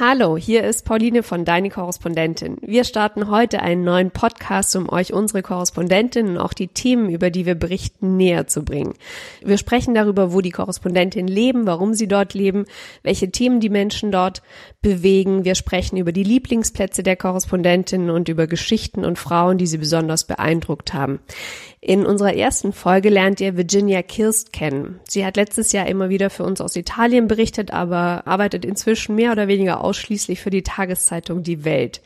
Hallo, 0.00 0.36
hier 0.36 0.64
ist 0.64 0.84
Pauline 0.84 1.22
von 1.22 1.44
Deine 1.44 1.70
Korrespondentin. 1.70 2.56
Wir 2.62 2.82
starten 2.82 3.30
heute 3.30 3.62
einen 3.62 3.84
neuen 3.84 4.10
Podcast, 4.10 4.74
um 4.74 4.88
euch 4.88 5.12
unsere 5.12 5.40
Korrespondentin 5.40 6.30
und 6.30 6.38
auch 6.38 6.52
die 6.52 6.66
Themen, 6.66 7.08
über 7.10 7.30
die 7.30 7.46
wir 7.46 7.54
berichten, 7.54 8.16
näher 8.16 8.48
zu 8.48 8.64
bringen. 8.64 8.94
Wir 9.40 9.56
sprechen 9.56 9.94
darüber, 9.94 10.32
wo 10.32 10.40
die 10.40 10.50
Korrespondentin 10.50 11.28
leben, 11.28 11.64
warum 11.68 11.94
sie 11.94 12.08
dort 12.08 12.34
leben, 12.34 12.64
welche 13.04 13.30
Themen 13.30 13.60
die 13.60 13.68
Menschen 13.68 14.10
dort 14.10 14.42
bewegen. 14.82 15.44
Wir 15.44 15.54
sprechen 15.54 15.96
über 15.96 16.10
die 16.10 16.24
Lieblingsplätze 16.24 17.04
der 17.04 17.14
Korrespondentin 17.14 18.10
und 18.10 18.28
über 18.28 18.48
Geschichten 18.48 19.04
und 19.04 19.16
Frauen, 19.16 19.58
die 19.58 19.68
sie 19.68 19.78
besonders 19.78 20.24
beeindruckt 20.24 20.92
haben. 20.92 21.20
In 21.86 22.06
unserer 22.06 22.32
ersten 22.32 22.72
Folge 22.72 23.10
lernt 23.10 23.42
ihr 23.42 23.58
Virginia 23.58 24.00
Kirst 24.00 24.54
kennen. 24.54 25.00
Sie 25.06 25.26
hat 25.26 25.36
letztes 25.36 25.72
Jahr 25.72 25.86
immer 25.86 26.08
wieder 26.08 26.30
für 26.30 26.42
uns 26.42 26.62
aus 26.62 26.76
Italien 26.76 27.28
berichtet, 27.28 27.72
aber 27.72 28.26
arbeitet 28.26 28.64
inzwischen 28.64 29.14
mehr 29.16 29.32
oder 29.32 29.48
weniger 29.48 29.84
ausschließlich 29.84 30.40
für 30.40 30.48
die 30.48 30.62
Tageszeitung 30.62 31.42
Die 31.42 31.66
Welt. 31.66 32.00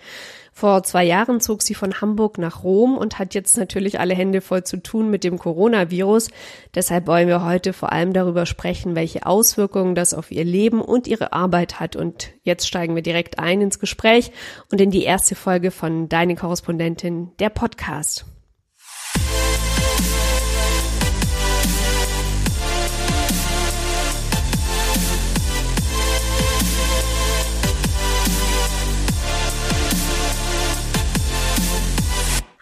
Vor 0.52 0.82
zwei 0.82 1.04
Jahren 1.04 1.40
zog 1.40 1.62
sie 1.62 1.74
von 1.74 2.00
Hamburg 2.00 2.38
nach 2.38 2.64
Rom 2.64 2.98
und 2.98 3.20
hat 3.20 3.34
jetzt 3.34 3.56
natürlich 3.56 4.00
alle 4.00 4.16
Hände 4.16 4.40
voll 4.40 4.64
zu 4.64 4.82
tun 4.82 5.10
mit 5.10 5.22
dem 5.22 5.38
Coronavirus. 5.38 6.30
Deshalb 6.74 7.06
wollen 7.06 7.28
wir 7.28 7.44
heute 7.44 7.72
vor 7.72 7.92
allem 7.92 8.12
darüber 8.12 8.46
sprechen, 8.46 8.96
welche 8.96 9.26
Auswirkungen 9.26 9.94
das 9.94 10.12
auf 10.12 10.32
ihr 10.32 10.44
Leben 10.44 10.80
und 10.80 11.06
ihre 11.06 11.32
Arbeit 11.32 11.78
hat. 11.78 11.94
Und 11.94 12.32
jetzt 12.42 12.66
steigen 12.66 12.96
wir 12.96 13.02
direkt 13.02 13.38
ein 13.38 13.60
ins 13.60 13.78
Gespräch 13.78 14.32
und 14.72 14.80
in 14.80 14.90
die 14.90 15.04
erste 15.04 15.36
Folge 15.36 15.70
von 15.70 16.08
Deine 16.08 16.34
Korrespondentin, 16.34 17.30
der 17.38 17.50
Podcast. 17.50 18.26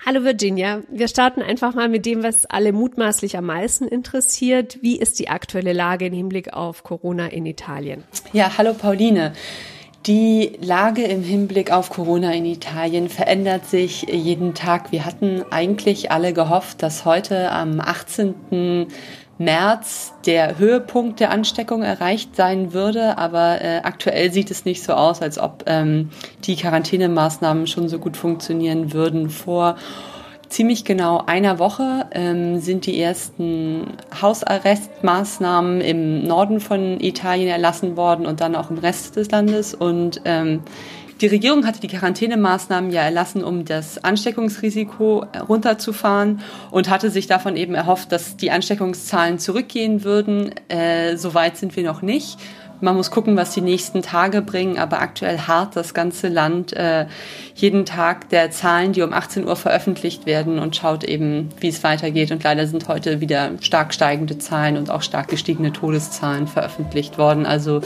Hallo 0.08 0.22
Virginia, 0.22 0.82
wir 0.88 1.08
starten 1.08 1.42
einfach 1.42 1.74
mal 1.74 1.88
mit 1.88 2.06
dem, 2.06 2.22
was 2.22 2.46
alle 2.46 2.72
mutmaßlich 2.72 3.36
am 3.36 3.46
meisten 3.46 3.88
interessiert. 3.88 4.78
Wie 4.80 5.00
ist 5.00 5.18
die 5.18 5.28
aktuelle 5.28 5.72
Lage 5.72 6.06
im 6.06 6.12
Hinblick 6.12 6.52
auf 6.52 6.84
Corona 6.84 7.26
in 7.26 7.44
Italien? 7.44 8.04
Ja, 8.32 8.56
hallo 8.56 8.72
Pauline. 8.72 9.32
Die 10.06 10.52
Lage 10.60 11.02
im 11.02 11.24
Hinblick 11.24 11.72
auf 11.72 11.90
Corona 11.90 12.32
in 12.32 12.44
Italien 12.44 13.08
verändert 13.08 13.66
sich 13.66 14.02
jeden 14.02 14.54
Tag. 14.54 14.92
Wir 14.92 15.04
hatten 15.04 15.42
eigentlich 15.50 16.12
alle 16.12 16.32
gehofft, 16.32 16.84
dass 16.84 17.04
heute 17.04 17.50
am 17.50 17.80
18. 17.80 18.86
März 19.38 20.14
der 20.24 20.58
Höhepunkt 20.58 21.20
der 21.20 21.30
Ansteckung 21.30 21.82
erreicht 21.82 22.34
sein 22.36 22.72
würde, 22.72 23.18
aber 23.18 23.60
äh, 23.60 23.80
aktuell 23.82 24.32
sieht 24.32 24.50
es 24.50 24.64
nicht 24.64 24.82
so 24.82 24.94
aus, 24.94 25.20
als 25.20 25.38
ob 25.38 25.64
ähm, 25.66 26.10
die 26.44 26.56
Quarantänemaßnahmen 26.56 27.66
schon 27.66 27.88
so 27.88 27.98
gut 27.98 28.16
funktionieren 28.16 28.92
würden. 28.92 29.28
Vor 29.28 29.76
ziemlich 30.48 30.84
genau 30.84 31.22
einer 31.26 31.58
Woche 31.58 32.06
ähm, 32.12 32.60
sind 32.60 32.86
die 32.86 33.00
ersten 33.00 33.94
Hausarrestmaßnahmen 34.20 35.80
im 35.80 36.26
Norden 36.26 36.60
von 36.60 37.00
Italien 37.00 37.48
erlassen 37.48 37.96
worden 37.96 38.26
und 38.26 38.40
dann 38.40 38.56
auch 38.56 38.70
im 38.70 38.78
Rest 38.78 39.16
des 39.16 39.30
Landes 39.30 39.74
und 39.74 40.20
ähm, 40.24 40.62
die 41.20 41.26
Regierung 41.28 41.66
hatte 41.66 41.80
die 41.80 41.88
Quarantänemaßnahmen 41.88 42.90
ja 42.90 43.02
erlassen, 43.02 43.42
um 43.42 43.64
das 43.64 44.02
Ansteckungsrisiko 44.02 45.24
runterzufahren 45.48 46.40
und 46.70 46.90
hatte 46.90 47.10
sich 47.10 47.26
davon 47.26 47.56
eben 47.56 47.74
erhofft, 47.74 48.12
dass 48.12 48.36
die 48.36 48.50
Ansteckungszahlen 48.50 49.38
zurückgehen 49.38 50.04
würden. 50.04 50.52
Äh, 50.68 51.16
Soweit 51.16 51.56
sind 51.56 51.74
wir 51.76 51.84
noch 51.84 52.02
nicht. 52.02 52.38
Man 52.82 52.94
muss 52.94 53.10
gucken, 53.10 53.36
was 53.36 53.54
die 53.54 53.62
nächsten 53.62 54.02
Tage 54.02 54.42
bringen, 54.42 54.78
aber 54.78 55.00
aktuell 55.00 55.38
hart 55.38 55.76
das 55.76 55.94
ganze 55.94 56.28
Land 56.28 56.74
äh, 56.74 57.06
jeden 57.54 57.86
Tag 57.86 58.28
der 58.28 58.50
Zahlen, 58.50 58.92
die 58.92 59.00
um 59.00 59.14
18 59.14 59.46
Uhr 59.46 59.56
veröffentlicht 59.56 60.26
werden 60.26 60.58
und 60.58 60.76
schaut 60.76 61.02
eben, 61.02 61.48
wie 61.58 61.68
es 61.68 61.82
weitergeht. 61.82 62.32
Und 62.32 62.44
leider 62.44 62.66
sind 62.66 62.86
heute 62.88 63.22
wieder 63.22 63.52
stark 63.60 63.94
steigende 63.94 64.36
Zahlen 64.36 64.76
und 64.76 64.90
auch 64.90 65.00
stark 65.00 65.28
gestiegene 65.28 65.72
Todeszahlen 65.72 66.46
veröffentlicht 66.46 67.16
worden. 67.16 67.46
Also 67.46 67.80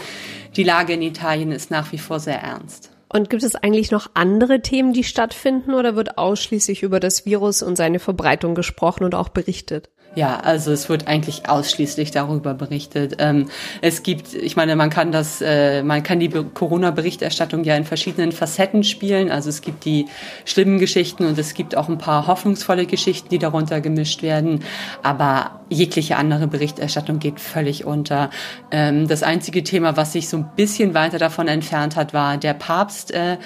die 0.56 0.64
Lage 0.64 0.94
in 0.94 1.02
Italien 1.02 1.52
ist 1.52 1.70
nach 1.70 1.92
wie 1.92 1.98
vor 1.98 2.19
sehr 2.19 2.42
ernst. 2.42 2.89
Und 3.12 3.28
gibt 3.28 3.43
es 3.43 3.56
eigentlich 3.56 3.91
noch 3.91 4.10
andere 4.15 4.60
Themen, 4.60 4.93
die 4.93 5.03
stattfinden 5.03 5.75
oder 5.75 5.97
wird 5.97 6.16
ausschließlich 6.16 6.84
über 6.84 7.00
das 7.00 7.26
Virus 7.26 7.60
und 7.60 7.76
seine 7.76 7.98
Verbreitung 7.98 8.54
gesprochen 8.54 9.03
und 9.03 9.16
auch 9.16 9.31
berichtet? 9.31 9.91
Ja, 10.16 10.41
also 10.41 10.72
es 10.72 10.88
wird 10.88 11.06
eigentlich 11.06 11.49
ausschließlich 11.49 12.10
darüber 12.10 12.54
berichtet. 12.54 13.16
Ähm, 13.19 13.49
es 13.81 14.03
gibt, 14.03 14.34
ich 14.34 14.56
meine, 14.56 14.75
man 14.75 14.91
kann 14.91 15.12
das, 15.12 15.41
äh, 15.41 15.84
man 15.84 16.03
kann 16.03 16.19
die 16.19 16.28
Corona-Berichterstattung 16.28 17.62
ja 17.62 17.76
in 17.76 17.84
verschiedenen 17.84 18.32
Facetten 18.32 18.82
spielen. 18.82 19.31
Also 19.31 19.49
es 19.49 19.60
gibt 19.60 19.84
die 19.84 20.06
schlimmen 20.44 20.78
Geschichten 20.78 21.26
und 21.26 21.38
es 21.38 21.54
gibt 21.54 21.76
auch 21.76 21.88
ein 21.88 21.99
paar 21.99 22.26
hoffnungsvolle 22.26 22.87
Geschichten, 22.87 23.28
die 23.28 23.38
darunter 23.38 23.81
gemischt 23.81 24.22
werden. 24.22 24.65
Aber 25.03 25.59
jegliche 25.70 26.16
andere 26.16 26.48
Berichterstattung 26.48 27.19
geht 27.19 27.41
völlig 27.41 27.86
unter. 27.86 28.31
Ähm, 28.70 29.08
das 29.08 29.22
einzige 29.22 29.62
Thema, 29.62 29.97
was 29.97 30.12
sich 30.12 30.28
so 30.28 30.36
ein 30.36 30.50
bisschen 30.56 30.92
weiter 30.94 31.19
davon 31.19 31.48
entfernt 31.48 31.97
hat, 31.97 32.12
war 32.12 32.36
der 32.36 32.54
Papst, 32.54 33.12
äh, 33.12 33.38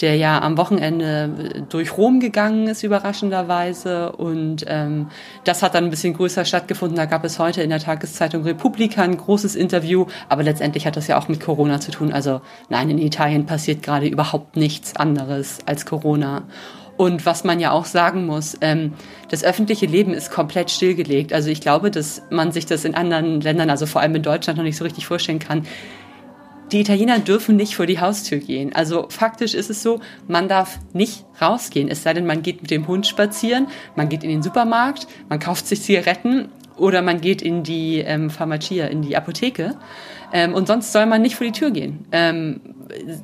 der 0.00 0.16
ja 0.16 0.40
am 0.40 0.56
Wochenende 0.56 1.64
durch 1.68 1.96
Rom 1.96 2.20
gegangen 2.20 2.68
ist, 2.68 2.82
überraschenderweise. 2.82 4.12
Und 4.12 4.64
ähm, 4.68 5.08
das 5.44 5.62
hat 5.62 5.74
dann 5.74 5.84
ein 5.84 5.90
bisschen 5.90 6.14
größer 6.14 6.44
stattgefunden. 6.44 6.96
Da 6.96 7.04
gab 7.06 7.24
es 7.24 7.38
heute 7.38 7.62
in 7.62 7.70
der 7.70 7.78
Tageszeitung 7.80 8.42
Republika 8.42 9.02
ein 9.02 9.16
großes 9.16 9.54
Interview. 9.54 10.06
Aber 10.28 10.42
letztendlich 10.42 10.86
hat 10.86 10.96
das 10.96 11.08
ja 11.08 11.18
auch 11.18 11.28
mit 11.28 11.40
Corona 11.40 11.80
zu 11.80 11.90
tun. 11.90 12.12
Also 12.12 12.40
nein, 12.68 12.90
in 12.90 12.98
Italien 12.98 13.46
passiert 13.46 13.82
gerade 13.82 14.06
überhaupt 14.06 14.56
nichts 14.56 14.96
anderes 14.96 15.58
als 15.66 15.84
Corona. 15.84 16.44
Und 17.02 17.26
was 17.26 17.42
man 17.42 17.58
ja 17.58 17.72
auch 17.72 17.84
sagen 17.84 18.26
muss, 18.26 18.56
ähm, 18.60 18.92
das 19.28 19.42
öffentliche 19.42 19.86
Leben 19.86 20.14
ist 20.14 20.30
komplett 20.30 20.70
stillgelegt. 20.70 21.32
Also 21.32 21.50
ich 21.50 21.60
glaube, 21.60 21.90
dass 21.90 22.22
man 22.30 22.52
sich 22.52 22.64
das 22.64 22.84
in 22.84 22.94
anderen 22.94 23.40
Ländern, 23.40 23.70
also 23.70 23.86
vor 23.86 24.00
allem 24.00 24.14
in 24.14 24.22
Deutschland, 24.22 24.56
noch 24.56 24.64
nicht 24.64 24.76
so 24.76 24.84
richtig 24.84 25.06
vorstellen 25.06 25.40
kann 25.40 25.66
die 26.70 26.80
Italiener 26.80 27.18
dürfen 27.18 27.56
nicht 27.56 27.74
vor 27.74 27.84
die 27.84 28.00
Haustür 28.00 28.38
gehen. 28.38 28.74
Also 28.74 29.06
faktisch 29.10 29.52
ist 29.52 29.68
es 29.68 29.82
so, 29.82 30.00
man 30.26 30.48
darf 30.48 30.78
nicht 30.94 31.26
rausgehen, 31.38 31.88
es 31.88 32.02
sei 32.02 32.14
denn, 32.14 32.24
man 32.24 32.40
geht 32.40 32.62
mit 32.62 32.70
dem 32.70 32.88
Hund 32.88 33.06
spazieren, 33.06 33.66
man 33.94 34.08
geht 34.08 34.24
in 34.24 34.30
den 34.30 34.42
Supermarkt, 34.42 35.06
man 35.28 35.38
kauft 35.38 35.66
sich 35.66 35.82
Zigaretten 35.82 36.48
oder 36.78 37.02
man 37.02 37.20
geht 37.20 37.42
in 37.42 37.62
die 37.62 37.98
ähm, 37.98 38.30
Pharmacia, 38.30 38.86
in 38.86 39.02
die 39.02 39.18
Apotheke. 39.18 39.74
Ähm, 40.32 40.54
und 40.54 40.66
sonst 40.66 40.92
soll 40.92 41.04
man 41.04 41.20
nicht 41.20 41.36
vor 41.36 41.46
die 41.46 41.52
Tür 41.52 41.72
gehen. 41.72 42.06
Ähm, 42.10 42.60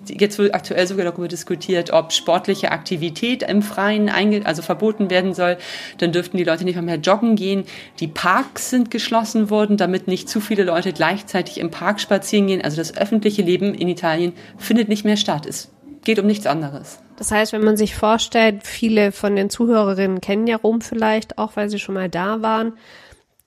jetzt 0.08 0.38
wird 0.38 0.54
aktuell 0.54 0.86
sogar 0.86 1.04
darüber 1.04 1.28
diskutiert, 1.28 1.92
ob 1.92 2.12
sportliche 2.12 2.70
Aktivität 2.70 3.42
im 3.42 3.62
Freien 3.62 4.08
also 4.44 4.62
verboten 4.62 5.10
werden 5.10 5.34
soll. 5.34 5.56
Dann 5.98 6.12
dürften 6.12 6.36
die 6.36 6.44
Leute 6.44 6.64
nicht 6.64 6.74
mehr, 6.74 6.82
mehr 6.82 6.96
joggen 6.96 7.36
gehen. 7.36 7.64
Die 8.00 8.08
Parks 8.08 8.70
sind 8.70 8.90
geschlossen 8.90 9.50
worden, 9.50 9.76
damit 9.76 10.08
nicht 10.08 10.28
zu 10.28 10.40
viele 10.40 10.64
Leute 10.64 10.92
gleichzeitig 10.92 11.58
im 11.58 11.70
Park 11.70 12.00
spazieren 12.00 12.46
gehen. 12.46 12.62
Also 12.62 12.76
das 12.76 12.96
öffentliche 12.96 13.42
Leben 13.42 13.74
in 13.74 13.88
Italien 13.88 14.32
findet 14.56 14.88
nicht 14.88 15.04
mehr 15.04 15.16
statt. 15.16 15.46
Es 15.46 15.70
geht 16.04 16.18
um 16.18 16.26
nichts 16.26 16.46
anderes. 16.46 17.00
Das 17.16 17.32
heißt, 17.32 17.52
wenn 17.52 17.64
man 17.64 17.76
sich 17.76 17.96
vorstellt, 17.96 18.64
viele 18.64 19.12
von 19.12 19.34
den 19.34 19.50
Zuhörerinnen 19.50 20.20
kennen 20.20 20.46
ja 20.46 20.56
Rom 20.56 20.80
vielleicht, 20.80 21.36
auch 21.36 21.56
weil 21.56 21.68
sie 21.68 21.78
schon 21.78 21.94
mal 21.94 22.08
da 22.08 22.42
waren 22.42 22.74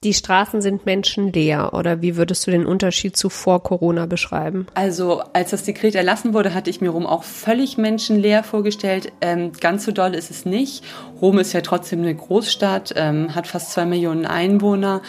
die 0.04 0.14
Straßen 0.14 0.60
sind 0.60 0.84
menschenleer 0.84 1.74
oder 1.74 2.02
wie 2.02 2.16
würdest 2.16 2.46
du 2.46 2.50
den 2.50 2.66
Unterschied 2.66 3.16
zu 3.16 3.28
vor 3.28 3.62
Corona 3.62 4.06
beschreiben? 4.06 4.66
Also 4.74 5.22
als 5.32 5.50
das 5.50 5.62
Dekret 5.64 5.94
erlassen 5.94 6.34
wurde, 6.34 6.54
hatte 6.54 6.70
ich 6.70 6.80
mir 6.80 6.90
Rom 6.90 7.06
auch 7.06 7.22
völlig 7.22 7.78
menschenleer 7.78 8.42
vorgestellt. 8.42 9.12
Ähm, 9.20 9.52
ganz 9.60 9.84
so 9.84 9.92
doll 9.92 10.14
ist 10.14 10.30
es 10.30 10.44
nicht. 10.44 10.84
Rom 11.20 11.38
ist 11.38 11.52
ja 11.52 11.60
trotzdem 11.60 12.00
eine 12.00 12.14
Großstadt, 12.14 12.94
ähm, 12.96 13.34
hat 13.34 13.46
fast 13.46 13.72
zwei 13.72 13.86
Millionen 13.86 14.26
Einwohner. 14.26 15.02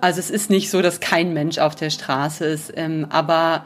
Also 0.00 0.20
es 0.20 0.30
ist 0.30 0.50
nicht 0.50 0.70
so, 0.70 0.82
dass 0.82 1.00
kein 1.00 1.32
Mensch 1.32 1.58
auf 1.58 1.74
der 1.74 1.88
Straße 1.88 2.44
ist, 2.44 2.72
ähm, 2.76 3.06
aber 3.08 3.64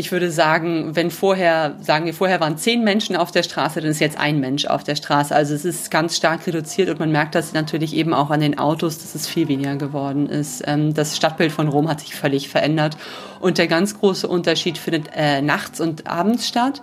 ich 0.00 0.12
würde 0.12 0.30
sagen, 0.30 0.96
wenn 0.96 1.10
vorher, 1.10 1.76
sagen 1.80 2.06
wir, 2.06 2.14
vorher 2.14 2.40
waren 2.40 2.56
zehn 2.56 2.82
Menschen 2.82 3.16
auf 3.16 3.30
der 3.30 3.42
Straße, 3.42 3.80
dann 3.80 3.90
ist 3.90 4.00
jetzt 4.00 4.18
ein 4.18 4.40
Mensch 4.40 4.64
auf 4.64 4.82
der 4.82 4.96
Straße. 4.96 5.34
Also 5.34 5.54
es 5.54 5.66
ist 5.66 5.90
ganz 5.90 6.16
stark 6.16 6.46
reduziert 6.46 6.88
und 6.88 6.98
man 6.98 7.12
merkt 7.12 7.34
das 7.34 7.52
natürlich 7.52 7.94
eben 7.94 8.14
auch 8.14 8.30
an 8.30 8.40
den 8.40 8.58
Autos, 8.58 8.98
dass 8.98 9.14
es 9.14 9.28
viel 9.28 9.46
weniger 9.48 9.76
geworden 9.76 10.26
ist. 10.26 10.62
Ähm, 10.66 10.94
das 10.94 11.16
Stadtbild 11.16 11.52
von 11.52 11.68
Rom 11.68 11.88
hat 11.88 12.00
sich 12.00 12.14
völlig 12.14 12.48
verändert 12.48 12.96
und 13.40 13.58
der 13.58 13.68
ganz 13.68 13.98
große 14.00 14.26
Unterschied 14.26 14.78
findet 14.78 15.10
äh, 15.14 15.42
nachts 15.42 15.80
und 15.80 16.06
abends 16.06 16.48
statt 16.48 16.80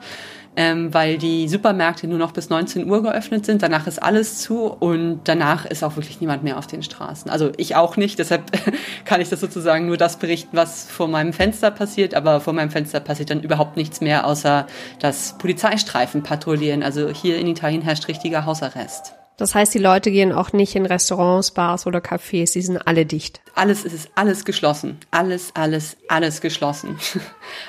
ähm, 0.57 0.92
weil 0.92 1.19
die 1.19 1.48
Supermärkte 1.48 2.07
nur 2.07 2.18
noch 2.18 2.31
bis 2.31 2.50
19 2.50 2.89
Uhr 2.89 3.04
geöffnet 3.04 3.45
sind. 3.45 3.62
Danach 3.62 3.86
ist 3.86 4.01
alles 4.01 4.39
zu 4.39 4.65
und 4.65 5.21
danach 5.25 5.65
ist 5.65 5.83
auch 5.83 5.95
wirklich 5.95 6.19
niemand 6.19 6.44
mehr 6.44 6.57
auf 6.57 6.65
den 6.65 6.81
Straßen. 6.81 7.30
Also 7.30 7.51
ich 7.57 7.75
auch 7.75 7.95
nicht, 7.95 8.18
deshalb 8.18 8.44
kann 9.06 9.21
ich 9.21 9.30
das 9.30 9.39
sozusagen 9.39 9.86
nur 9.86 9.98
das 9.98 10.18
berichten, 10.18 10.57
was 10.57 10.86
vor 10.86 11.07
meinem 11.07 11.31
Fenster 11.31 11.69
passiert, 11.69 12.15
aber 12.15 12.42
vor 12.42 12.54
meinem 12.54 12.71
Fenster 12.71 13.00
passiert 13.00 13.30
dann 13.30 13.42
überhaupt 13.42 13.77
nichts 13.77 14.01
mehr, 14.01 14.25
außer 14.25 14.65
dass 15.00 15.38
Polizeistreifen 15.38 16.24
patrouillieren. 16.24 16.81
Also 16.81 17.09
hier 17.09 17.38
in 17.38 17.45
Italien 17.45 17.83
herrscht 17.83 18.07
richtiger 18.07 18.48
Hausarrest. 18.48 19.13
Das 19.37 19.53
heißt, 19.53 19.71
die 19.75 19.79
Leute 19.79 20.09
gehen 20.09 20.31
auch 20.31 20.51
nicht 20.51 20.75
in 20.75 20.87
Restaurants, 20.87 21.51
Bars 21.51 21.85
oder 21.85 21.99
Cafés, 21.99 22.53
die 22.53 22.61
sind 22.61 22.87
alle 22.87 23.05
dicht. 23.05 23.39
Alles, 23.53 23.85
es 23.85 23.93
ist 23.93 24.09
alles 24.15 24.45
geschlossen. 24.45 24.97
Alles, 25.11 25.51
alles, 25.53 25.95
alles 26.07 26.41
geschlossen. 26.41 26.99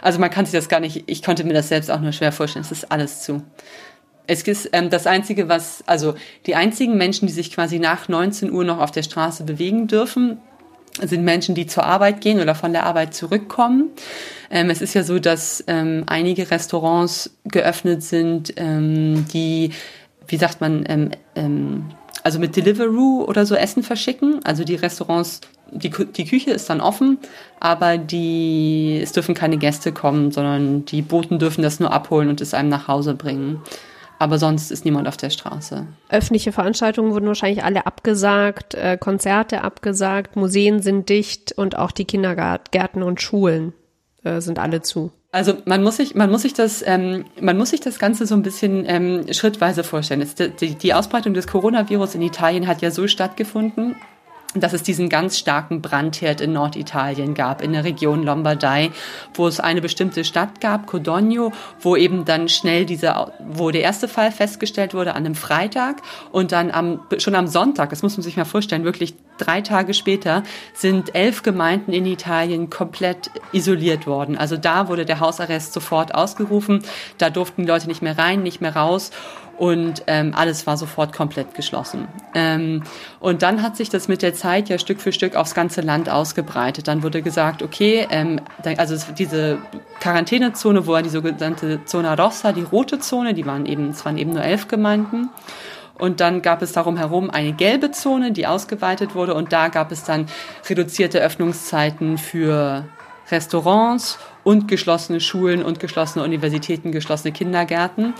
Also 0.02 0.18
man 0.18 0.30
kann 0.30 0.44
sich 0.44 0.52
das 0.52 0.68
gar 0.68 0.80
nicht, 0.80 1.04
ich 1.06 1.22
konnte 1.22 1.44
mir 1.44 1.52
das 1.52 1.68
selbst 1.68 1.90
auch 1.90 2.00
nur 2.00 2.12
schwer 2.12 2.32
vorstellen. 2.32 2.64
Es 2.64 2.72
ist 2.72 2.90
alles 2.90 3.22
zu. 3.22 3.42
Es 4.26 4.42
ist 4.42 4.70
ähm, 4.72 4.90
das 4.90 5.06
Einzige, 5.06 5.48
was, 5.48 5.82
also 5.86 6.14
die 6.46 6.54
einzigen 6.54 6.96
Menschen, 6.96 7.26
die 7.26 7.32
sich 7.32 7.52
quasi 7.52 7.78
nach 7.78 8.08
19 8.08 8.50
Uhr 8.50 8.64
noch 8.64 8.78
auf 8.78 8.90
der 8.90 9.02
Straße 9.02 9.44
bewegen 9.44 9.86
dürfen, 9.86 10.38
sind 11.00 11.24
Menschen, 11.24 11.54
die 11.54 11.66
zur 11.66 11.84
Arbeit 11.84 12.20
gehen 12.20 12.40
oder 12.40 12.54
von 12.54 12.72
der 12.72 12.84
Arbeit 12.84 13.14
zurückkommen. 13.14 13.90
Ähm, 14.50 14.70
es 14.70 14.82
ist 14.82 14.94
ja 14.94 15.02
so, 15.02 15.18
dass 15.18 15.62
ähm, 15.66 16.04
einige 16.06 16.50
Restaurants 16.50 17.30
geöffnet 17.44 18.02
sind, 18.02 18.54
ähm, 18.56 19.26
die, 19.32 19.70
wie 20.28 20.36
sagt 20.36 20.60
man, 20.60 20.84
ähm, 20.88 21.10
ähm, 21.34 21.90
also 22.22 22.38
mit 22.38 22.56
Deliveroo 22.56 23.24
oder 23.24 23.46
so 23.46 23.54
Essen 23.54 23.82
verschicken. 23.82 24.40
Also 24.44 24.64
die 24.64 24.74
Restaurants, 24.74 25.40
die, 25.70 25.90
die 25.90 26.24
Küche 26.24 26.50
ist 26.50 26.68
dann 26.68 26.80
offen, 26.80 27.18
aber 27.60 27.98
die, 27.98 29.00
es 29.02 29.12
dürfen 29.12 29.34
keine 29.34 29.56
Gäste 29.56 29.92
kommen, 29.92 30.30
sondern 30.30 30.84
die 30.84 31.02
Boten 31.02 31.38
dürfen 31.38 31.62
das 31.62 31.80
nur 31.80 31.92
abholen 31.92 32.28
und 32.28 32.40
es 32.40 32.54
einem 32.54 32.68
nach 32.68 32.88
Hause 32.88 33.14
bringen. 33.14 33.62
Aber 34.20 34.38
sonst 34.38 34.72
ist 34.72 34.84
niemand 34.84 35.06
auf 35.06 35.16
der 35.16 35.30
Straße. 35.30 35.86
Öffentliche 36.08 36.50
Veranstaltungen 36.50 37.12
wurden 37.12 37.28
wahrscheinlich 37.28 37.62
alle 37.62 37.86
abgesagt, 37.86 38.74
äh, 38.74 38.98
Konzerte 38.98 39.62
abgesagt, 39.62 40.34
Museen 40.34 40.82
sind 40.82 41.08
dicht 41.08 41.52
und 41.52 41.78
auch 41.78 41.92
die 41.92 42.04
Kindergärten 42.04 43.04
und 43.04 43.22
Schulen 43.22 43.74
äh, 44.24 44.40
sind 44.40 44.58
alle 44.58 44.82
zu. 44.82 45.12
Also 45.30 45.54
man 45.66 45.82
muss 45.82 45.96
sich, 45.96 46.14
man 46.14 46.30
muss 46.30 46.42
sich 46.42 46.54
das, 46.54 46.82
ähm, 46.86 47.26
man 47.40 47.58
muss 47.58 47.70
sich 47.70 47.80
das 47.80 47.98
Ganze 47.98 48.26
so 48.26 48.34
ein 48.34 48.42
bisschen 48.42 48.84
ähm, 48.86 49.30
schrittweise 49.32 49.84
vorstellen. 49.84 50.26
Die, 50.60 50.74
die 50.74 50.94
Ausbreitung 50.94 51.34
des 51.34 51.46
Coronavirus 51.46 52.14
in 52.14 52.22
Italien 52.22 52.66
hat 52.66 52.80
ja 52.80 52.90
so 52.90 53.06
stattgefunden, 53.06 53.94
dass 54.54 54.72
es 54.72 54.82
diesen 54.82 55.10
ganz 55.10 55.38
starken 55.38 55.82
Brandherd 55.82 56.40
in 56.40 56.54
Norditalien 56.54 57.34
gab, 57.34 57.60
in 57.60 57.74
der 57.74 57.84
Region 57.84 58.22
Lombardei, 58.22 58.90
wo 59.34 59.46
es 59.46 59.60
eine 59.60 59.82
bestimmte 59.82 60.24
Stadt 60.24 60.62
gab, 60.62 60.86
Codogno, 60.86 61.52
wo 61.80 61.96
eben 61.96 62.24
dann 62.24 62.48
schnell 62.48 62.86
dieser, 62.86 63.32
wo 63.46 63.70
der 63.70 63.82
erste 63.82 64.08
Fall 64.08 64.32
festgestellt 64.32 64.94
wurde 64.94 65.14
an 65.14 65.26
einem 65.26 65.34
Freitag 65.34 66.00
und 66.32 66.52
dann 66.52 66.70
am, 66.70 67.00
schon 67.18 67.34
am 67.34 67.46
Sonntag, 67.46 67.90
das 67.90 68.02
muss 68.02 68.16
man 68.16 68.24
sich 68.24 68.38
mal 68.38 68.46
vorstellen, 68.46 68.84
wirklich 68.84 69.14
drei 69.36 69.60
Tage 69.60 69.92
später 69.92 70.42
sind 70.72 71.14
elf 71.14 71.42
Gemeinden 71.42 71.92
in 71.92 72.06
Italien 72.06 72.70
komplett 72.70 73.30
isoliert 73.52 74.06
worden. 74.06 74.36
Also 74.36 74.56
da 74.56 74.88
wurde 74.88 75.04
der 75.04 75.20
Hausarrest 75.20 75.74
sofort 75.74 76.14
ausgerufen, 76.14 76.82
da 77.18 77.28
durften 77.28 77.62
die 77.62 77.68
Leute 77.68 77.86
nicht 77.86 78.02
mehr 78.02 78.16
rein, 78.16 78.42
nicht 78.42 78.62
mehr 78.62 78.74
raus 78.74 79.10
und 79.58 80.04
ähm, 80.06 80.32
alles 80.34 80.66
war 80.66 80.76
sofort 80.76 81.12
komplett 81.12 81.54
geschlossen. 81.54 82.06
Ähm, 82.34 82.84
und 83.18 83.42
dann 83.42 83.62
hat 83.62 83.76
sich 83.76 83.90
das 83.90 84.06
mit 84.06 84.22
der 84.22 84.32
Zeit 84.32 84.68
ja 84.68 84.78
Stück 84.78 85.00
für 85.00 85.12
Stück 85.12 85.34
aufs 85.34 85.54
ganze 85.54 85.80
Land 85.80 86.08
ausgebreitet. 86.08 86.86
Dann 86.86 87.02
wurde 87.02 87.22
gesagt, 87.22 87.62
okay, 87.62 88.06
ähm, 88.10 88.40
also 88.76 88.96
diese 89.12 89.58
Quarantänezone, 90.00 90.86
wo 90.86 90.92
war 90.92 91.02
die 91.02 91.08
sogenannte 91.08 91.84
Zona 91.84 92.14
Rossa, 92.14 92.52
die 92.52 92.62
rote 92.62 93.00
Zone, 93.00 93.34
die 93.34 93.46
waren 93.46 93.66
eben, 93.66 93.90
es 93.90 94.04
waren 94.04 94.16
eben 94.16 94.32
nur 94.32 94.42
elf 94.42 94.68
Gemeinden. 94.68 95.30
Und 95.98 96.20
dann 96.20 96.42
gab 96.42 96.62
es 96.62 96.70
darum 96.72 96.96
herum 96.96 97.28
eine 97.28 97.52
gelbe 97.52 97.90
Zone, 97.90 98.30
die 98.30 98.46
ausgeweitet 98.46 99.16
wurde. 99.16 99.34
Und 99.34 99.52
da 99.52 99.66
gab 99.66 99.90
es 99.90 100.04
dann 100.04 100.26
reduzierte 100.68 101.18
Öffnungszeiten 101.18 102.18
für 102.18 102.84
Restaurants 103.30 104.18
und 104.44 104.68
geschlossene 104.68 105.20
Schulen 105.20 105.62
und 105.62 105.80
geschlossene 105.80 106.24
Universitäten, 106.24 106.92
geschlossene 106.92 107.32
Kindergärten. 107.32 108.14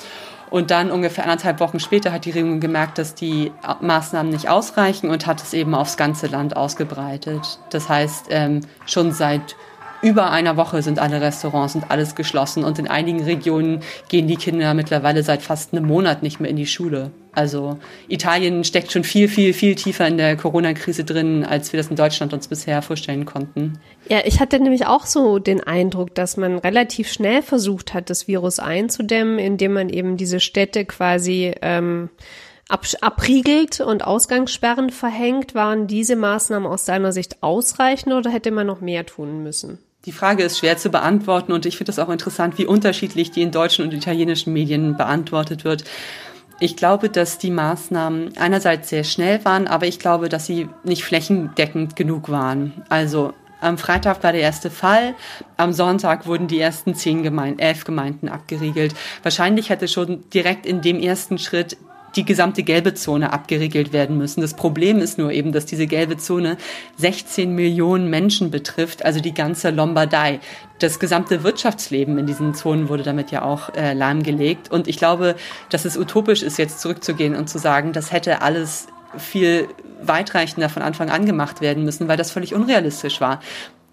Und 0.51 0.71
dann 0.71 0.91
ungefähr 0.91 1.25
anderthalb 1.25 1.61
Wochen 1.61 1.81
später 1.81 2.13
hat 2.13 2.25
die 2.25 2.31
Regierung 2.31 2.61
gemerkt, 2.61 2.99
dass 2.99 3.15
die 3.15 3.53
Maßnahmen 3.81 4.33
nicht 4.33 4.49
ausreichen 4.49 5.11
und 5.11 5.27
hat 5.27 5.43
es 5.43 5.53
eben 5.53 5.75
aufs 5.75 5.97
ganze 5.97 6.27
Land 6.27 6.57
ausgebreitet. 6.57 7.59
Das 7.71 7.89
heißt, 7.89 8.27
ähm, 8.31 8.61
schon 8.87 9.13
seit 9.13 9.57
über 10.03 10.31
einer 10.31 10.57
Woche 10.57 10.83
sind 10.83 10.99
alle 10.99 11.21
Restaurants 11.21 11.75
und 11.75 11.91
alles 11.91 12.15
geschlossen 12.15 12.65
und 12.65 12.79
in 12.79 12.87
einigen 12.89 13.25
Regionen 13.25 13.83
gehen 14.09 14.29
die 14.29 14.37
Kinder 14.37 14.75
mittlerweile 14.75 15.23
seit 15.23 15.43
fast 15.43 15.73
einem 15.73 15.87
Monat 15.87 16.23
nicht 16.23 16.41
mehr 16.41 16.51
in 16.51 16.57
die 16.57 16.67
Schule. 16.67 17.11
Also 17.33 17.79
Italien 18.09 18.65
steckt 18.65 18.91
schon 18.91 19.05
viel, 19.05 19.29
viel, 19.29 19.53
viel 19.53 19.75
tiefer 19.75 20.07
in 20.09 20.17
der 20.17 20.37
Corona-Krise 20.37 21.05
drin, 21.05 21.45
als 21.45 21.73
wir 21.73 21.79
das 21.79 21.89
in 21.89 21.97
Deutschland 21.97 22.33
uns 22.33 22.49
bisher 22.49 22.83
vorstellen 22.83 23.27
konnten. 23.27 23.79
Ja, 24.09 24.23
ich 24.25 24.41
hatte 24.41 24.59
nämlich 24.59 24.87
auch 24.87 25.07
so 25.07 25.39
den 25.39 25.63
Eindruck, 25.63 26.15
dass 26.15 26.37
man 26.37 26.59
relativ 26.59 27.13
schnell 27.13 27.43
versucht 27.43 27.95
hat, 27.95 28.11
das 28.11 28.27
Virus 28.27 28.59
einzudämmen, 28.59 29.39
indem 29.39 29.75
man 29.75 29.89
eben 29.89 30.17
diese 30.17 30.41
Städte 30.41 30.85
quasi 30.85 31.55
ähm, 31.63 32.11
ab, 32.69 32.87
abriegelt 33.01 33.81
und 33.81 34.05
Ausgangssperren 34.05 34.91
verhängt. 34.91 35.55
Waren 35.55 35.87
diese 35.87 36.17
Maßnahmen 36.17 36.69
aus 36.69 36.87
seiner 36.87 37.13
Sicht 37.13 37.43
ausreichend 37.43 38.13
oder 38.15 38.31
hätte 38.31 38.51
man 38.51 38.67
noch 38.67 38.81
mehr 38.81 39.07
tun 39.07 39.43
müssen? 39.43 39.79
Die 40.09 40.13
Frage 40.13 40.43
ist 40.43 40.57
schwer 40.57 40.79
zu 40.79 40.89
beantworten 40.89 41.53
und 41.53 41.67
ich 41.67 41.77
finde 41.77 41.93
es 41.93 41.99
auch 41.99 42.09
interessant, 42.09 42.57
wie 42.57 42.65
unterschiedlich 42.65 43.31
die 43.31 43.43
in 43.43 43.51
deutschen 43.51 43.85
und 43.85 43.93
italienischen 43.93 44.55
Medien 44.55 44.97
beantwortet 44.97 45.65
wird. 45.65 45.85
Ich 46.61 46.77
glaube, 46.77 47.11
dass 47.11 47.37
die 47.37 47.51
Maßnahmen 47.51 48.39
einerseits 48.39 48.89
sehr 48.89 49.05
schnell 49.05 49.45
waren, 49.45 49.67
aber 49.69 49.87
ich 49.87 49.99
glaube, 49.99 50.31
dass 50.31 50.47
sie 50.47 50.67
nicht 50.83 51.05
flächendeckend 51.05 51.95
genug 51.95 52.31
waren. 52.31 52.73
Also 52.89 53.35
am 53.61 53.77
Freitag 53.77 54.23
war 54.23 54.33
der 54.33 54.41
erste 54.41 54.71
Fall. 54.71 55.15
Am 55.59 55.75
Sonntag 55.75 56.27
wurden 56.27 56.49
die 56.49 56.59
ersten 56.59 56.95
zehn 56.95 57.23
Gemeinden, 57.23 57.59
elf 57.59 57.85
Gemeinden 57.85 58.31
abgeriegelt. 58.31 58.95
Wahrscheinlich 59.23 59.69
hätte 59.69 59.89
schon 59.89 60.25
direkt 60.31 60.65
in 60.65 60.81
dem 60.81 61.01
ersten 61.01 61.37
Schritt 61.37 61.77
die 62.17 62.25
gesamte 62.25 62.63
gelbe 62.63 62.95
Zone 62.95 63.33
abgeriegelt 63.33 63.93
werden 63.93 64.17
müssen. 64.17 64.41
Das 64.41 64.55
Problem 64.55 64.99
ist 64.99 65.19
nur 65.19 65.31
eben, 65.31 65.53
dass 65.53 65.67
diese 65.67 65.87
gelbe 65.87 66.17
Zone 66.17 66.57
16 66.97 67.55
Millionen 67.55 68.09
Menschen 68.11 68.51
betrifft, 68.51 69.05
also 69.05 69.21
die 69.21 69.35
ganze 69.35 69.71
Lombardei. 69.71 70.41
Das 70.79 70.99
gesamte 70.99 71.43
Wirtschaftsleben 71.43 72.19
in 72.19 72.27
diesen 72.27 72.55
Zonen 72.55 72.89
wurde 72.89 73.03
damit 73.03 73.31
ja 73.31 73.43
auch 73.43 73.75
äh, 73.75 73.95
lahmgelegt. 73.95 74.71
Und 74.71 74.89
ich 74.89 74.97
glaube, 74.97 75.35
dass 75.71 75.85
es 75.85 75.97
utopisch 75.97 76.43
ist, 76.43 76.59
jetzt 76.59 76.81
zurückzugehen 76.81 77.35
und 77.35 77.49
zu 77.49 77.59
sagen, 77.59 77.93
das 77.93 78.13
hätte 78.13 78.43
alles 78.43 78.87
viel 79.17 79.69
weitreichender 80.03 80.69
von 80.69 80.83
Anfang 80.83 81.11
an 81.11 81.27
gemacht 81.27 81.61
werden 81.61 81.85
müssen, 81.85 82.09
weil 82.09 82.17
das 82.17 82.31
völlig 82.31 82.55
unrealistisch 82.55 83.21
war 83.21 83.41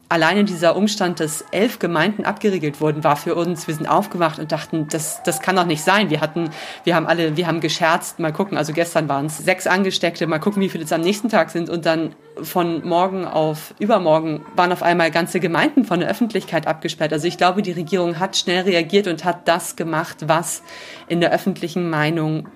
alleine 0.07 0.43
dieser 0.43 0.75
Umstand, 0.75 1.19
dass 1.19 1.43
elf 1.51 1.79
Gemeinden 1.79 2.25
abgeriegelt 2.25 2.79
wurden, 2.79 3.03
war 3.03 3.15
für 3.15 3.35
uns, 3.35 3.67
wir 3.67 3.73
sind 3.73 3.87
aufgewacht 3.87 4.39
und 4.39 4.51
dachten, 4.51 4.87
das, 4.89 5.23
das 5.23 5.41
kann 5.41 5.55
doch 5.55 5.65
nicht 5.65 5.83
sein. 5.83 6.09
Wir 6.09 6.21
hatten, 6.21 6.51
wir 6.83 6.95
haben 6.95 7.07
alle, 7.07 7.35
wir 7.37 7.47
haben 7.47 7.59
gescherzt, 7.59 8.19
mal 8.19 8.31
gucken, 8.31 8.57
also 8.57 8.71
gestern 8.71 9.09
waren 9.09 9.25
es 9.25 9.37
sechs 9.37 9.65
Angesteckte, 9.65 10.27
mal 10.27 10.39
gucken, 10.39 10.61
wie 10.61 10.69
viele 10.69 10.83
es 10.83 10.93
am 10.93 11.01
nächsten 11.01 11.29
Tag 11.29 11.49
sind 11.49 11.69
und 11.69 11.85
dann 11.85 12.15
von 12.41 12.87
morgen 12.87 13.25
auf 13.25 13.73
übermorgen 13.79 14.45
waren 14.55 14.71
auf 14.71 14.83
einmal 14.83 15.09
ganze 15.09 15.39
Gemeinden 15.39 15.85
von 15.85 15.99
der 15.99 16.09
Öffentlichkeit 16.09 16.67
abgesperrt. 16.67 17.11
Also 17.11 17.27
ich 17.27 17.37
glaube, 17.37 17.61
die 17.61 17.71
Regierung 17.71 18.19
hat 18.19 18.37
schnell 18.37 18.63
reagiert 18.63 19.07
und 19.07 19.23
hat 19.23 19.47
das 19.47 19.75
gemacht, 19.75 20.17
was 20.27 20.61
in 21.07 21.21
der 21.21 21.31
öffentlichen 21.31 21.89
Meinung 21.89 22.47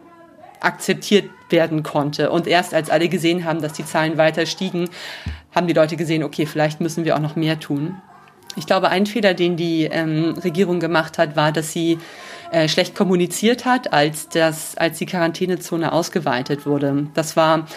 akzeptiert 0.60 1.30
werden 1.50 1.84
konnte. 1.84 2.30
Und 2.30 2.48
erst 2.48 2.74
als 2.74 2.90
alle 2.90 3.10
gesehen 3.10 3.46
haben, 3.46 3.62
dass 3.62 3.74
die 3.74 3.86
Zahlen 3.86 4.18
weiter 4.18 4.46
stiegen, 4.46 4.90
haben 5.52 5.68
die 5.68 5.74
Leute 5.74 5.98
gesehen, 5.98 6.24
okay, 6.24 6.46
vielleicht 6.46 6.82
müssen 6.82 7.06
wir 7.06 7.16
auch 7.16 7.22
noch 7.22 7.36
mehr 7.36 7.60
tun. 7.60 8.02
Ich 8.56 8.66
glaube, 8.66 8.90
ein 8.90 9.06
Fehler, 9.06 9.34
den 9.34 9.58
die 9.58 9.84
ähm, 9.86 10.36
Regierung 10.44 10.80
gemacht 10.80 11.18
hat, 11.18 11.36
war, 11.36 11.52
dass 11.52 11.72
sie 11.72 12.00
äh, 12.52 12.68
schlecht 12.68 12.96
kommuniziert 12.96 13.66
hat, 13.66 13.94
als, 13.94 14.28
das, 14.28 14.76
als 14.76 14.98
die 14.98 15.06
Quarantänezone 15.06 15.92
ausgeweitet 15.92 16.66
wurde. 16.66 17.08
Das 17.14 17.38
war 17.38 17.68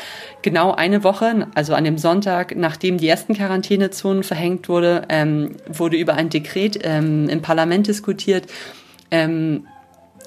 genau 0.41 0.73
eine 0.73 1.05
Woche, 1.05 1.47
also 1.55 1.75
an 1.75 1.85
dem 1.85 1.99
Sonntag, 1.99 2.57
nachdem 2.57 2.97
die 2.97 3.07
ersten 3.07 3.35
Quarantänezonen 3.35 4.23
verhängt 4.23 4.71
wurde, 4.71 5.02
ähm, 5.11 5.57
wurde 5.69 5.99
über 5.99 6.14
ein 6.14 6.31
Dekret 6.31 6.81
ähm, 6.83 7.29
im 7.29 7.43
Parlament 7.43 7.87
diskutiert, 7.87 8.47
ähm, 9.11 9.67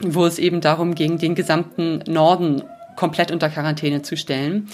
wo 0.01 0.25
es 0.25 0.37
eben 0.37 0.61
darum 0.61 0.93
ging, 0.93 1.17
den 1.17 1.33
gesamten 1.33 2.03
Norden 2.05 2.61
komplett 2.95 3.31
unter 3.31 3.49
Quarantäne 3.49 4.03
zu 4.03 4.15
stellen. 4.15 4.69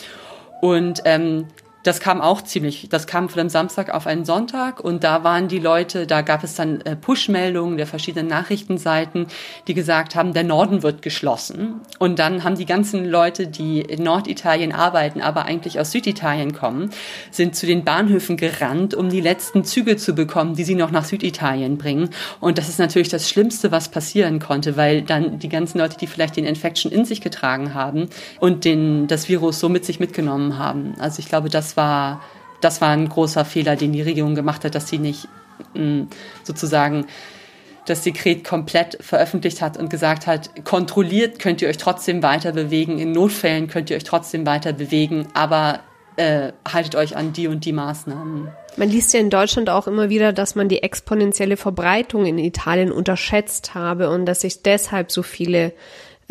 Und 0.62 1.02
ähm, 1.06 1.46
das 1.84 2.00
kam 2.00 2.22
auch 2.22 2.42
ziemlich, 2.42 2.88
das 2.90 3.08
kam 3.08 3.30
von 3.30 3.40
einem 3.40 3.50
Samstag 3.50 3.94
auf 3.94 4.08
einen 4.08 4.26
Sonntag 4.26 4.80
und 4.80 5.04
da 5.04 5.24
waren 5.24 5.48
die 5.48 5.60
Leute, 5.60 6.06
da 6.06 6.22
gab 6.22 6.44
es 6.44 6.56
dann 6.56 6.82
äh, 6.82 6.96
Push-Meldungen 6.96 7.78
der 7.78 7.88
verschiedenen 7.88 8.28
Nachrichtenseiten, 8.28 9.28
die 9.68 9.74
gesagt 9.74 10.16
haben, 10.16 10.34
der 10.34 10.44
Norden 10.44 10.84
wird 10.84 11.02
geschlossen. 11.02 11.82
Und 11.98 12.20
dann 12.20 12.44
haben 12.44 12.56
die 12.56 12.66
ganzen 12.66 13.06
Leute, 13.06 13.48
die 13.48 13.82
in 13.82 14.04
Norditalien 14.04 14.72
arbeiten, 14.72 15.22
aber 15.22 15.46
eigentlich 15.46 15.80
aus 15.80 15.92
Süditalien 15.92 16.54
kommen, 16.54 16.92
sind 17.32 17.56
zu 17.56 17.66
den 17.66 17.84
Bahnhöfen 17.84 18.38
gerannt, 18.38 18.94
um 18.94 19.10
die 19.10 19.22
letzten 19.22 19.64
Züge 19.64 19.98
zu 19.98 20.14
bekommen, 20.14 20.56
die 20.56 20.64
sie 20.64 20.76
noch 20.76 20.92
nach 20.92 21.06
Süditalien 21.06 21.78
bringen. 21.78 22.10
Und 22.40 22.58
das 22.58 22.70
ist 22.70 22.80
natürlich 22.80 23.10
das 23.10 23.30
Schlimmste, 23.30 23.72
was 23.72 23.90
passieren 23.90 24.40
konnte, 24.40 24.78
weil 24.78 25.02
dann 25.02 25.40
die 25.40 25.50
ganzen 25.50 25.80
Leute, 25.80 25.98
die 25.98 26.08
vielleicht 26.08 26.36
den 26.36 26.46
Infection 26.46 26.92
in 26.92 27.06
sich 27.06 27.22
getragen 27.22 27.74
haben 27.74 28.10
und 28.40 28.66
den, 28.66 29.08
das 29.08 29.30
Virus 29.30 29.60
so 29.60 29.70
mit 29.70 29.86
sich 29.86 30.00
mitgenommen 30.00 30.58
haben. 30.58 30.94
Also 31.00 31.20
ich 31.20 31.28
glaube, 31.28 31.50
das 31.50 31.71
war, 31.78 32.22
das 32.62 32.82
war 32.82 32.90
ein 32.90 33.10
großer 33.10 33.46
Fehler, 33.46 33.76
den 33.76 33.94
die 33.94 34.02
Regierung 34.02 34.36
gemacht 34.36 34.64
hat, 34.64 34.76
dass 34.76 34.88
sie 34.88 35.00
nicht 35.00 35.28
mm, 35.74 36.04
sozusagen 36.44 37.06
das 37.86 38.04
Dekret 38.04 38.44
komplett 38.44 38.98
veröffentlicht 39.02 39.62
hat 39.62 39.78
und 39.78 39.90
gesagt 39.90 40.28
hat, 40.28 40.64
kontrolliert 40.66 41.40
könnt 41.40 41.62
ihr 41.62 41.70
euch 41.70 41.78
trotzdem 41.78 42.22
weiter 42.22 42.52
bewegen, 42.52 43.00
in 43.00 43.12
Notfällen 43.12 43.68
könnt 43.68 43.90
ihr 43.90 43.98
euch 43.98 44.04
trotzdem 44.04 44.46
weiter 44.46 44.72
bewegen, 44.74 45.28
aber 45.34 45.80
äh, 46.16 46.52
haltet 46.68 46.96
euch 46.96 47.16
an 47.16 47.34
die 47.34 47.48
und 47.48 47.66
die 47.66 47.74
Maßnahmen. 47.74 48.50
Man 48.78 48.90
liest 48.90 49.14
ja 49.14 49.20
in 49.20 49.30
Deutschland 49.30 49.70
auch 49.70 49.88
immer 49.88 50.10
wieder, 50.10 50.32
dass 50.32 50.56
man 50.56 50.70
die 50.70 50.84
exponentielle 50.84 51.58
Verbreitung 51.58 52.26
in 52.26 52.38
Italien 52.38 52.92
unterschätzt 52.92 53.74
habe 53.76 54.10
und 54.10 54.26
dass 54.26 54.42
sich 54.42 54.62
deshalb 54.62 55.12
so 55.12 55.24
viele 55.24 55.74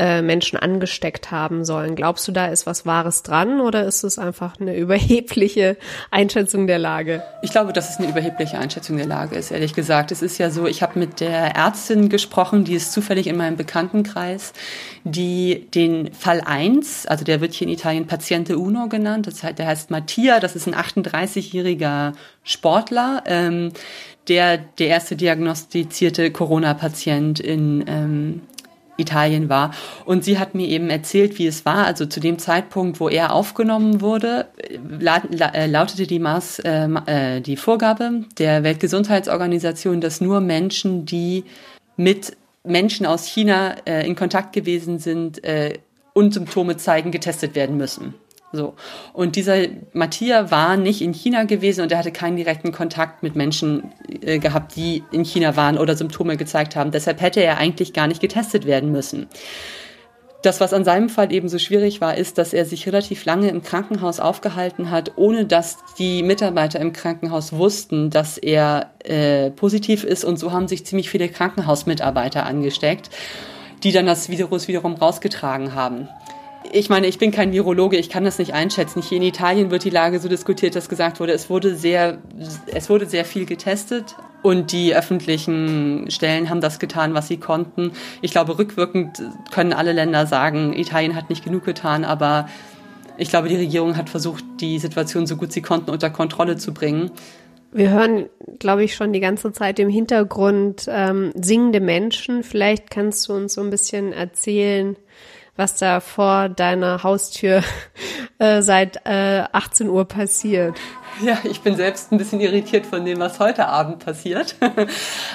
äh, 0.00 0.22
Menschen 0.22 0.58
angesteckt 0.58 1.30
haben 1.30 1.62
sollen. 1.62 1.94
Glaubst 1.94 2.26
du, 2.26 2.32
da 2.32 2.46
ist 2.46 2.64
was 2.64 2.86
Wahres 2.86 3.22
dran 3.22 3.60
oder 3.60 3.84
ist 3.84 4.02
es 4.02 4.18
einfach 4.18 4.58
eine 4.58 4.74
überhebliche 4.78 5.76
Einschätzung 6.10 6.66
der 6.66 6.78
Lage? 6.78 7.22
Ich 7.42 7.50
glaube, 7.50 7.74
dass 7.74 7.90
es 7.90 7.98
eine 7.98 8.08
überhebliche 8.08 8.58
Einschätzung 8.58 8.96
der 8.96 9.04
Lage 9.04 9.36
ist, 9.36 9.50
ehrlich 9.50 9.74
gesagt. 9.74 10.10
Es 10.10 10.22
ist 10.22 10.38
ja 10.38 10.48
so, 10.48 10.66
ich 10.66 10.82
habe 10.82 10.98
mit 10.98 11.20
der 11.20 11.54
Ärztin 11.54 12.08
gesprochen, 12.08 12.64
die 12.64 12.76
ist 12.76 12.92
zufällig 12.92 13.26
in 13.26 13.36
meinem 13.36 13.58
Bekanntenkreis, 13.58 14.54
die 15.04 15.68
den 15.74 16.14
Fall 16.14 16.40
1, 16.40 17.04
also 17.04 17.26
der 17.26 17.42
wird 17.42 17.52
hier 17.52 17.66
in 17.66 17.74
Italien 17.74 18.06
Paziente 18.06 18.56
Uno 18.56 18.88
genannt, 18.88 19.26
das 19.26 19.42
heißt, 19.42 19.58
der 19.58 19.66
heißt 19.66 19.90
Mattia, 19.90 20.40
das 20.40 20.56
ist 20.56 20.66
ein 20.66 20.74
38-jähriger 20.74 22.14
Sportler, 22.42 23.22
ähm, 23.26 23.72
der 24.28 24.58
der 24.58 24.88
erste 24.88 25.16
diagnostizierte 25.16 26.30
Corona-Patient 26.30 27.40
in 27.40 27.84
ähm, 27.86 28.42
Italien 29.00 29.48
war. 29.48 29.72
Und 30.04 30.24
sie 30.24 30.38
hat 30.38 30.54
mir 30.54 30.68
eben 30.68 30.90
erzählt, 30.90 31.38
wie 31.38 31.46
es 31.46 31.64
war. 31.64 31.86
Also 31.86 32.06
zu 32.06 32.20
dem 32.20 32.38
Zeitpunkt, 32.38 33.00
wo 33.00 33.08
er 33.08 33.32
aufgenommen 33.32 34.00
wurde, 34.00 34.46
äh, 34.56 35.66
lautete 35.66 36.06
die, 36.06 36.18
Maß, 36.18 36.60
äh, 36.60 36.88
äh, 37.06 37.40
die 37.40 37.56
Vorgabe 37.56 38.24
der 38.38 38.62
Weltgesundheitsorganisation, 38.62 40.00
dass 40.00 40.20
nur 40.20 40.40
Menschen, 40.40 41.06
die 41.06 41.44
mit 41.96 42.36
Menschen 42.64 43.06
aus 43.06 43.26
China 43.26 43.76
äh, 43.86 44.06
in 44.06 44.14
Kontakt 44.14 44.52
gewesen 44.52 44.98
sind 44.98 45.42
äh, 45.44 45.78
und 46.12 46.34
Symptome 46.34 46.76
zeigen, 46.76 47.10
getestet 47.10 47.54
werden 47.54 47.76
müssen. 47.76 48.14
So. 48.52 48.74
Und 49.12 49.36
dieser 49.36 49.58
Mattia 49.92 50.50
war 50.50 50.76
nicht 50.76 51.02
in 51.02 51.12
China 51.12 51.44
gewesen 51.44 51.82
und 51.82 51.92
er 51.92 51.98
hatte 51.98 52.10
keinen 52.10 52.36
direkten 52.36 52.72
Kontakt 52.72 53.22
mit 53.22 53.36
Menschen 53.36 53.92
äh, 54.22 54.40
gehabt, 54.40 54.74
die 54.74 55.04
in 55.12 55.24
China 55.24 55.56
waren 55.56 55.78
oder 55.78 55.96
Symptome 55.96 56.36
gezeigt 56.36 56.74
haben. 56.74 56.90
Deshalb 56.90 57.20
hätte 57.20 57.40
er 57.40 57.58
eigentlich 57.58 57.92
gar 57.92 58.08
nicht 58.08 58.20
getestet 58.20 58.66
werden 58.66 58.90
müssen. 58.90 59.28
Das, 60.42 60.58
was 60.58 60.72
an 60.72 60.84
seinem 60.84 61.10
Fall 61.10 61.32
eben 61.32 61.48
so 61.48 61.58
schwierig 61.58 62.00
war, 62.00 62.16
ist, 62.16 62.38
dass 62.38 62.54
er 62.54 62.64
sich 62.64 62.86
relativ 62.86 63.24
lange 63.26 63.48
im 63.48 63.62
Krankenhaus 63.62 64.20
aufgehalten 64.20 64.90
hat, 64.90 65.12
ohne 65.16 65.44
dass 65.44 65.76
die 65.98 66.22
Mitarbeiter 66.22 66.80
im 66.80 66.92
Krankenhaus 66.92 67.52
wussten, 67.52 68.08
dass 68.10 68.38
er 68.38 68.90
äh, 69.04 69.50
positiv 69.50 70.02
ist. 70.02 70.24
Und 70.24 70.38
so 70.38 70.50
haben 70.50 70.66
sich 70.66 70.86
ziemlich 70.86 71.10
viele 71.10 71.28
Krankenhausmitarbeiter 71.28 72.46
angesteckt, 72.46 73.10
die 73.84 73.92
dann 73.92 74.06
das 74.06 74.30
Virus 74.30 74.66
wiederum 74.66 74.94
rausgetragen 74.94 75.74
haben 75.74 76.08
ich 76.72 76.90
meine, 76.90 77.06
ich 77.06 77.18
bin 77.18 77.30
kein 77.30 77.52
Virologe, 77.52 77.96
ich 77.96 78.10
kann 78.10 78.24
das 78.24 78.38
nicht 78.38 78.54
einschätzen. 78.54 79.02
Hier 79.02 79.16
in 79.16 79.22
Italien 79.22 79.70
wird 79.70 79.84
die 79.84 79.90
Lage 79.90 80.18
so 80.20 80.28
diskutiert, 80.28 80.76
dass 80.76 80.88
gesagt 80.88 81.20
wurde, 81.20 81.32
es 81.32 81.48
wurde 81.48 81.74
sehr, 81.74 82.18
es 82.66 82.90
wurde 82.90 83.06
sehr 83.06 83.24
viel 83.24 83.46
getestet 83.46 84.14
und 84.42 84.72
die 84.72 84.94
öffentlichen 84.94 86.10
Stellen 86.10 86.50
haben 86.50 86.60
das 86.60 86.78
getan, 86.78 87.14
was 87.14 87.28
sie 87.28 87.38
konnten. 87.38 87.92
Ich 88.20 88.30
glaube, 88.30 88.58
rückwirkend 88.58 89.22
können 89.50 89.72
alle 89.72 89.92
Länder 89.92 90.26
sagen, 90.26 90.72
Italien 90.74 91.14
hat 91.14 91.30
nicht 91.30 91.44
genug 91.44 91.64
getan, 91.64 92.04
aber 92.04 92.48
ich 93.16 93.30
glaube, 93.30 93.48
die 93.48 93.56
Regierung 93.56 93.96
hat 93.96 94.08
versucht, 94.08 94.44
die 94.60 94.78
Situation 94.78 95.26
so 95.26 95.36
gut 95.36 95.52
sie 95.52 95.62
konnten 95.62 95.90
unter 95.90 96.10
Kontrolle 96.10 96.56
zu 96.56 96.72
bringen. 96.72 97.10
Wir 97.72 97.90
hören, 97.90 98.28
glaube 98.58 98.82
ich, 98.82 98.96
schon 98.96 99.12
die 99.12 99.20
ganze 99.20 99.52
Zeit 99.52 99.78
im 99.78 99.88
Hintergrund 99.88 100.86
ähm, 100.88 101.30
singende 101.40 101.80
Menschen. 101.80 102.42
Vielleicht 102.42 102.90
kannst 102.90 103.28
du 103.28 103.34
uns 103.34 103.54
so 103.54 103.60
ein 103.60 103.70
bisschen 103.70 104.12
erzählen, 104.12 104.96
was 105.56 105.76
da 105.76 106.00
vor 106.00 106.48
deiner 106.48 107.02
Haustür 107.02 107.62
äh, 108.38 108.62
seit 108.62 109.04
äh, 109.06 109.44
18 109.52 109.88
Uhr 109.88 110.04
passiert. 110.06 110.76
Ja, 111.22 111.38
ich 111.44 111.60
bin 111.60 111.76
selbst 111.76 112.12
ein 112.12 112.18
bisschen 112.18 112.40
irritiert 112.40 112.86
von 112.86 113.04
dem, 113.04 113.18
was 113.18 113.38
heute 113.40 113.66
Abend 113.66 114.04
passiert. 114.04 114.56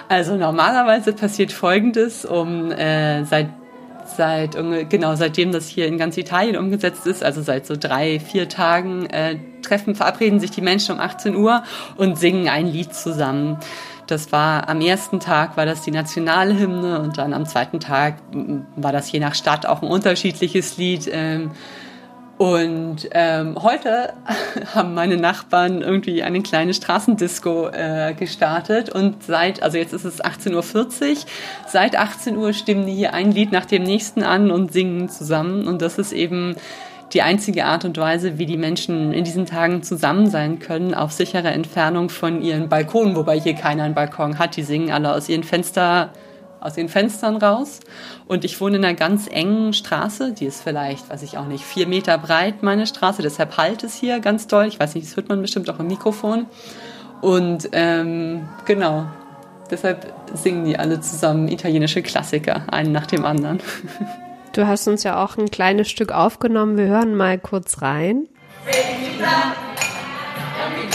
Also 0.08 0.36
normalerweise 0.36 1.14
passiert 1.14 1.52
Folgendes, 1.52 2.26
um 2.26 2.72
äh, 2.72 3.24
seit 3.26 3.50
seit 4.06 4.56
genau 4.90 5.16
seitdem 5.16 5.52
das 5.52 5.68
hier 5.68 5.88
in 5.88 5.98
ganz 5.98 6.16
Italien 6.18 6.58
umgesetzt 6.58 7.08
ist, 7.08 7.24
also 7.24 7.42
seit 7.42 7.66
so 7.66 7.76
drei 7.76 8.20
vier 8.20 8.48
Tagen 8.48 9.08
äh, 9.08 9.38
treffen 9.62 9.96
verabreden 9.96 10.40
sich 10.40 10.52
die 10.52 10.62
Menschen 10.62 10.96
um 10.96 11.02
18 11.02 11.36
Uhr 11.36 11.64
und 11.98 12.18
singen 12.18 12.48
ein 12.48 12.68
Lied 12.68 12.94
zusammen. 12.94 13.58
Das 14.08 14.32
war 14.32 14.70
am 14.70 14.82
ersten 14.82 15.20
Tag 15.20 15.58
war 15.58 15.66
das 15.66 15.82
die 15.82 15.92
Nationalhymne 15.92 17.00
und 17.00 17.18
dann 17.18 17.34
am 17.34 17.46
zweiten 17.46 17.80
Tag 17.80 18.16
war 18.76 18.92
das 18.92 19.12
je 19.12 19.20
nach 19.20 19.36
Stadt 19.36 19.66
auch 19.66 19.82
ein 19.82 19.88
unterschiedliches 19.88 20.78
Lied. 20.78 21.10
Ähm, 21.12 21.52
und 22.38 23.08
ähm, 23.12 23.56
heute 23.64 24.14
haben 24.76 24.94
meine 24.94 25.16
Nachbarn 25.16 25.82
irgendwie 25.82 26.22
eine 26.22 26.42
kleine 26.42 26.74
Straßendisco 26.74 27.70
äh, 27.70 28.14
gestartet 28.14 28.90
und 28.90 29.24
seit, 29.24 29.64
also 29.64 29.78
jetzt 29.78 29.94
ist 29.94 30.04
es 30.04 30.22
18.40 30.22 30.54
Uhr, 30.54 31.18
seit 31.66 31.98
18 31.98 32.36
Uhr 32.36 32.52
stimmen 32.52 32.88
die 32.88 32.94
hier 32.94 33.14
ein 33.14 33.32
Lied 33.32 33.54
nach 33.54 33.66
dem 33.66 33.84
nächsten 33.84 34.22
an 34.22 34.52
und 34.52 34.74
singen 34.74 35.08
zusammen 35.08 35.66
und 35.66 35.82
das 35.82 35.98
ist 35.98 36.12
eben 36.12 36.58
die 37.16 37.22
einzige 37.22 37.66
Art 37.66 37.86
und 37.86 37.98
Weise, 37.98 38.38
wie 38.38 38.46
die 38.46 38.58
Menschen 38.58 39.14
in 39.14 39.24
diesen 39.24 39.46
Tagen 39.46 39.84
zusammen 39.84 40.30
sein 40.30 40.60
können, 40.60 40.94
auf 40.94 41.14
sichere 41.14 41.48
Entfernung 41.48 42.10
von 42.10 42.42
ihren 42.42 42.68
Balkonen, 42.68 43.16
wobei 43.16 43.40
hier 43.40 43.56
keiner 43.56 43.84
einen 43.84 43.96
Balkon 43.96 44.38
hat. 44.38 44.58
Die 44.58 44.64
singen 44.64 44.92
alle 44.92 45.14
aus 45.14 45.30
ihren 45.30 45.44
Fenster, 45.44 46.12
aus 46.60 46.76
ihren 46.76 46.90
Fenstern 46.90 47.38
raus. 47.38 47.80
Und 48.28 48.44
ich 48.44 48.60
wohne 48.60 48.76
in 48.76 48.84
einer 48.84 48.96
ganz 48.96 49.28
engen 49.32 49.72
Straße, 49.72 50.34
die 50.34 50.46
ist 50.46 50.62
vielleicht, 50.62 51.10
weiß 51.10 51.24
ich 51.24 51.38
auch 51.38 51.48
nicht, 51.48 51.64
vier 51.64 51.88
Meter 51.88 52.18
breit, 52.18 52.64
meine 52.64 52.86
Straße. 52.86 53.22
Deshalb 53.22 53.56
halt 53.56 53.86
es 53.86 53.96
hier 53.96 54.20
ganz 54.20 54.48
doll. 54.48 54.68
Ich 54.68 54.78
weiß 54.78 54.94
nicht, 54.96 55.08
das 55.08 55.16
hört 55.16 55.30
man 55.30 55.42
bestimmt 55.42 55.70
auch 55.70 55.80
im 55.80 55.88
Mikrofon. 55.88 56.48
Und 57.22 57.70
ähm, 57.72 58.50
genau, 58.66 59.06
deshalb 59.72 60.12
singen 60.34 60.66
die 60.66 60.78
alle 60.78 61.00
zusammen 61.00 61.48
italienische 61.48 62.02
Klassiker, 62.02 62.64
einen 62.68 62.92
nach 62.92 63.08
dem 63.08 63.24
anderen. 63.24 63.62
Du 64.56 64.66
hast 64.66 64.88
uns 64.88 65.04
ja 65.04 65.22
auch 65.22 65.38
ein 65.38 65.52
kleines 65.52 65.90
Stück 65.90 66.14
aufgenommen. 66.14 66.78
Wir 66.78 66.86
hören 66.86 67.14
mal 67.14 67.38
kurz 67.38 67.82
rein. 67.82 68.30
Felicità, 68.64 69.54
Und, 70.66 70.90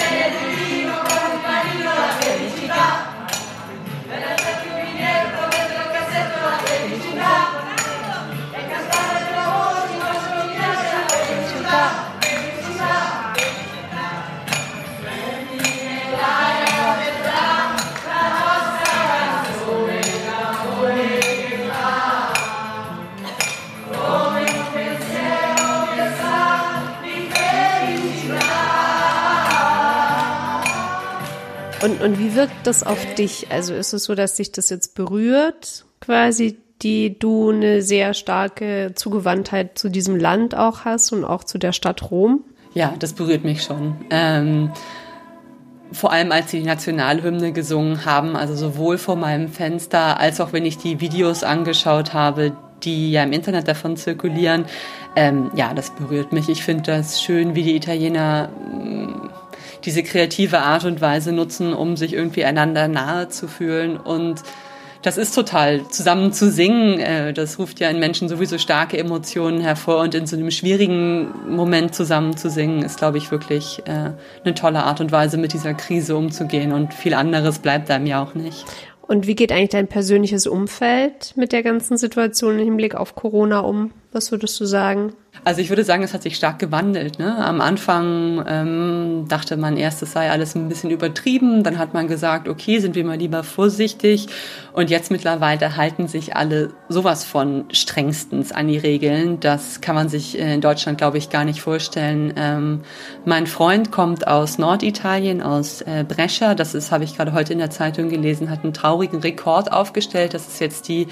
und 32.02 32.18
wie 32.18 32.34
wirkt 32.34 32.66
das 32.66 32.82
auf 32.82 33.14
dich? 33.14 33.46
Also 33.50 33.74
ist 33.74 33.92
es 33.92 34.04
so, 34.04 34.14
dass 34.14 34.36
dich 34.36 34.52
das 34.52 34.70
jetzt 34.70 34.94
berührt, 34.94 35.84
quasi, 36.00 36.58
die 36.82 37.18
du 37.18 37.50
eine 37.50 37.82
sehr 37.82 38.14
starke 38.14 38.92
Zugewandtheit 38.94 39.78
zu 39.78 39.88
diesem 39.88 40.16
Land 40.16 40.54
auch 40.54 40.84
hast 40.84 41.12
und 41.12 41.24
auch 41.24 41.44
zu 41.44 41.58
der 41.58 41.72
Stadt 41.72 42.10
Rom? 42.10 42.44
Ja, 42.74 42.94
das 42.98 43.12
berührt 43.12 43.44
mich 43.44 43.62
schon. 43.62 43.96
Ähm, 44.10 44.70
vor 45.92 46.12
allem 46.12 46.32
als 46.32 46.50
sie 46.50 46.60
die 46.60 46.66
Nationalhymne 46.66 47.52
gesungen 47.52 48.04
haben, 48.04 48.36
also 48.36 48.54
sowohl 48.54 48.96
vor 48.96 49.16
meinem 49.16 49.48
Fenster 49.48 50.18
als 50.20 50.40
auch 50.40 50.52
wenn 50.52 50.64
ich 50.64 50.78
die 50.78 51.00
Videos 51.00 51.42
angeschaut 51.42 52.14
habe, 52.14 52.52
die 52.82 53.12
ja 53.12 53.24
im 53.24 53.32
Internet 53.32 53.68
davon 53.68 53.96
zirkulieren. 53.96 54.64
Ähm, 55.16 55.50
ja, 55.54 55.74
das 55.74 55.90
berührt 55.90 56.32
mich. 56.32 56.48
Ich 56.48 56.62
finde 56.62 56.84
das 56.84 57.20
schön, 57.20 57.54
wie 57.54 57.64
die 57.64 57.76
Italiener 57.76 58.48
diese 59.84 60.02
kreative 60.02 60.60
Art 60.60 60.84
und 60.84 61.00
Weise 61.00 61.32
nutzen, 61.32 61.72
um 61.72 61.96
sich 61.96 62.12
irgendwie 62.12 62.44
einander 62.44 62.88
nahe 62.88 63.28
zu 63.28 63.48
fühlen 63.48 63.96
und 63.96 64.42
das 65.02 65.16
ist 65.16 65.34
total. 65.34 65.88
Zusammen 65.88 66.32
zu 66.32 66.50
singen, 66.50 66.98
äh, 66.98 67.32
das 67.32 67.58
ruft 67.58 67.80
ja 67.80 67.88
in 67.88 67.98
Menschen 67.98 68.28
sowieso 68.28 68.58
starke 68.58 68.98
Emotionen 68.98 69.60
hervor 69.60 70.02
und 70.02 70.14
in 70.14 70.26
so 70.26 70.36
einem 70.36 70.50
schwierigen 70.50 71.30
Moment 71.48 71.94
zusammen 71.94 72.36
zu 72.36 72.50
singen, 72.50 72.82
ist, 72.82 72.98
glaube 72.98 73.16
ich, 73.16 73.30
wirklich 73.30 73.80
äh, 73.86 74.12
eine 74.44 74.54
tolle 74.54 74.82
Art 74.84 75.00
und 75.00 75.10
Weise, 75.10 75.38
mit 75.38 75.54
dieser 75.54 75.72
Krise 75.72 76.16
umzugehen 76.16 76.72
und 76.72 76.92
viel 76.92 77.14
anderes 77.14 77.60
bleibt 77.60 77.90
einem 77.90 78.06
ja 78.06 78.22
auch 78.22 78.34
nicht. 78.34 78.66
Und 79.00 79.26
wie 79.26 79.34
geht 79.34 79.52
eigentlich 79.52 79.70
dein 79.70 79.88
persönliches 79.88 80.46
Umfeld 80.46 81.32
mit 81.34 81.52
der 81.52 81.62
ganzen 81.62 81.96
Situation 81.96 82.58
im 82.58 82.64
Hinblick 82.64 82.94
auf 82.94 83.14
Corona 83.14 83.60
um? 83.60 83.92
Was 84.12 84.30
würdest 84.30 84.60
du 84.60 84.66
sagen? 84.66 85.14
Also 85.42 85.62
ich 85.62 85.70
würde 85.70 85.84
sagen, 85.84 86.02
es 86.02 86.12
hat 86.12 86.22
sich 86.22 86.36
stark 86.36 86.58
gewandelt. 86.58 87.18
Ne? 87.18 87.34
Am 87.36 87.60
Anfang 87.62 88.44
ähm, 88.46 89.24
dachte 89.28 89.56
man 89.56 89.76
erst, 89.78 90.02
es 90.02 90.12
sei 90.12 90.30
alles 90.30 90.54
ein 90.54 90.68
bisschen 90.68 90.90
übertrieben. 90.90 91.64
Dann 91.64 91.78
hat 91.78 91.94
man 91.94 92.08
gesagt, 92.08 92.46
okay, 92.46 92.78
sind 92.78 92.94
wir 92.94 93.04
mal 93.04 93.16
lieber 93.16 93.42
vorsichtig. 93.42 94.28
Und 94.72 94.90
jetzt 94.90 95.10
mittlerweile 95.10 95.76
halten 95.76 96.08
sich 96.08 96.36
alle 96.36 96.70
sowas 96.88 97.24
von 97.24 97.64
strengstens 97.72 98.52
an 98.52 98.68
die 98.68 98.76
Regeln. 98.76 99.40
Das 99.40 99.80
kann 99.80 99.94
man 99.94 100.10
sich 100.10 100.38
in 100.38 100.60
Deutschland, 100.60 100.98
glaube 100.98 101.16
ich, 101.16 101.30
gar 101.30 101.44
nicht 101.44 101.62
vorstellen. 101.62 102.34
Ähm, 102.36 102.82
mein 103.24 103.46
Freund 103.46 103.90
kommt 103.90 104.26
aus 104.26 104.58
Norditalien, 104.58 105.40
aus 105.40 105.80
äh, 105.82 106.04
Brescia. 106.06 106.54
Das 106.54 106.74
ist, 106.74 106.92
habe 106.92 107.04
ich 107.04 107.16
gerade 107.16 107.32
heute 107.32 107.54
in 107.54 107.58
der 107.58 107.70
Zeitung 107.70 108.10
gelesen, 108.10 108.50
hat 108.50 108.62
einen 108.62 108.74
traurigen 108.74 109.20
Rekord 109.20 109.72
aufgestellt. 109.72 110.34
Das 110.34 110.46
ist 110.48 110.60
jetzt 110.60 110.88
die 110.88 111.06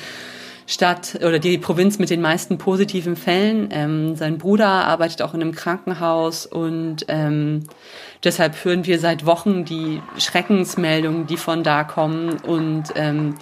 Stadt 0.68 1.18
oder 1.26 1.38
die 1.38 1.56
Provinz 1.56 1.98
mit 1.98 2.10
den 2.10 2.20
meisten 2.20 2.58
positiven 2.58 3.16
Fällen. 3.16 3.70
Ähm, 3.72 4.16
sein 4.16 4.36
Bruder 4.36 4.68
arbeitet 4.68 5.22
auch 5.22 5.32
in 5.32 5.40
einem 5.40 5.54
Krankenhaus 5.54 6.44
und 6.44 7.06
ähm, 7.08 7.64
deshalb 8.22 8.62
hören 8.66 8.84
wir 8.84 8.98
seit 8.98 9.24
Wochen 9.24 9.64
die 9.64 10.02
Schreckensmeldungen, 10.18 11.26
die 11.26 11.38
von 11.38 11.62
da 11.62 11.84
kommen 11.84 12.36
und 12.46 12.92
ähm, 12.96 13.36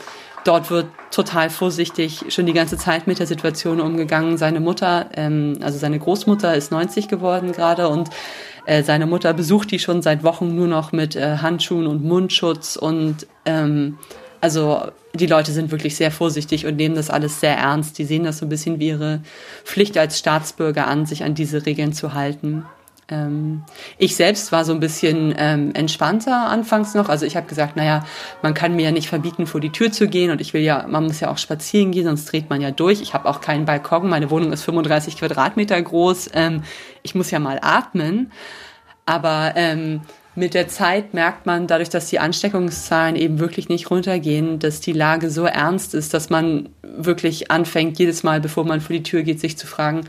dort 0.44 0.70
wird 0.70 0.86
total 1.10 1.50
vorsichtig 1.50 2.26
schon 2.28 2.46
die 2.46 2.52
ganze 2.52 2.76
Zeit 2.76 3.08
mit 3.08 3.18
der 3.18 3.26
Situation 3.26 3.80
umgegangen. 3.80 4.38
Seine 4.38 4.60
Mutter, 4.60 5.10
ähm, 5.14 5.58
also 5.62 5.78
seine 5.78 5.98
Großmutter 5.98 6.54
ist 6.54 6.70
90 6.70 7.08
geworden 7.08 7.50
gerade 7.50 7.88
und 7.88 8.08
äh, 8.66 8.84
seine 8.84 9.06
Mutter 9.06 9.34
besucht 9.34 9.72
die 9.72 9.80
schon 9.80 10.00
seit 10.00 10.22
Wochen 10.22 10.54
nur 10.54 10.68
noch 10.68 10.92
mit 10.92 11.16
äh, 11.16 11.38
Handschuhen 11.38 11.88
und 11.88 12.04
Mundschutz 12.04 12.76
und 12.76 13.26
ähm, 13.46 13.98
also 14.46 14.92
die 15.12 15.26
Leute 15.26 15.50
sind 15.50 15.72
wirklich 15.72 15.96
sehr 15.96 16.12
vorsichtig 16.12 16.66
und 16.66 16.76
nehmen 16.76 16.94
das 16.94 17.10
alles 17.10 17.40
sehr 17.40 17.56
ernst. 17.56 17.98
Die 17.98 18.04
sehen 18.04 18.22
das 18.22 18.38
so 18.38 18.46
ein 18.46 18.48
bisschen 18.48 18.78
wie 18.78 18.90
ihre 18.90 19.20
Pflicht 19.64 19.98
als 19.98 20.20
Staatsbürger 20.20 20.86
an, 20.86 21.04
sich 21.04 21.24
an 21.24 21.34
diese 21.34 21.66
Regeln 21.66 21.92
zu 21.92 22.14
halten. 22.14 22.64
Ähm, 23.08 23.64
ich 23.98 24.14
selbst 24.14 24.52
war 24.52 24.64
so 24.64 24.72
ein 24.72 24.78
bisschen 24.78 25.34
ähm, 25.36 25.74
entspannter 25.74 26.46
anfangs 26.48 26.94
noch. 26.94 27.08
Also 27.08 27.26
ich 27.26 27.36
habe 27.36 27.48
gesagt, 27.48 27.74
naja, 27.74 28.06
man 28.40 28.54
kann 28.54 28.76
mir 28.76 28.84
ja 28.84 28.92
nicht 28.92 29.08
verbieten, 29.08 29.48
vor 29.48 29.60
die 29.60 29.72
Tür 29.72 29.90
zu 29.90 30.06
gehen 30.06 30.30
und 30.30 30.40
ich 30.40 30.54
will 30.54 30.62
ja, 30.62 30.86
man 30.86 31.06
muss 31.06 31.18
ja 31.18 31.28
auch 31.28 31.38
spazieren 31.38 31.90
gehen, 31.90 32.04
sonst 32.04 32.30
dreht 32.30 32.48
man 32.48 32.60
ja 32.60 32.70
durch. 32.70 33.00
Ich 33.02 33.14
habe 33.14 33.28
auch 33.28 33.40
keinen 33.40 33.64
Balkon, 33.64 34.08
meine 34.08 34.30
Wohnung 34.30 34.52
ist 34.52 34.62
35 34.62 35.16
Quadratmeter 35.16 35.82
groß. 35.82 36.30
Ähm, 36.34 36.62
ich 37.02 37.16
muss 37.16 37.32
ja 37.32 37.40
mal 37.40 37.58
atmen. 37.62 38.30
Aber 39.06 39.54
ähm, 39.56 40.02
mit 40.36 40.54
der 40.54 40.68
Zeit 40.68 41.14
merkt 41.14 41.46
man, 41.46 41.66
dadurch, 41.66 41.88
dass 41.88 42.08
die 42.08 42.18
Ansteckungszahlen 42.18 43.16
eben 43.16 43.38
wirklich 43.38 43.68
nicht 43.68 43.90
runtergehen, 43.90 44.58
dass 44.58 44.80
die 44.80 44.92
Lage 44.92 45.30
so 45.30 45.44
ernst 45.44 45.94
ist, 45.94 46.14
dass 46.14 46.30
man 46.30 46.68
wirklich 46.82 47.50
anfängt, 47.50 47.98
jedes 47.98 48.22
Mal, 48.22 48.40
bevor 48.40 48.64
man 48.64 48.80
vor 48.80 48.94
die 48.94 49.02
Tür 49.02 49.22
geht, 49.22 49.40
sich 49.40 49.56
zu 49.56 49.66
fragen, 49.66 50.02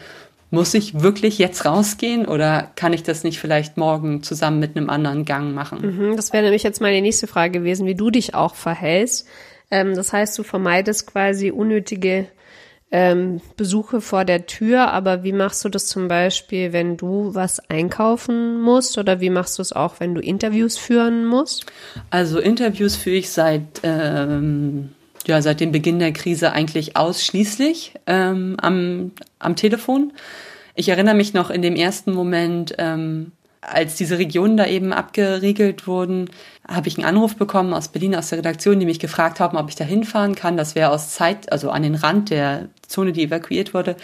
muss 0.50 0.74
ich 0.74 1.02
wirklich 1.02 1.38
jetzt 1.38 1.66
rausgehen 1.66 2.26
oder 2.26 2.72
kann 2.76 2.94
ich 2.94 3.04
das 3.04 3.24
nicht 3.24 3.40
vielleicht 3.40 3.78
morgen 3.78 4.24
zusammen 4.24 4.60
mit 4.60 4.78
einem 4.78 4.90
anderen 4.90 5.26
Gang 5.26 5.54
machen? 5.54 5.80
Mhm, 5.82 6.16
das 6.16 6.32
wäre 6.32 6.44
nämlich 6.44 6.64
jetzt 6.64 6.82
meine 6.82 7.02
nächste 7.02 7.28
Frage 7.28 7.60
gewesen, 7.60 7.86
wie 7.86 7.96
du 7.96 8.10
dich 8.10 8.34
auch 8.34 8.56
verhältst. 8.56 9.28
Ähm, 9.72 9.96
das 9.96 10.14
heißt, 10.14 10.38
du 10.38 10.44
vermeidest 10.44 11.08
quasi 11.08 11.52
unnötige 11.52 12.28
ähm, 12.90 13.42
Besuche 13.58 14.00
vor 14.00 14.24
der 14.24 14.46
Tür, 14.46 14.92
aber 14.92 15.24
wie 15.24 15.34
machst 15.34 15.66
du 15.66 15.70
das 15.70 15.88
zum 15.88 16.08
Beispiel, 16.08 16.72
wenn 16.72 16.96
du 16.96 17.34
was 17.34 17.60
einkaufen 17.70 18.62
musst 18.62 18.98
oder 18.98 19.20
wie 19.20 19.30
machst 19.30 19.58
du 19.58 19.62
es 19.62 19.74
auch, 19.74 20.00
wenn 20.00 20.16
du 20.16 20.22
Interviews 20.22 20.78
führen 20.78 21.26
musst? 21.26 21.66
Also 22.10 22.40
Interviews 22.40 22.96
führe 22.96 23.18
ich 23.18 23.30
seit 23.30 23.82
ähm, 23.84 24.90
ja 25.26 25.42
seit 25.42 25.60
dem 25.60 25.74
Beginn 25.74 26.00
der 26.00 26.14
Krise 26.14 26.54
eigentlich 26.54 26.96
ausschließlich 26.96 27.96
ähm, 28.08 28.56
am 28.62 29.12
am 29.40 29.56
Telefon. 29.58 30.14
Ich 30.76 30.90
erinnere 30.90 31.16
mich 31.16 31.34
noch 31.34 31.50
in 31.50 31.62
dem 31.62 31.76
ersten 31.76 32.14
Moment 32.14 32.76
ähm, 32.78 33.32
als 33.68 33.96
diese 33.96 34.18
Regionen 34.18 34.58
da 34.58 34.66
eben 34.66 34.94
abgeriegelt 34.94 35.88
wurden, 35.88 36.30
habe 36.68 36.88
ich 36.88 36.98
einen 36.98 37.06
Anruf 37.06 37.36
bekommen 37.36 37.74
aus 37.74 37.90
Berlin, 37.90 38.16
aus 38.16 38.30
der 38.30 38.40
Redaktion, 38.40 38.80
die 38.80 38.86
mich 38.86 39.00
gefragt 39.00 39.40
haben, 39.40 39.58
ob 39.58 39.70
ich 39.70 39.76
da 39.76 39.84
hinfahren 39.84 40.36
kann. 40.36 40.58
Das 40.58 40.76
wäre 40.76 40.92
aus 40.92 41.12
Zeit, 41.12 41.52
also 41.52 41.70
an 41.70 41.84
den 41.84 41.96
Rand 41.96 42.30
der 42.30 42.70
Zone, 42.88 43.12
die 43.12 43.24
evakuiert 43.24 43.74
wurde. 43.74 43.96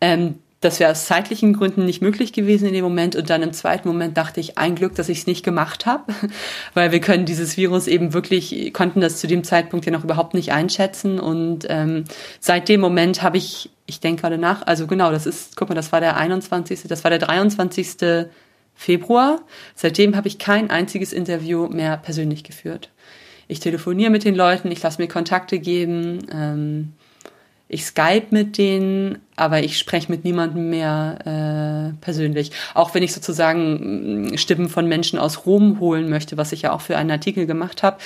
Ähm, 0.00 0.36
das 0.60 0.80
wäre 0.80 0.90
aus 0.90 1.04
zeitlichen 1.04 1.52
Gründen 1.52 1.84
nicht 1.84 2.00
möglich 2.00 2.32
gewesen 2.32 2.66
in 2.66 2.74
dem 2.74 2.82
Moment. 2.82 3.14
Und 3.14 3.28
dann 3.28 3.42
im 3.42 3.52
zweiten 3.52 3.88
Moment 3.88 4.16
dachte 4.16 4.40
ich, 4.40 4.56
ein 4.56 4.74
Glück, 4.74 4.94
dass 4.94 5.08
ich 5.08 5.18
es 5.18 5.26
nicht 5.26 5.44
gemacht 5.44 5.86
habe, 5.86 6.12
weil 6.74 6.92
wir 6.92 7.00
können 7.00 7.26
dieses 7.26 7.56
Virus 7.56 7.86
eben 7.86 8.14
wirklich, 8.14 8.72
konnten 8.72 9.00
das 9.00 9.18
zu 9.18 9.26
dem 9.26 9.44
Zeitpunkt 9.44 9.86
ja 9.86 9.92
noch 9.92 10.04
überhaupt 10.04 10.34
nicht 10.34 10.52
einschätzen. 10.52 11.20
Und 11.20 11.66
ähm, 11.68 12.04
seit 12.40 12.68
dem 12.68 12.80
Moment 12.80 13.22
habe 13.22 13.36
ich, 13.36 13.70
ich 13.86 14.00
denke 14.00 14.22
gerade 14.22 14.38
nach, 14.38 14.66
also 14.66 14.86
genau, 14.86 15.10
das 15.10 15.26
ist, 15.26 15.56
guck 15.56 15.68
mal, 15.68 15.74
das 15.74 15.92
war 15.92 16.00
der 16.00 16.16
21., 16.16 16.84
das 16.88 17.04
war 17.04 17.10
der 17.10 17.20
23. 17.20 18.26
Februar. 18.76 19.40
Seitdem 19.74 20.14
habe 20.14 20.28
ich 20.28 20.38
kein 20.38 20.70
einziges 20.70 21.12
Interview 21.12 21.66
mehr 21.66 21.96
persönlich 21.96 22.44
geführt. 22.44 22.90
Ich 23.48 23.60
telefoniere 23.60 24.10
mit 24.10 24.24
den 24.24 24.34
Leuten, 24.34 24.70
ich 24.70 24.82
lasse 24.82 25.00
mir 25.00 25.08
Kontakte 25.08 25.58
geben. 25.58 26.26
Ähm, 26.32 26.92
ich 27.68 27.84
Skype 27.84 28.26
mit 28.30 28.58
denen, 28.58 29.18
aber 29.34 29.64
ich 29.64 29.76
spreche 29.76 30.10
mit 30.10 30.24
niemandem 30.24 30.70
mehr 30.70 31.92
äh, 31.92 31.96
persönlich. 32.00 32.52
Auch 32.74 32.94
wenn 32.94 33.02
ich 33.02 33.12
sozusagen 33.12 34.28
mm, 34.28 34.38
Stimmen 34.38 34.68
von 34.68 34.86
Menschen 34.86 35.18
aus 35.18 35.46
Rom 35.46 35.80
holen 35.80 36.08
möchte, 36.08 36.36
was 36.36 36.52
ich 36.52 36.62
ja 36.62 36.72
auch 36.72 36.80
für 36.80 36.96
einen 36.96 37.10
Artikel 37.10 37.44
gemacht 37.44 37.82
habe, 37.82 37.98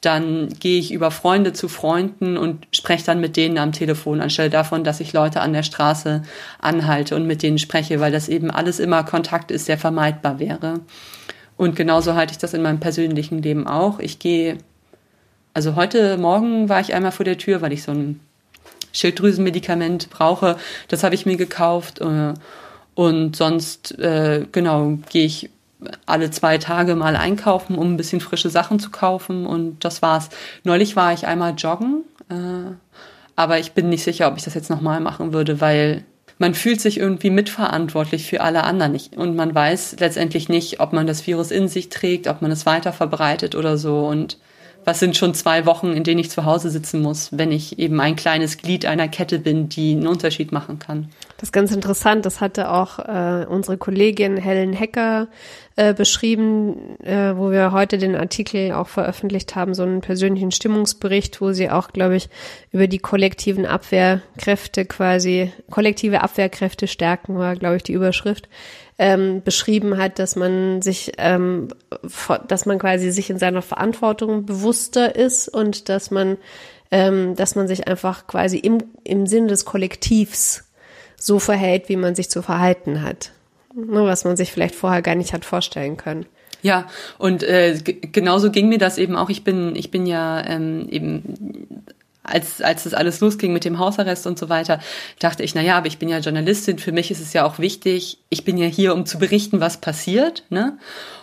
dann 0.00 0.48
gehe 0.60 0.78
ich 0.78 0.92
über 0.92 1.10
Freunde 1.10 1.52
zu 1.52 1.66
Freunden 1.68 2.36
und 2.36 2.68
spreche 2.72 3.06
dann 3.06 3.20
mit 3.20 3.36
denen 3.36 3.58
am 3.58 3.72
Telefon, 3.72 4.20
anstelle 4.20 4.50
davon, 4.50 4.84
dass 4.84 5.00
ich 5.00 5.12
Leute 5.12 5.40
an 5.40 5.52
der 5.52 5.64
Straße 5.64 6.22
anhalte 6.60 7.16
und 7.16 7.26
mit 7.26 7.42
denen 7.42 7.58
spreche, 7.58 7.98
weil 7.98 8.12
das 8.12 8.28
eben 8.28 8.52
alles 8.52 8.78
immer 8.78 9.02
Kontakt 9.02 9.50
ist, 9.50 9.66
der 9.66 9.78
vermeidbar 9.78 10.38
wäre. 10.38 10.80
Und 11.56 11.74
genauso 11.74 12.14
halte 12.14 12.30
ich 12.30 12.38
das 12.38 12.54
in 12.54 12.62
meinem 12.62 12.78
persönlichen 12.78 13.42
Leben 13.42 13.66
auch. 13.66 13.98
Ich 13.98 14.20
gehe, 14.20 14.58
also 15.54 15.74
heute 15.74 16.16
Morgen 16.18 16.68
war 16.68 16.80
ich 16.80 16.94
einmal 16.94 17.10
vor 17.10 17.24
der 17.24 17.36
Tür, 17.36 17.60
weil 17.62 17.72
ich 17.72 17.82
so 17.82 17.90
ein 17.90 18.20
Schilddrüsenmedikament 18.98 20.10
brauche. 20.10 20.56
Das 20.88 21.04
habe 21.04 21.14
ich 21.14 21.26
mir 21.26 21.36
gekauft. 21.36 22.00
Äh, 22.00 22.34
und 22.94 23.36
sonst, 23.36 23.98
äh, 23.98 24.46
genau, 24.50 24.98
gehe 25.10 25.24
ich 25.24 25.50
alle 26.06 26.30
zwei 26.30 26.58
Tage 26.58 26.96
mal 26.96 27.14
einkaufen, 27.14 27.76
um 27.76 27.94
ein 27.94 27.96
bisschen 27.96 28.20
frische 28.20 28.50
Sachen 28.50 28.80
zu 28.80 28.90
kaufen. 28.90 29.46
Und 29.46 29.84
das 29.84 30.02
war's. 30.02 30.30
Neulich 30.64 30.96
war 30.96 31.12
ich 31.12 31.26
einmal 31.26 31.54
joggen. 31.56 32.02
Äh, 32.28 32.72
aber 33.36 33.60
ich 33.60 33.72
bin 33.72 33.88
nicht 33.88 34.02
sicher, 34.02 34.26
ob 34.26 34.36
ich 34.36 34.42
das 34.42 34.54
jetzt 34.54 34.68
nochmal 34.68 35.00
machen 35.00 35.32
würde, 35.32 35.60
weil 35.60 36.04
man 36.38 36.54
fühlt 36.54 36.80
sich 36.80 36.98
irgendwie 36.98 37.30
mitverantwortlich 37.30 38.26
für 38.26 38.40
alle 38.40 38.64
anderen 38.64 38.98
und 39.16 39.36
man 39.36 39.54
weiß 39.54 39.96
letztendlich 39.98 40.48
nicht, 40.48 40.80
ob 40.80 40.92
man 40.92 41.06
das 41.06 41.26
Virus 41.26 41.50
in 41.50 41.68
sich 41.68 41.88
trägt, 41.88 42.28
ob 42.28 42.42
man 42.42 42.50
es 42.50 42.64
weiter 42.64 42.92
verbreitet 42.92 43.54
oder 43.54 43.76
so 43.76 44.06
und 44.06 44.38
was 44.84 45.00
sind 45.00 45.16
schon 45.16 45.34
zwei 45.34 45.66
Wochen, 45.66 45.92
in 45.92 46.04
denen 46.04 46.18
ich 46.18 46.30
zu 46.30 46.44
Hause 46.44 46.70
sitzen 46.70 47.02
muss, 47.02 47.28
wenn 47.32 47.52
ich 47.52 47.78
eben 47.78 48.00
ein 48.00 48.16
kleines 48.16 48.58
Glied 48.58 48.86
einer 48.86 49.08
Kette 49.08 49.38
bin, 49.38 49.68
die 49.68 49.92
einen 49.92 50.06
Unterschied 50.06 50.50
machen 50.52 50.78
kann. 50.78 51.10
Das 51.36 51.48
ist 51.48 51.52
ganz 51.52 51.72
interessant. 51.72 52.24
Das 52.24 52.40
hatte 52.40 52.70
auch 52.70 52.98
äh, 52.98 53.46
unsere 53.48 53.76
Kollegin 53.76 54.36
Helen 54.36 54.72
Hecker 54.72 55.28
äh, 55.78 55.94
beschrieben, 55.94 56.98
äh, 57.04 57.36
wo 57.36 57.52
wir 57.52 57.70
heute 57.70 57.98
den 57.98 58.16
Artikel 58.16 58.72
auch 58.72 58.88
veröffentlicht 58.88 59.54
haben, 59.54 59.74
so 59.74 59.84
einen 59.84 60.00
persönlichen 60.00 60.50
Stimmungsbericht, 60.50 61.40
wo 61.40 61.52
sie 61.52 61.70
auch, 61.70 61.92
glaube 61.92 62.16
ich, 62.16 62.28
über 62.72 62.88
die 62.88 62.98
kollektiven 62.98 63.64
Abwehrkräfte 63.64 64.86
quasi, 64.86 65.52
kollektive 65.70 66.22
Abwehrkräfte 66.22 66.88
stärken 66.88 67.38
war, 67.38 67.54
glaube 67.54 67.76
ich, 67.76 67.84
die 67.84 67.92
Überschrift, 67.92 68.48
ähm, 68.98 69.40
beschrieben 69.44 69.98
hat, 69.98 70.18
dass 70.18 70.34
man 70.34 70.82
sich, 70.82 71.12
ähm, 71.18 71.68
dass 72.48 72.66
man 72.66 72.80
quasi 72.80 73.12
sich 73.12 73.30
in 73.30 73.38
seiner 73.38 73.62
Verantwortung 73.62 74.46
bewusster 74.46 75.14
ist 75.14 75.46
und 75.46 75.88
dass 75.88 76.10
man, 76.10 76.38
ähm, 76.90 77.36
dass 77.36 77.54
man 77.54 77.68
sich 77.68 77.86
einfach 77.86 78.26
quasi 78.26 78.58
im, 78.58 78.78
im 79.04 79.28
Sinne 79.28 79.46
des 79.46 79.64
Kollektivs 79.64 80.64
so 81.16 81.38
verhält, 81.38 81.88
wie 81.88 81.96
man 81.96 82.16
sich 82.16 82.30
zu 82.30 82.42
verhalten 82.42 83.04
hat. 83.04 83.30
Ne, 83.86 84.04
was 84.04 84.24
man 84.24 84.36
sich 84.36 84.50
vielleicht 84.50 84.74
vorher 84.74 85.02
gar 85.02 85.14
nicht 85.14 85.32
hat 85.32 85.44
vorstellen 85.44 85.96
können. 85.96 86.26
Ja, 86.62 86.88
und 87.18 87.44
äh, 87.44 87.78
genauso 87.84 88.50
ging 88.50 88.68
mir 88.68 88.78
das 88.78 88.98
eben 88.98 89.14
auch. 89.14 89.30
Ich 89.30 89.44
bin, 89.44 89.76
ich 89.76 89.92
bin 89.92 90.04
ja 90.04 90.44
ähm, 90.44 90.88
eben 90.90 91.84
als, 92.24 92.60
als 92.60 92.82
das 92.82 92.94
alles 92.94 93.20
losging 93.20 93.52
mit 93.52 93.64
dem 93.64 93.78
Hausarrest 93.78 94.26
und 94.26 94.36
so 94.36 94.48
weiter, 94.48 94.80
dachte 95.20 95.44
ich, 95.44 95.54
na 95.54 95.62
ja, 95.62 95.78
aber 95.78 95.86
ich 95.86 95.98
bin 95.98 96.08
ja 96.08 96.18
Journalistin, 96.18 96.78
für 96.78 96.90
mich 96.90 97.12
ist 97.12 97.20
es 97.20 97.32
ja 97.32 97.46
auch 97.46 97.60
wichtig, 97.60 98.18
ich 98.30 98.44
bin 98.44 98.58
ja 98.58 98.66
hier, 98.66 98.94
um 98.94 99.06
zu 99.06 99.18
berichten, 99.18 99.60
was 99.60 99.80
passiert, 99.80 100.42
ne? 100.50 100.76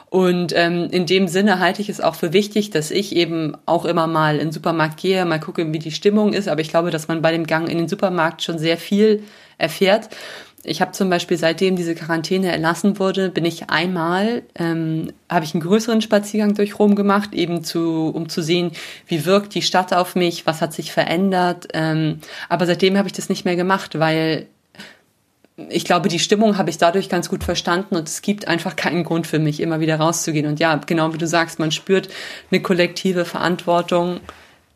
Und 0.10 0.54
ähm, 0.56 0.88
in 0.91 1.06
dem 1.06 1.28
Sinne 1.28 1.60
halte 1.60 1.82
ich 1.82 1.89
es 1.89 2.00
auch 2.00 2.15
für 2.15 2.32
wichtig, 2.32 2.70
dass 2.70 2.89
ich 2.89 3.13
eben 3.18 3.58
auch 3.65 3.84
immer 3.84 4.08
mal 4.08 4.36
in 4.36 4.48
den 4.48 4.52
Supermarkt 4.54 4.98
gehe, 4.98 5.26
mal 5.26 5.41
gucke, 5.41 5.74
wie 5.74 5.80
die 5.80 5.91
Stimmung 5.91 6.32
ist. 6.32 6.48
Aber 6.48 6.62
ich 6.62 6.70
glaube, 6.70 6.89
dass 6.89 7.10
man 7.10 7.22
bei 7.22 7.34
dem 7.34 7.46
Gang 7.46 7.68
in 7.68 7.78
den 7.78 7.89
Supermarkt 7.89 8.41
schon 8.41 8.58
sehr 8.58 8.78
viel 8.78 9.24
erfährt 9.58 10.10
ich 10.65 10.82
habe 10.82 10.91
zum 10.91 11.10
Beispiel 11.10 11.38
seitdem 11.38 11.75
diese 11.75 11.95
Quarantäne 11.95 12.51
erlassen 12.51 12.99
wurde, 12.99 13.30
bin 13.30 13.45
ich 13.45 13.69
einmal, 13.69 14.43
ähm, 14.56 15.12
habe 15.30 15.45
ich 15.45 15.54
einen 15.54 15.63
größeren 15.63 16.01
Spaziergang 16.01 16.56
durch 16.56 16.80
Rom 16.80 16.95
gemacht, 16.95 17.34
eben 17.34 17.63
zu, 17.63 18.12
um 18.13 18.30
zu 18.30 18.41
sehen, 18.41 18.71
wie 19.08 19.25
wirkt 19.25 19.54
die 19.54 19.62
Stadt 19.62 19.93
auf 19.93 20.15
mich, 20.15 20.45
was 20.45 20.62
hat 20.62 20.73
sich 20.73 20.91
verändert. 20.91 21.67
Ähm, 21.73 22.19
aber 22.49 22.65
seitdem 22.65 22.97
habe 22.97 23.08
ich 23.08 23.13
das 23.13 23.30
nicht 23.30 23.45
mehr 23.45 23.56
gemacht, 23.56 23.99
weil 23.99 24.47
ich 25.69 25.86
glaube, 25.86 26.10
die 26.10 26.19
Stimmung 26.19 26.58
habe 26.58 26.69
ich 26.69 26.78
dadurch 26.78 27.08
ganz 27.08 27.30
gut 27.30 27.43
verstanden 27.43 27.95
und 27.95 28.10
es 28.10 28.21
gibt 28.21 28.47
einfach 28.47 28.75
keinen 28.75 29.04
Grund 29.04 29.25
für 29.25 29.39
mich, 29.39 29.62
immer 29.62 29.80
wieder 29.80 29.97
rauszugehen. 29.97 30.47
Und 30.47 30.60
ja, 30.60 30.75
genau 30.75 31.13
wie 31.13 31.17
du 31.17 31.28
sagst, 31.28 31.60
man 31.60 31.71
spürt 31.71 32.10
eine 32.51 32.62
kollektive 32.62 33.23
Verantwortung, 33.23 34.19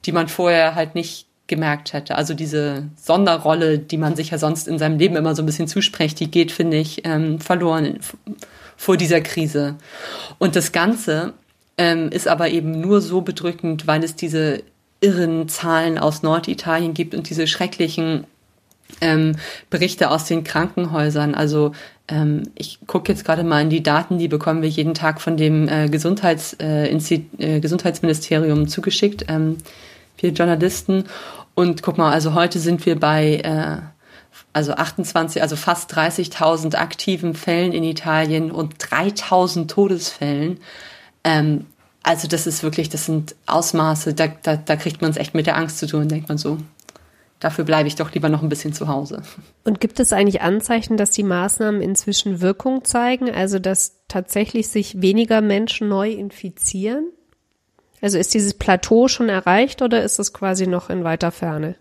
die 0.06 0.14
man 0.14 0.30
vorher 0.30 0.76
halt 0.76 0.96
nicht 0.96 1.29
gemerkt 1.50 1.92
hätte. 1.92 2.16
Also 2.16 2.34
diese 2.34 2.84
Sonderrolle, 2.96 3.78
die 3.78 3.98
man 3.98 4.16
sich 4.16 4.30
ja 4.30 4.38
sonst 4.38 4.68
in 4.68 4.80
seinem 4.80 4.98
Leben 4.98 5.18
immer 5.18 5.36
so 5.36 5.44
ein 5.44 5.46
bisschen 5.46 5.68
zuspricht, 5.68 6.20
die 6.22 6.32
geht, 6.32 6.54
finde 6.54 6.78
ich, 6.78 7.06
ähm, 7.06 7.42
verloren 7.42 8.00
vor 8.78 8.96
dieser 8.96 9.20
Krise. 9.20 9.76
Und 10.38 10.56
das 10.56 10.72
Ganze 10.72 11.34
ähm, 11.78 12.10
ist 12.10 12.30
aber 12.30 12.50
eben 12.50 12.80
nur 12.80 13.02
so 13.02 13.20
bedrückend, 13.22 13.88
weil 13.88 14.04
es 14.04 14.16
diese 14.16 14.64
irren 15.02 15.50
Zahlen 15.50 15.98
aus 15.98 16.24
Norditalien 16.24 16.94
gibt 16.94 17.14
und 17.14 17.30
diese 17.30 17.48
schrecklichen 17.48 18.26
ähm, 19.02 19.36
Berichte 19.70 20.10
aus 20.10 20.26
den 20.26 20.44
Krankenhäusern. 20.44 21.36
Also 21.36 21.74
ähm, 22.08 22.44
ich 22.56 22.80
gucke 22.88 23.12
jetzt 23.12 23.26
gerade 23.26 23.44
mal 23.44 23.62
in 23.62 23.70
die 23.70 23.84
Daten, 23.84 24.18
die 24.18 24.28
bekommen 24.28 24.62
wir 24.62 24.70
jeden 24.70 24.94
Tag 24.94 25.22
von 25.22 25.38
dem 25.38 25.68
äh, 25.68 25.90
Gesundheits, 25.90 26.54
äh, 26.60 26.90
äh, 26.90 27.60
Gesundheitsministerium 27.60 28.68
zugeschickt, 28.68 29.26
ähm, 29.28 29.58
wir 30.22 30.32
Journalisten. 30.32 31.06
Und 31.56 31.84
guck 31.84 31.98
mal, 31.98 32.12
also 32.12 32.34
heute 32.34 32.60
sind 32.60 32.86
wir 32.86 33.00
bei 33.00 33.38
äh, 33.38 33.78
also 34.54 34.74
28, 34.74 35.42
also 35.42 35.56
fast 35.56 35.94
30.000 35.94 36.76
aktiven 36.76 37.34
Fällen 37.34 37.74
in 37.74 37.84
Italien 37.84 38.52
und 38.52 38.78
3.000 38.78 39.68
Todesfällen. 39.68 40.60
Ähm, 41.24 41.66
also 42.04 42.28
das 42.28 42.48
ist 42.48 42.64
wirklich, 42.64 42.90
das 42.90 43.06
sind 43.06 43.36
Ausmaße, 43.46 44.14
da, 44.14 44.28
da, 44.28 44.56
da 44.56 44.76
kriegt 44.76 45.02
man 45.02 45.12
es 45.12 45.18
echt 45.18 45.34
mit 45.34 45.48
der 45.48 45.58
Angst 45.58 45.80
zu 45.80 45.88
tun, 45.88 46.08
denkt 46.08 46.30
man 46.30 46.38
so 46.38 46.58
dafür 47.40 47.64
bleibe 47.64 47.88
ich 47.88 47.96
doch 47.96 48.14
lieber 48.14 48.30
noch 48.30 48.44
ein 48.44 48.50
bisschen 48.50 48.74
zu 48.74 48.88
Hause. 48.88 49.22
Und 49.64 49.80
gibt 49.80 50.00
es 50.00 50.14
eigentlich 50.14 50.42
Anzeichen, 50.42 50.98
dass 50.98 51.12
die 51.12 51.24
Maßnahmen 51.24 51.82
inzwischen 51.82 52.42
Wirkung 52.42 52.84
zeigen, 52.84 53.32
also 53.32 53.60
dass 53.60 53.98
tatsächlich 54.08 54.68
sich 54.70 55.02
weniger 55.02 55.42
Menschen 55.42 55.88
neu 55.88 56.12
infizieren? 56.12 57.10
Also 58.02 58.18
ist 58.18 58.34
dieses 58.34 58.54
Plateau 58.54 59.08
schon 59.08 59.30
erreicht 59.30 59.82
oder 59.82 60.04
ist 60.04 60.20
es 60.20 60.34
quasi 60.34 60.68
noch 60.68 60.90
in 60.90 61.04
weiter 61.04 61.32
Ferne? 61.32 61.76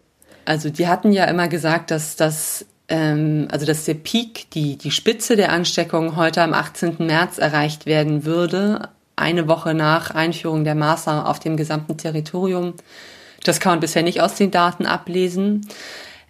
Also 0.45 0.71
die 0.71 0.89
hatten 0.89 1.13
ja 1.13 1.25
immer 1.25 1.49
gesagt, 1.49 1.91
dass 1.91 2.17
das 2.17 2.65
ähm, 2.89 3.49
also 3.51 3.67
dass 3.67 3.85
der 3.85 3.95
Peak, 3.95 4.51
die, 4.51 4.77
die 4.77 4.91
Spitze 4.91 5.37
der 5.37 5.53
Ansteckung 5.53 6.17
heute 6.17 6.43
am 6.43 6.55
18. 6.55 6.97
März 6.99 7.39
erreicht 7.39 7.87
werden 7.87 8.25
würde, 8.25 8.89
eine 9.15 9.49
Woche 9.49 9.75
nach 9.75 10.11
Einführung 10.11 10.65
der 10.65 10.75
Maßnahmen 10.75 11.25
auf 11.25 11.39
dem 11.39 11.57
gesamten 11.57 11.97
Territorium. 11.97 12.75
Das 13.45 13.61
kann 13.61 13.73
man 13.73 13.81
bisher 13.81 14.03
nicht 14.03 14.21
aus 14.21 14.35
den 14.35 14.51
Daten 14.51 14.87
ablesen. 14.87 15.67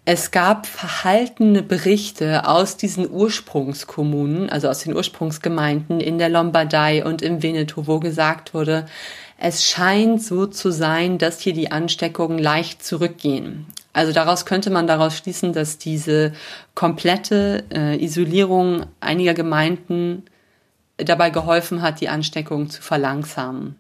Es 0.05 0.31
gab 0.31 0.67
verhaltene 0.67 1.63
Berichte 1.63 2.49
aus 2.49 2.79
diesen 2.79 3.11
Ursprungskommunen, 3.11 4.49
also 4.49 4.69
aus 4.69 4.81
den 4.81 4.97
Ursprungsgemeinden 4.97 6.01
in 6.01 6.17
der 6.19 6.31
Lombardei 6.31 7.05
und 7.05 7.21
im 7.21 7.43
Veneto, 7.43 7.87
wo 7.87 8.01
gesagt 8.01 8.55
wurde, 8.55 8.87
es 9.39 9.65
scheint 9.65 10.23
so 10.23 10.47
zu 10.47 10.71
sein, 10.73 11.17
dass 11.17 11.41
hier 11.41 11.53
die 11.55 11.71
Ansteckungen 11.71 12.39
leicht 12.39 12.85
zurückgehen. 12.85 13.67
Also 13.93 14.13
daraus 14.13 14.45
könnte 14.47 14.71
man 14.71 14.87
daraus 14.87 15.17
schließen, 15.17 15.53
dass 15.53 15.79
diese 15.79 16.33
komplette 16.75 17.65
äh, 17.73 18.05
Isolierung 18.05 18.87
einiger 19.01 19.35
Gemeinden 19.35 20.25
dabei 20.97 21.31
geholfen 21.31 21.83
hat, 21.83 22.01
die 22.01 22.09
Ansteckung 22.09 22.69
zu 22.69 22.83
verlangsamen. 22.83 23.77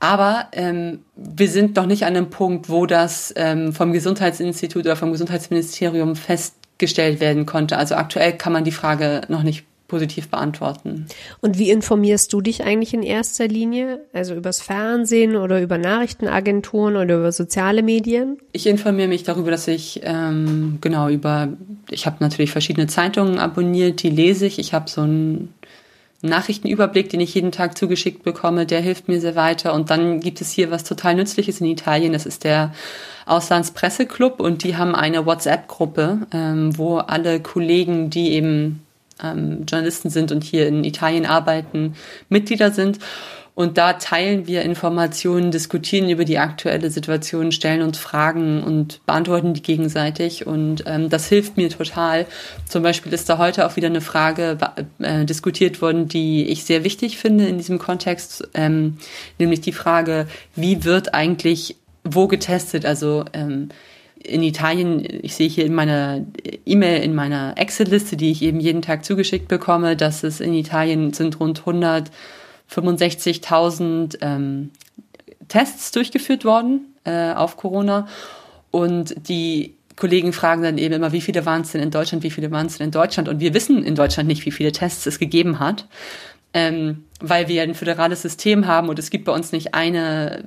Aber 0.00 0.46
ähm, 0.52 1.00
wir 1.16 1.48
sind 1.48 1.74
noch 1.74 1.86
nicht 1.86 2.04
an 2.04 2.16
einem 2.16 2.30
Punkt, 2.30 2.68
wo 2.68 2.86
das 2.86 3.34
ähm, 3.36 3.72
vom 3.72 3.92
Gesundheitsinstitut 3.92 4.84
oder 4.86 4.94
vom 4.94 5.10
Gesundheitsministerium 5.10 6.14
festgestellt 6.14 7.18
werden 7.18 7.46
konnte. 7.46 7.76
Also 7.76 7.96
aktuell 7.96 8.36
kann 8.36 8.52
man 8.52 8.62
die 8.62 8.70
Frage 8.70 9.22
noch 9.26 9.42
nicht 9.42 9.64
positiv 9.88 10.28
beantworten. 10.28 11.06
Und 11.40 11.58
wie 11.58 11.70
informierst 11.70 12.32
du 12.32 12.40
dich 12.42 12.62
eigentlich 12.62 12.92
in 12.92 13.02
erster 13.02 13.48
Linie? 13.48 14.04
Also 14.12 14.34
übers 14.34 14.60
Fernsehen 14.60 15.34
oder 15.34 15.60
über 15.60 15.78
Nachrichtenagenturen 15.78 16.96
oder 16.96 17.16
über 17.16 17.32
soziale 17.32 17.82
Medien? 17.82 18.38
Ich 18.52 18.66
informiere 18.66 19.08
mich 19.08 19.24
darüber, 19.24 19.50
dass 19.50 19.66
ich 19.66 20.02
ähm, 20.04 20.78
genau 20.82 21.08
über, 21.08 21.48
ich 21.90 22.06
habe 22.06 22.18
natürlich 22.20 22.50
verschiedene 22.50 22.86
Zeitungen 22.86 23.38
abonniert, 23.38 24.02
die 24.02 24.10
lese 24.10 24.46
ich. 24.46 24.58
Ich 24.58 24.74
habe 24.74 24.90
so 24.90 25.00
ein 25.00 25.54
Nachrichtenüberblick, 26.20 27.08
den 27.08 27.20
ich 27.20 27.34
jeden 27.34 27.52
Tag 27.52 27.78
zugeschickt 27.78 28.24
bekomme, 28.24 28.66
der 28.66 28.80
hilft 28.80 29.08
mir 29.08 29.20
sehr 29.20 29.36
weiter. 29.36 29.72
Und 29.72 29.88
dann 29.88 30.20
gibt 30.20 30.40
es 30.40 30.50
hier 30.50 30.70
was 30.70 30.84
total 30.84 31.14
Nützliches 31.14 31.60
in 31.60 31.66
Italien. 31.66 32.12
Das 32.12 32.26
ist 32.26 32.44
der 32.44 32.74
Auslandspresseclub 33.24 34.40
und 34.40 34.64
die 34.64 34.76
haben 34.76 34.94
eine 34.94 35.24
WhatsApp-Gruppe, 35.24 36.26
ähm, 36.32 36.76
wo 36.76 36.98
alle 36.98 37.40
Kollegen, 37.40 38.10
die 38.10 38.32
eben 38.32 38.82
ähm, 39.22 39.64
Journalisten 39.68 40.10
sind 40.10 40.32
und 40.32 40.44
hier 40.44 40.66
in 40.66 40.84
Italien 40.84 41.26
arbeiten, 41.26 41.94
Mitglieder 42.28 42.70
sind. 42.70 42.98
Und 43.58 43.76
da 43.76 43.94
teilen 43.94 44.46
wir 44.46 44.62
Informationen, 44.62 45.50
diskutieren 45.50 46.08
über 46.08 46.24
die 46.24 46.38
aktuelle 46.38 46.90
Situation, 46.90 47.50
stellen 47.50 47.82
uns 47.82 47.98
Fragen 47.98 48.62
und 48.62 49.04
beantworten 49.04 49.52
die 49.52 49.62
gegenseitig. 49.62 50.46
Und 50.46 50.84
ähm, 50.86 51.08
das 51.08 51.26
hilft 51.28 51.56
mir 51.56 51.68
total. 51.68 52.26
Zum 52.68 52.84
Beispiel 52.84 53.12
ist 53.12 53.28
da 53.28 53.36
heute 53.38 53.66
auch 53.66 53.74
wieder 53.74 53.88
eine 53.88 54.00
Frage 54.00 54.58
äh, 55.00 55.24
diskutiert 55.24 55.82
worden, 55.82 56.06
die 56.06 56.46
ich 56.46 56.62
sehr 56.66 56.84
wichtig 56.84 57.18
finde 57.18 57.48
in 57.48 57.58
diesem 57.58 57.80
Kontext, 57.80 58.48
ähm, 58.54 58.98
nämlich 59.40 59.60
die 59.60 59.72
Frage, 59.72 60.28
wie 60.54 60.84
wird 60.84 61.14
eigentlich 61.14 61.74
wo 62.04 62.28
getestet? 62.28 62.86
Also 62.86 63.24
ähm, 63.32 63.70
in 64.22 64.42
Italien, 64.42 65.06
ich 65.22 65.34
sehe 65.34 65.48
hier 65.48 65.64
in 65.64 65.74
meiner 65.74 66.24
E-Mail, 66.66 67.02
in 67.02 67.14
meiner 67.14 67.54
Excel-Liste, 67.56 68.16
die 68.16 68.30
ich 68.30 68.42
eben 68.42 68.60
jeden 68.60 68.82
Tag 68.82 69.04
zugeschickt 69.04 69.48
bekomme, 69.48 69.96
dass 69.96 70.22
es 70.22 70.40
in 70.40 70.54
Italien 70.54 71.12
sind 71.12 71.40
rund 71.40 71.60
100 71.60 72.10
65.000 72.70 74.18
ähm, 74.20 74.70
Tests 75.48 75.90
durchgeführt 75.92 76.44
worden 76.44 76.94
äh, 77.04 77.32
auf 77.32 77.56
Corona. 77.56 78.06
Und 78.70 79.14
die 79.28 79.74
Kollegen 79.96 80.32
fragen 80.32 80.62
dann 80.62 80.78
eben 80.78 80.94
immer, 80.94 81.12
wie 81.12 81.20
viele 81.20 81.46
waren 81.46 81.62
es 81.62 81.72
denn 81.72 81.82
in 81.82 81.90
Deutschland, 81.90 82.22
wie 82.22 82.30
viele 82.30 82.50
waren 82.50 82.66
es 82.66 82.78
denn 82.78 82.86
in 82.86 82.90
Deutschland? 82.90 83.28
Und 83.28 83.40
wir 83.40 83.54
wissen 83.54 83.82
in 83.82 83.94
Deutschland 83.94 84.28
nicht, 84.28 84.44
wie 84.44 84.50
viele 84.50 84.72
Tests 84.72 85.06
es 85.06 85.18
gegeben 85.18 85.58
hat 85.58 85.86
ähm, 86.58 87.04
weil 87.20 87.46
wir 87.46 87.62
ein 87.62 87.74
föderales 87.74 88.22
System 88.22 88.66
haben 88.66 88.88
und 88.88 88.98
es 88.98 89.10
gibt 89.10 89.26
bei 89.26 89.32
uns 89.32 89.52
nicht 89.52 89.74
eine, 89.74 90.42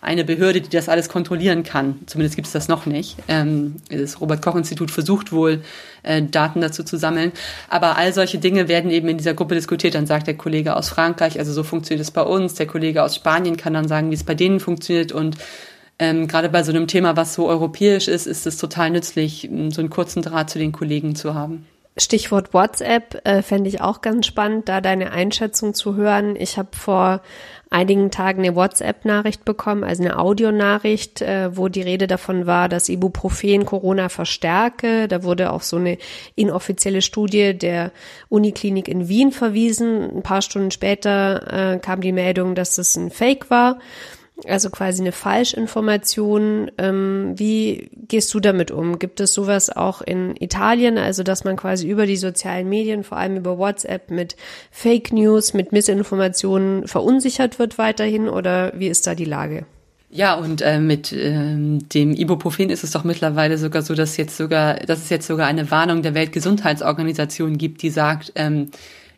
eine 0.00 0.24
Behörde, 0.24 0.60
die 0.60 0.68
das 0.68 0.88
alles 0.88 1.08
kontrollieren 1.08 1.64
kann. 1.64 1.96
Zumindest 2.06 2.36
gibt 2.36 2.46
es 2.46 2.52
das 2.52 2.68
noch 2.68 2.86
nicht. 2.86 3.16
Ähm, 3.26 3.76
das 3.90 4.20
Robert-Koch-Institut 4.20 4.92
versucht 4.92 5.32
wohl, 5.32 5.62
äh, 6.04 6.22
Daten 6.22 6.60
dazu 6.60 6.84
zu 6.84 6.98
sammeln. 6.98 7.32
Aber 7.68 7.96
all 7.96 8.12
solche 8.12 8.38
Dinge 8.38 8.68
werden 8.68 8.92
eben 8.92 9.08
in 9.08 9.18
dieser 9.18 9.34
Gruppe 9.34 9.56
diskutiert. 9.56 9.96
Dann 9.96 10.06
sagt 10.06 10.28
der 10.28 10.36
Kollege 10.36 10.76
aus 10.76 10.88
Frankreich, 10.88 11.38
also 11.38 11.52
so 11.52 11.64
funktioniert 11.64 12.02
es 12.02 12.12
bei 12.12 12.22
uns. 12.22 12.54
Der 12.54 12.66
Kollege 12.66 13.02
aus 13.02 13.16
Spanien 13.16 13.56
kann 13.56 13.74
dann 13.74 13.88
sagen, 13.88 14.10
wie 14.10 14.14
es 14.14 14.24
bei 14.24 14.36
denen 14.36 14.60
funktioniert 14.60 15.10
und 15.10 15.36
ähm, 15.98 16.28
gerade 16.28 16.48
bei 16.48 16.62
so 16.62 16.70
einem 16.70 16.86
Thema, 16.86 17.16
was 17.16 17.34
so 17.34 17.48
europäisch 17.48 18.08
ist, 18.08 18.26
ist 18.26 18.46
es 18.46 18.56
total 18.56 18.90
nützlich, 18.90 19.50
so 19.68 19.80
einen 19.80 19.90
kurzen 19.90 20.22
Draht 20.22 20.48
zu 20.48 20.58
den 20.58 20.72
Kollegen 20.72 21.14
zu 21.14 21.34
haben. 21.34 21.66
Stichwort 22.00 22.54
WhatsApp 22.54 23.20
äh, 23.24 23.42
fände 23.42 23.68
ich 23.68 23.80
auch 23.80 24.00
ganz 24.00 24.26
spannend, 24.26 24.68
da 24.68 24.80
deine 24.80 25.12
Einschätzung 25.12 25.74
zu 25.74 25.96
hören. 25.96 26.34
Ich 26.36 26.58
habe 26.58 26.70
vor 26.72 27.20
einigen 27.70 28.10
Tagen 28.10 28.40
eine 28.42 28.56
WhatsApp-Nachricht 28.56 29.44
bekommen, 29.44 29.84
also 29.84 30.02
eine 30.02 30.18
Audionachricht, 30.18 31.22
äh, 31.22 31.56
wo 31.56 31.68
die 31.68 31.82
Rede 31.82 32.06
davon 32.06 32.46
war, 32.46 32.68
dass 32.68 32.88
Ibuprofen 32.88 33.64
Corona 33.64 34.08
verstärke. 34.08 35.06
Da 35.06 35.22
wurde 35.22 35.52
auch 35.52 35.62
so 35.62 35.76
eine 35.76 35.98
inoffizielle 36.34 37.02
Studie 37.02 37.56
der 37.56 37.92
Uniklinik 38.28 38.88
in 38.88 39.08
Wien 39.08 39.30
verwiesen. 39.30 40.16
Ein 40.16 40.22
paar 40.22 40.42
Stunden 40.42 40.70
später 40.70 41.74
äh, 41.74 41.78
kam 41.78 42.00
die 42.00 42.12
Meldung, 42.12 42.54
dass 42.54 42.78
es 42.78 42.96
ein 42.96 43.10
Fake 43.10 43.50
war 43.50 43.78
also 44.46 44.70
quasi 44.70 45.02
eine 45.02 45.12
Falschinformation. 45.12 46.70
Ähm, 46.78 47.34
wie 47.36 47.90
gehst 48.08 48.32
du 48.34 48.40
damit 48.40 48.70
um? 48.70 48.98
Gibt 48.98 49.20
es 49.20 49.34
sowas 49.34 49.70
auch 49.74 50.02
in 50.02 50.34
Italien, 50.36 50.98
also 50.98 51.22
dass 51.22 51.44
man 51.44 51.56
quasi 51.56 51.88
über 51.88 52.06
die 52.06 52.16
sozialen 52.16 52.68
Medien, 52.68 53.04
vor 53.04 53.18
allem 53.18 53.36
über 53.36 53.58
WhatsApp, 53.58 54.10
mit 54.10 54.36
Fake 54.70 55.12
News, 55.12 55.54
mit 55.54 55.72
Missinformationen 55.72 56.86
verunsichert 56.86 57.58
wird 57.58 57.78
weiterhin 57.78 58.28
oder 58.28 58.72
wie 58.76 58.88
ist 58.88 59.06
da 59.06 59.14
die 59.14 59.24
Lage? 59.24 59.66
Ja, 60.12 60.34
und 60.34 60.60
äh, 60.60 60.80
mit 60.80 61.12
ähm, 61.12 61.88
dem 61.88 62.12
Ibuprofen 62.12 62.68
ist 62.68 62.82
es 62.82 62.90
doch 62.90 63.04
mittlerweile 63.04 63.58
sogar 63.58 63.82
so, 63.82 63.94
dass 63.94 64.16
jetzt 64.16 64.36
sogar, 64.36 64.74
dass 64.74 64.98
es 64.98 65.08
jetzt 65.08 65.28
sogar 65.28 65.46
eine 65.46 65.70
Warnung 65.70 66.02
der 66.02 66.14
Weltgesundheitsorganisation 66.14 67.56
gibt, 67.58 67.82
die 67.82 67.90
sagt, 67.90 68.32
ähm, 68.34 68.70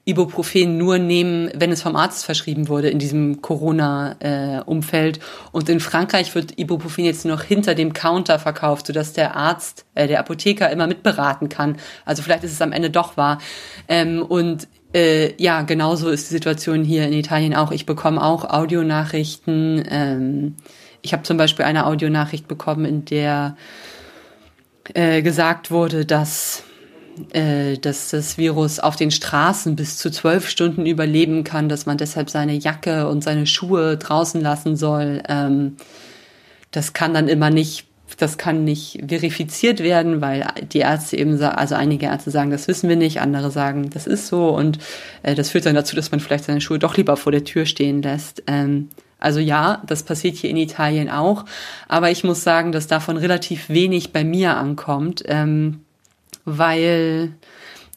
Ibuprofen 0.05 0.79
nur 0.79 0.99
nehmen, 0.99 1.51
wenn 1.55 1.71
es 1.71 1.83
vom 1.83 1.95
Arzt 1.95 2.25
verschrieben 2.25 2.69
wurde 2.69 2.91
in 2.91 2.99
diesem 2.99 3.41
Corona-Umfeld. 3.41 5.19
Äh, 5.19 5.21
und 5.53 5.69
in 5.69 5.79
Frankreich 5.79 6.35
wird 6.35 6.59
Ibuprofen 6.59 7.05
jetzt 7.05 7.25
noch 7.25 7.43
hinter 7.43 7.77
dem 7.77 7.93
Counter 7.93 8.41
verkauft, 8.41 8.89
sodass 8.89 9.13
der 9.13 9.37
Arzt, 9.37 9.85
äh, 9.95 10.09
der 10.09 10.19
Apotheker 10.19 10.71
immer 10.71 10.89
mitberaten 10.89 11.49
kann. 11.49 11.77
Also 12.05 12.23
vielleicht 12.23 12.43
ist 12.43 12.53
es 12.53 12.61
am 12.61 12.73
Ende 12.73 12.91
doch 12.91 13.17
wahr. 13.17 13.39
Ähm, 13.87 14.23
und 14.23 14.67
äh, 14.93 15.41
ja, 15.41 15.63
genauso 15.63 16.11
ist 16.11 16.29
die 16.31 16.35
Situation 16.35 16.83
hier 16.83 17.07
in 17.07 17.13
Italien 17.13 17.55
auch. 17.55 17.71
Ich 17.71 17.87
bekomme 17.87 18.23
auch 18.23 18.45
Audionachrichten. 18.45 19.85
Ähm, 19.89 20.57
ich 21.01 21.13
habe 21.13 21.23
zum 21.23 21.37
Beispiel 21.37 21.65
eine 21.65 21.87
Audionachricht 21.87 22.49
bekommen, 22.49 22.85
in 22.85 23.05
der 23.05 23.57
äh, 24.95 25.23
gesagt 25.23 25.71
wurde, 25.71 26.05
dass 26.05 26.65
äh, 27.33 27.79
dass 27.79 28.11
das 28.11 28.39
Virus 28.39 28.79
auf 28.79 28.97
den 28.97 29.11
Straßen 29.11 29.77
bis 29.77 29.97
zu 29.99 30.11
zwölf 30.11 30.49
Stunden 30.49 30.87
überleben 30.87 31.45
kann, 31.45 31.69
dass 31.69 31.87
man 31.87 31.99
deshalb 31.99 32.31
seine 32.31 32.55
Jacke 32.55 33.09
und 33.09 33.23
seine 33.23 33.47
Schuhe 33.47 33.97
draußen 33.97 34.41
lassen 34.41 34.77
soll. 34.77 35.23
Ähm, 35.29 35.77
das 36.71 36.93
kann 36.93 37.15
dann 37.15 37.29
immer 37.29 37.51
nicht 37.51 37.87
das 38.19 38.39
kann 38.39 38.65
nicht 38.65 39.03
verifiziert 39.09 39.81
werden, 39.81 40.21
weil 40.21 40.47
die 40.73 40.81
Ärzte 40.81 41.17
eben 41.17 41.41
also 41.43 41.75
einige 41.75 42.07
Ärzte 42.07 42.31
sagen, 42.31 42.51
das 42.51 42.69
wissen 42.69 42.89
wir 42.89 42.97
nicht, 42.97 43.21
andere 43.21 43.51
sagen, 43.51 43.91
das 43.91 44.07
ist 44.07 44.27
so 44.27 44.51
und 44.51 44.79
äh, 45.23 45.35
das 45.35 45.51
führt 45.51 45.67
dann 45.67 45.75
dazu, 45.75 45.97
dass 45.97 46.11
man 46.11 46.21
vielleicht 46.21 46.45
seine 46.45 46.61
Schuhe 46.61 46.79
doch 46.79 46.97
lieber 46.97 47.17
vor 47.17 47.33
der 47.33 47.45
Tür 47.45 47.67
stehen 47.67 48.03
lässt. 48.03 48.43
Ähm, 48.47 48.91
also 49.19 49.39
ja, 49.39 49.83
das 49.87 50.03
passiert 50.03 50.37
hier 50.37 50.51
in 50.51 50.57
Italien 50.57 51.09
auch, 51.09 51.45
aber 51.89 52.11
ich 52.11 52.25
muss 52.25 52.43
sagen, 52.43 52.73
dass 52.73 52.89
davon 52.89 53.17
relativ 53.17 53.69
wenig 53.69 54.13
bei 54.13 54.25
mir 54.25 54.57
ankommt, 54.57 55.23
ähm, 55.27 55.81
weil 56.45 57.35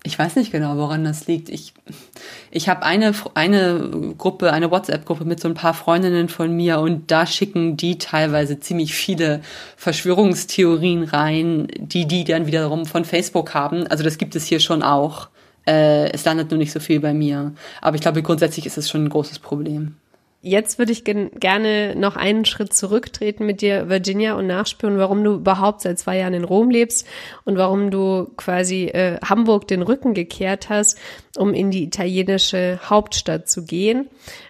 ich 0.06 0.20
weiß 0.20 0.36
nicht 0.36 0.52
genau, 0.52 0.78
woran 0.78 1.04
das 1.04 1.26
liegt. 1.26 1.50
Ich, 1.50 1.74
ich 2.52 2.70
habe 2.70 2.84
eine, 2.84 3.14
eine 3.34 4.14
Gruppe, 4.18 4.54
eine 4.54 4.70
WhatsApp-Gruppe 4.70 5.26
mit 5.26 5.40
so 5.40 5.48
ein 5.48 5.56
paar 5.56 5.74
Freundinnen 5.74 6.30
von 6.30 6.56
mir 6.56 6.80
und 6.80 7.10
da 7.10 7.26
schicken 7.26 7.76
die 7.76 7.98
teilweise 7.98 8.60
ziemlich 8.60 8.94
viele 8.94 9.42
Verschwörungstheorien 9.78 11.06
rein, 11.06 11.68
die 11.80 12.06
die 12.06 12.24
dann 12.24 12.46
wiederum 12.46 12.86
von 12.86 13.04
Facebook 13.04 13.56
haben. 13.56 13.88
Also 13.88 14.04
das 14.04 14.20
gibt 14.20 14.36
es 14.36 14.46
hier 14.46 14.60
schon 14.60 14.84
auch. 14.84 15.30
Äh, 15.66 16.12
es 16.12 16.24
landet 16.24 16.52
nur 16.52 16.60
nicht 16.60 16.72
so 16.72 16.80
viel 16.80 17.00
bei 17.00 17.16
mir. 17.16 17.54
Aber 17.82 17.96
ich 17.96 18.02
glaube, 18.02 18.22
grundsätzlich 18.22 18.68
ist 18.68 18.78
es 18.78 18.88
schon 18.88 19.06
ein 19.06 19.10
großes 19.10 19.40
Problem. 19.40 19.96
Jetzt 20.48 20.78
würde 20.78 20.92
ich 20.92 21.04
gerne 21.04 21.96
noch 21.96 22.16
einen 22.16 22.46
Schritt 22.46 22.72
zurücktreten 22.72 23.48
mit 23.48 23.62
dir, 23.62 23.90
Virginia, 23.90 24.36
und 24.36 24.46
nachspüren, 24.46 25.00
warum 25.00 25.24
du 25.24 25.34
überhaupt 25.34 25.82
seit 25.82 25.98
zwei 25.98 26.20
Jahren 26.20 26.36
in 26.36 26.44
Rom 26.44 26.70
lebst 26.70 27.08
und 27.46 27.58
warum 27.58 27.90
du 27.90 28.28
quasi 28.38 28.84
äh, 28.86 29.18
Hamburg 29.28 29.68
den 29.68 29.82
Rücken 29.82 30.14
gekehrt 30.14 30.70
hast, 30.70 31.00
um 31.36 31.56
in 31.56 31.72
die 31.72 31.84
italienische 31.84 32.80
Hauptstadt 32.88 33.50
zu 33.50 33.66
gehen. 33.66 34.08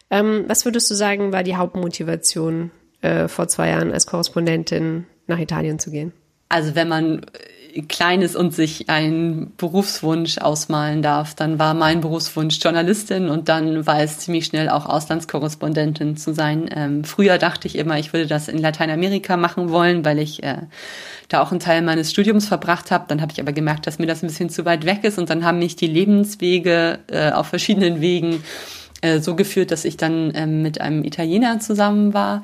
Ähm, 0.10 0.44
was 0.50 0.66
würdest 0.66 0.92
du 0.92 0.96
sagen, 0.96 1.32
war 1.32 1.44
die 1.44 1.56
Hauptmotivation 1.56 2.72
äh, 3.00 3.30
vor 3.30 3.48
zwei 3.48 3.70
Jahren 3.70 3.94
als 3.94 4.06
Korrespondentin 4.06 5.06
nach 5.28 5.40
Italien 5.40 5.80
zu 5.80 5.92
gehen? 5.92 6.12
Also 6.50 6.76
wenn 6.76 6.90
man 6.90 7.26
Kleines 7.84 8.36
und 8.36 8.54
sich 8.54 8.90
einen 8.90 9.54
Berufswunsch 9.58 10.38
ausmalen 10.38 11.02
darf, 11.02 11.36
dann 11.36 11.60
war 11.60 11.74
mein 11.74 12.00
Berufswunsch 12.00 12.60
Journalistin 12.62 13.28
und 13.30 13.50
dann 13.50 13.86
war 13.86 14.02
es 14.02 14.20
ziemlich 14.20 14.46
schnell 14.46 14.70
auch 14.70 14.86
Auslandskorrespondentin 14.86 16.16
zu 16.16 16.34
sein. 16.34 16.70
Ähm, 16.74 17.04
früher 17.04 17.38
dachte 17.38 17.68
ich 17.68 17.78
immer, 17.78 18.00
ich 18.00 18.14
würde 18.14 18.28
das 18.28 18.48
in 18.48 18.60
Lateinamerika 18.60 19.36
machen 19.36 19.70
wollen, 19.72 20.06
weil 20.06 20.20
ich 20.20 20.42
äh, 20.44 20.64
da 21.28 21.42
auch 21.42 21.52
einen 21.52 21.60
Teil 21.60 21.82
meines 21.82 22.12
Studiums 22.12 22.48
verbracht 22.48 22.92
habe. 22.92 23.06
Dann 23.10 23.22
habe 23.22 23.34
ich 23.34 23.42
aber 23.42 23.52
gemerkt, 23.52 23.88
dass 23.88 24.00
mir 24.00 24.08
das 24.08 24.24
ein 24.24 24.28
bisschen 24.28 24.50
zu 24.50 24.64
weit 24.64 24.86
weg 24.86 25.04
ist 25.04 25.18
und 25.18 25.30
dann 25.30 25.44
haben 25.44 25.60
mich 25.60 25.76
die 25.76 25.88
Lebenswege 25.88 27.00
äh, 27.08 27.32
auf 27.32 27.48
verschiedenen 27.48 28.00
Wegen 28.00 28.42
äh, 29.02 29.20
so 29.20 29.36
geführt, 29.36 29.72
dass 29.72 29.84
ich 29.84 29.98
dann 29.98 30.32
ähm, 30.34 30.62
mit 30.62 30.80
einem 30.80 31.04
Italiener 31.04 31.60
zusammen 31.60 32.14
war 32.14 32.42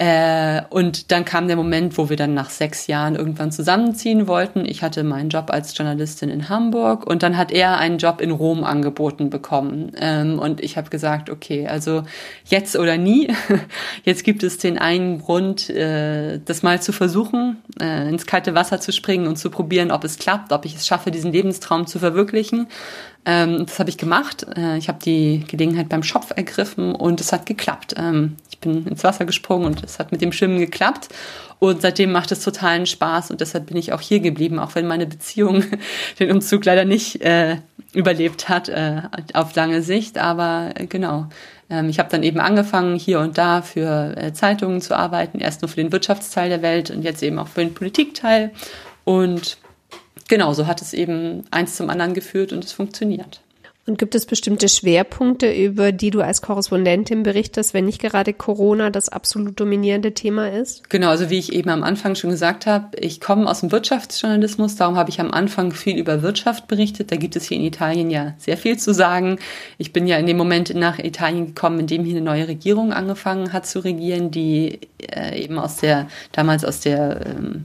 äh, 0.00 0.62
und 0.70 1.12
dann 1.12 1.26
kam 1.26 1.46
der 1.46 1.56
Moment, 1.56 1.98
wo 1.98 2.08
wir 2.08 2.16
dann 2.16 2.32
nach 2.32 2.48
sechs 2.48 2.86
Jahren 2.86 3.16
irgendwann 3.16 3.52
zusammenziehen 3.52 4.26
wollten. 4.26 4.64
Ich 4.64 4.82
hatte 4.82 5.04
meinen 5.04 5.28
Job 5.28 5.50
als 5.50 5.76
Journalistin 5.76 6.30
in 6.30 6.48
Hamburg 6.48 7.06
und 7.06 7.22
dann 7.22 7.36
hat 7.36 7.52
er 7.52 7.76
einen 7.76 7.98
Job 7.98 8.22
in 8.22 8.30
Rom 8.30 8.64
angeboten 8.64 9.28
bekommen. 9.28 9.92
Ähm, 10.00 10.38
und 10.38 10.62
ich 10.62 10.78
habe 10.78 10.88
gesagt, 10.88 11.28
okay, 11.28 11.68
also 11.68 12.04
jetzt 12.46 12.76
oder 12.76 12.96
nie. 12.96 13.28
Jetzt 14.04 14.24
gibt 14.24 14.42
es 14.42 14.56
den 14.56 14.78
einen 14.78 15.18
Grund, 15.18 15.68
äh, 15.68 16.40
das 16.42 16.62
mal 16.62 16.80
zu 16.80 16.92
versuchen, 16.92 17.58
äh, 17.78 18.08
ins 18.08 18.24
kalte 18.24 18.54
Wasser 18.54 18.80
zu 18.80 18.92
springen 18.92 19.26
und 19.26 19.36
zu 19.36 19.50
probieren, 19.50 19.90
ob 19.90 20.04
es 20.04 20.18
klappt, 20.18 20.52
ob 20.52 20.64
ich 20.64 20.76
es 20.76 20.86
schaffe, 20.86 21.10
diesen 21.10 21.32
Lebenstraum 21.32 21.86
zu 21.86 21.98
verwirklichen. 21.98 22.68
Ähm, 23.26 23.66
das 23.66 23.78
habe 23.78 23.90
ich 23.90 23.98
gemacht. 23.98 24.46
Äh, 24.56 24.78
ich 24.78 24.88
habe 24.88 24.98
die 25.04 25.44
Gelegenheit 25.46 25.88
beim 25.88 26.02
Schopf 26.02 26.32
ergriffen 26.34 26.94
und 26.94 27.20
es 27.20 27.32
hat 27.32 27.46
geklappt. 27.46 27.94
Ähm, 27.96 28.36
ich 28.50 28.58
bin 28.58 28.86
ins 28.86 29.04
Wasser 29.04 29.26
gesprungen 29.26 29.66
und 29.66 29.84
es 29.84 29.98
hat 29.98 30.10
mit 30.12 30.22
dem 30.22 30.32
Schwimmen 30.32 30.58
geklappt. 30.58 31.08
Und 31.58 31.82
seitdem 31.82 32.10
macht 32.10 32.32
es 32.32 32.42
totalen 32.42 32.86
Spaß 32.86 33.30
und 33.30 33.42
deshalb 33.42 33.66
bin 33.66 33.76
ich 33.76 33.92
auch 33.92 34.00
hier 34.00 34.20
geblieben, 34.20 34.58
auch 34.58 34.74
wenn 34.74 34.86
meine 34.86 35.06
Beziehung 35.06 35.64
den 36.18 36.30
Umzug 36.30 36.64
leider 36.64 36.86
nicht 36.86 37.20
äh, 37.20 37.56
überlebt 37.92 38.48
hat 38.48 38.70
äh, 38.70 39.02
auf 39.34 39.54
lange 39.54 39.82
Sicht. 39.82 40.16
Aber 40.16 40.70
äh, 40.74 40.86
genau, 40.86 41.26
ähm, 41.68 41.90
ich 41.90 41.98
habe 41.98 42.08
dann 42.10 42.22
eben 42.22 42.40
angefangen, 42.40 42.96
hier 42.96 43.20
und 43.20 43.36
da 43.36 43.60
für 43.60 44.16
äh, 44.16 44.32
Zeitungen 44.32 44.80
zu 44.80 44.96
arbeiten, 44.96 45.40
erst 45.40 45.60
nur 45.60 45.68
für 45.68 45.76
den 45.76 45.92
Wirtschaftsteil 45.92 46.48
der 46.48 46.62
Welt 46.62 46.90
und 46.90 47.02
jetzt 47.02 47.22
eben 47.22 47.38
auch 47.38 47.48
für 47.48 47.60
den 47.60 47.74
Politikteil. 47.74 48.52
Und 49.04 49.58
genau, 50.30 50.54
so 50.54 50.66
hat 50.66 50.80
es 50.80 50.94
eben 50.94 51.44
eins 51.50 51.76
zum 51.76 51.90
anderen 51.90 52.14
geführt 52.14 52.54
und 52.54 52.64
es 52.64 52.72
funktioniert. 52.72 53.42
Und 53.86 53.98
gibt 53.98 54.14
es 54.14 54.24
bestimmte 54.24 54.68
Schwerpunkte, 54.68 55.50
über 55.52 55.90
die 55.90 56.10
du 56.10 56.20
als 56.20 56.42
Korrespondentin 56.42 57.24
berichtest, 57.24 57.74
wenn 57.74 57.86
nicht 57.86 58.00
gerade 58.00 58.32
Corona 58.32 58.90
das 58.90 59.08
absolut 59.08 59.58
dominierende 59.58 60.12
Thema 60.12 60.48
ist? 60.48 60.88
Genau, 60.90 61.08
also 61.08 61.28
wie 61.28 61.38
ich 61.38 61.52
eben 61.52 61.70
am 61.70 61.82
Anfang 61.82 62.14
schon 62.14 62.30
gesagt 62.30 62.66
habe, 62.66 62.96
ich 62.98 63.20
komme 63.20 63.50
aus 63.50 63.60
dem 63.60 63.72
Wirtschaftsjournalismus, 63.72 64.76
darum 64.76 64.96
habe 64.96 65.10
ich 65.10 65.18
am 65.18 65.32
Anfang 65.32 65.72
viel 65.72 65.98
über 65.98 66.22
Wirtschaft 66.22 66.68
berichtet. 66.68 67.10
Da 67.10 67.16
gibt 67.16 67.34
es 67.34 67.46
hier 67.46 67.56
in 67.56 67.64
Italien 67.64 68.10
ja 68.10 68.34
sehr 68.38 68.58
viel 68.58 68.78
zu 68.78 68.94
sagen. 68.94 69.38
Ich 69.76 69.92
bin 69.92 70.06
ja 70.06 70.18
in 70.18 70.26
dem 70.26 70.36
Moment 70.36 70.72
nach 70.74 70.98
Italien 71.00 71.46
gekommen, 71.46 71.80
in 71.80 71.86
dem 71.88 72.04
hier 72.04 72.16
eine 72.16 72.24
neue 72.24 72.46
Regierung 72.46 72.92
angefangen 72.92 73.52
hat 73.52 73.66
zu 73.66 73.80
regieren, 73.80 74.30
die 74.30 74.78
äh, 75.10 75.42
eben 75.42 75.58
aus 75.58 75.78
der, 75.78 76.06
damals 76.30 76.64
aus 76.64 76.80
der 76.80 77.26
ähm, 77.26 77.64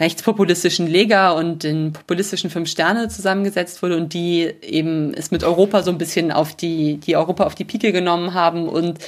rechtspopulistischen 0.00 0.86
Lega 0.86 1.32
und 1.32 1.62
den 1.62 1.92
populistischen 1.92 2.50
Fünf 2.50 2.68
Sterne 2.68 3.08
zusammengesetzt 3.08 3.82
wurde 3.82 3.96
und 3.96 4.12
die 4.12 4.52
eben 4.62 5.14
es 5.14 5.30
mit 5.30 5.44
Europa 5.44 5.82
so 5.82 5.90
ein 5.90 5.98
bisschen 5.98 6.32
auf 6.32 6.54
die, 6.54 6.98
die 6.98 7.16
Europa 7.16 7.44
auf 7.44 7.54
die 7.54 7.64
Pike 7.64 7.92
genommen 7.92 8.34
haben 8.34 8.68
und 8.68 8.98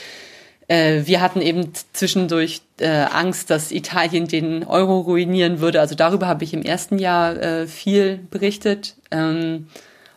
äh, 0.68 1.02
wir 1.04 1.20
hatten 1.20 1.40
eben 1.40 1.72
zwischendurch 1.92 2.62
äh, 2.78 2.88
Angst, 2.88 3.50
dass 3.50 3.72
Italien 3.72 4.26
den 4.26 4.64
Euro 4.64 5.00
ruinieren 5.00 5.60
würde. 5.60 5.80
Also 5.80 5.94
darüber 5.94 6.26
habe 6.26 6.44
ich 6.44 6.54
im 6.54 6.62
ersten 6.62 6.98
Jahr 6.98 7.36
äh, 7.36 7.66
viel 7.66 8.20
berichtet. 8.30 8.94
Ähm, 9.10 9.66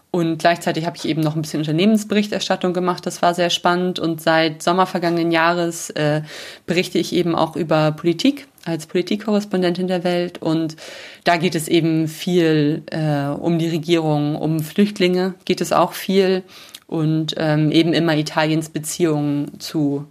und 0.10 0.38
gleichzeitig 0.39 0.86
habe 0.86 0.95
ich 0.95 1.06
eben 1.06 1.21
noch 1.21 1.36
ein 1.36 1.41
bisschen 1.41 1.60
Unternehmensberichterstattung 1.60 2.73
gemacht. 2.73 3.06
Das 3.06 3.21
war 3.21 3.34
sehr 3.34 3.50
spannend. 3.50 4.00
Und 4.00 4.21
seit 4.21 4.63
Sommer 4.63 4.86
vergangenen 4.86 5.32
Jahres 5.32 5.89
äh, 5.91 6.21
berichte 6.65 6.97
ich 6.97 7.13
eben 7.13 7.36
auch 7.36 7.56
über 7.56 7.91
Politik 7.91 8.47
als 8.67 8.86
Politikkorrespondentin 8.88 9.88
der 9.88 10.03
Welt. 10.03 10.41
Und 10.41 10.75
da 11.23 11.38
geht 11.38 11.56
es 11.56 11.67
eben 11.67 12.08
viel 12.08 12.84
äh, 12.91 13.27
um 13.27 13.60
die 13.60 13.69
Regierung, 13.69 14.36
um 14.36 14.60
Flüchtlinge 14.60 15.34
geht 15.45 15.62
es 15.62 15.71
auch 15.71 15.93
viel 15.93 16.43
und 16.88 17.36
ähm, 17.38 17.71
eben 17.71 17.93
immer 17.93 18.15
Italiens 18.15 18.69
Beziehungen 18.69 19.60
zu, 19.60 20.06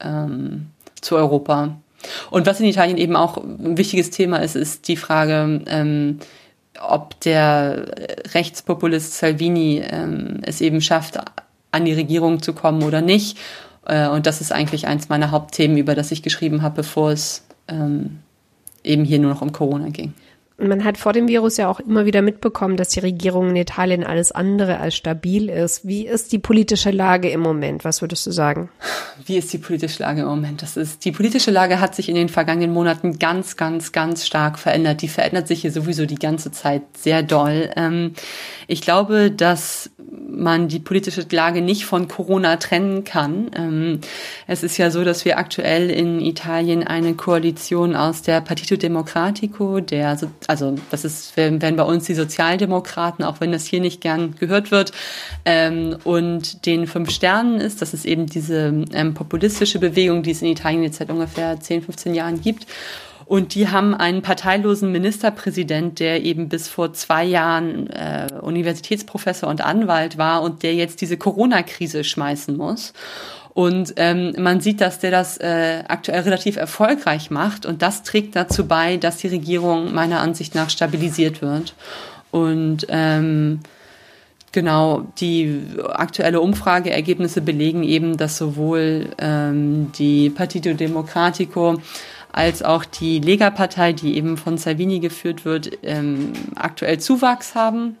ähm, 0.00 0.66
zu 1.00 1.16
Europa. 1.16 1.76
Und 2.30 2.46
was 2.46 2.60
in 2.60 2.66
Italien 2.66 2.98
eben 2.98 3.16
auch 3.16 3.36
ein 3.36 3.76
wichtiges 3.76 4.10
Thema 4.10 4.38
ist, 4.38 4.56
ist 4.56 4.88
die 4.88 4.96
Frage, 4.96 5.62
ähm, 5.66 6.18
ob 6.80 7.20
der 7.20 7.86
Rechtspopulist 8.34 9.18
Salvini 9.18 9.82
ähm, 9.84 10.40
es 10.42 10.60
eben 10.60 10.80
schafft, 10.80 11.18
an 11.70 11.84
die 11.84 11.92
Regierung 11.92 12.42
zu 12.42 12.54
kommen 12.54 12.82
oder 12.82 13.00
nicht. 13.00 13.38
Äh, 13.86 14.08
und 14.08 14.26
das 14.26 14.40
ist 14.40 14.52
eigentlich 14.52 14.86
eins 14.86 15.08
meiner 15.08 15.30
Hauptthemen, 15.30 15.76
über 15.76 15.94
das 15.94 16.10
ich 16.10 16.22
geschrieben 16.22 16.62
habe, 16.62 16.76
bevor 16.76 17.12
es 17.12 17.44
ähm, 17.68 18.18
eben 18.84 19.04
hier 19.04 19.18
nur 19.18 19.30
noch 19.30 19.42
um 19.42 19.52
Corona 19.52 19.88
ging. 19.88 20.14
Man 20.58 20.84
hat 20.84 20.96
vor 20.96 21.12
dem 21.12 21.28
Virus 21.28 21.56
ja 21.56 21.68
auch 21.68 21.80
immer 21.80 22.06
wieder 22.06 22.22
mitbekommen, 22.22 22.76
dass 22.76 22.90
die 22.90 23.00
Regierung 23.00 23.50
in 23.50 23.56
Italien 23.56 24.04
alles 24.04 24.30
andere 24.30 24.78
als 24.78 24.94
stabil 24.94 25.48
ist. 25.48 25.86
Wie 25.86 26.06
ist 26.06 26.30
die 26.30 26.38
politische 26.38 26.90
Lage 26.90 27.30
im 27.30 27.40
Moment? 27.40 27.84
Was 27.84 28.00
würdest 28.00 28.26
du 28.26 28.30
sagen? 28.30 28.68
Wie 29.24 29.38
ist 29.38 29.52
die 29.52 29.58
politische 29.58 30.02
Lage 30.02 30.20
im 30.20 30.28
Moment? 30.28 30.62
Das 30.62 30.76
ist, 30.76 31.04
die 31.04 31.10
politische 31.10 31.50
Lage 31.50 31.80
hat 31.80 31.96
sich 31.96 32.08
in 32.08 32.14
den 32.14 32.28
vergangenen 32.28 32.72
Monaten 32.72 33.18
ganz, 33.18 33.56
ganz, 33.56 33.90
ganz 33.92 34.24
stark 34.26 34.58
verändert. 34.58 35.02
Die 35.02 35.08
verändert 35.08 35.48
sich 35.48 35.62
hier 35.62 35.72
sowieso 35.72 36.06
die 36.06 36.16
ganze 36.16 36.52
Zeit 36.52 36.82
sehr 36.96 37.22
doll. 37.22 37.70
Ähm, 37.74 38.12
ich 38.68 38.82
glaube, 38.82 39.30
dass 39.32 39.90
man 40.12 40.68
die 40.68 40.78
politische 40.78 41.24
Lage 41.30 41.62
nicht 41.62 41.86
von 41.86 42.06
Corona 42.06 42.56
trennen 42.56 43.04
kann. 43.04 43.50
Ähm, 43.56 44.00
es 44.46 44.62
ist 44.62 44.76
ja 44.76 44.90
so, 44.90 45.04
dass 45.04 45.24
wir 45.24 45.38
aktuell 45.38 45.88
in 45.88 46.20
Italien 46.20 46.86
eine 46.86 47.14
Koalition 47.14 47.96
aus 47.96 48.20
der 48.22 48.40
Partito 48.42 48.76
Democratico, 48.76 49.80
der, 49.80 50.18
also 50.46 50.76
das 50.90 51.04
ist, 51.04 51.36
werden 51.36 51.76
bei 51.76 51.82
uns 51.82 52.04
die 52.04 52.14
Sozialdemokraten, 52.14 53.24
auch 53.24 53.40
wenn 53.40 53.52
das 53.52 53.64
hier 53.64 53.80
nicht 53.80 54.00
gern 54.00 54.34
gehört 54.38 54.70
wird, 54.70 54.92
ähm, 55.44 55.96
und 56.04 56.66
den 56.66 56.86
Fünf 56.86 57.10
Sternen 57.10 57.58
ist, 57.58 57.80
das 57.80 57.94
ist 57.94 58.04
eben 58.04 58.26
diese 58.26 58.84
ähm, 58.92 59.14
populistische 59.14 59.78
Bewegung, 59.78 60.22
die 60.22 60.32
es 60.32 60.42
in 60.42 60.48
Italien 60.48 60.82
jetzt 60.82 60.98
seit 60.98 61.10
ungefähr 61.10 61.58
10, 61.58 61.82
15 61.82 62.14
Jahren 62.14 62.40
gibt. 62.40 62.66
Und 63.24 63.54
die 63.54 63.68
haben 63.68 63.94
einen 63.94 64.22
parteilosen 64.22 64.92
Ministerpräsident, 64.92 66.00
der 66.00 66.22
eben 66.22 66.48
bis 66.48 66.68
vor 66.68 66.92
zwei 66.92 67.24
Jahren 67.24 67.88
äh, 67.90 68.28
Universitätsprofessor 68.40 69.48
und 69.48 69.60
Anwalt 69.60 70.18
war 70.18 70.42
und 70.42 70.62
der 70.62 70.74
jetzt 70.74 71.00
diese 71.00 71.16
Corona-Krise 71.16 72.04
schmeißen 72.04 72.56
muss. 72.56 72.92
Und 73.54 73.94
ähm, 73.96 74.34
man 74.38 74.60
sieht, 74.60 74.80
dass 74.80 74.98
der 74.98 75.10
das 75.10 75.36
äh, 75.38 75.84
aktuell 75.86 76.22
relativ 76.22 76.56
erfolgreich 76.56 77.30
macht. 77.30 77.66
Und 77.66 77.82
das 77.82 78.02
trägt 78.02 78.34
dazu 78.34 78.66
bei, 78.66 78.96
dass 78.96 79.18
die 79.18 79.28
Regierung 79.28 79.92
meiner 79.92 80.20
Ansicht 80.20 80.54
nach 80.54 80.70
stabilisiert 80.70 81.42
wird. 81.42 81.74
Und 82.30 82.86
ähm, 82.88 83.60
Genau, 84.52 85.06
die 85.18 85.62
aktuelle 85.94 86.42
Umfrageergebnisse 86.42 87.40
belegen 87.40 87.82
eben, 87.84 88.18
dass 88.18 88.36
sowohl 88.36 89.08
ähm, 89.16 89.90
die 89.98 90.28
Partito 90.28 90.74
Democratico 90.74 91.80
als 92.32 92.62
auch 92.62 92.84
die 92.84 93.20
Lega-Partei, 93.20 93.92
die 93.92 94.16
eben 94.16 94.36
von 94.36 94.56
Salvini 94.58 95.00
geführt 95.00 95.44
wird, 95.44 95.78
ähm, 95.82 96.32
aktuell 96.56 96.98
Zuwachs 96.98 97.54
haben. 97.54 97.96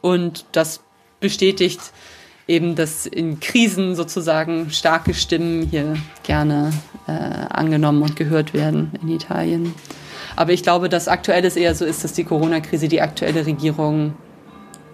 Und 0.00 0.44
das 0.52 0.80
bestätigt 1.20 1.80
eben, 2.48 2.74
dass 2.74 3.06
in 3.06 3.38
Krisen 3.40 3.94
sozusagen 3.94 4.70
starke 4.70 5.14
Stimmen 5.14 5.62
hier 5.62 5.96
gerne 6.24 6.72
äh, 7.06 7.12
angenommen 7.12 8.02
und 8.02 8.16
gehört 8.16 8.52
werden 8.52 8.90
in 9.00 9.08
Italien. 9.08 9.74
Aber 10.34 10.52
ich 10.52 10.62
glaube, 10.62 10.88
dass 10.88 11.08
aktuell 11.08 11.44
es 11.44 11.56
eher 11.56 11.74
so 11.74 11.84
ist, 11.84 12.02
dass 12.04 12.14
die 12.14 12.24
Corona-Krise 12.24 12.88
die 12.88 13.00
aktuelle 13.00 13.46
Regierung 13.46 14.14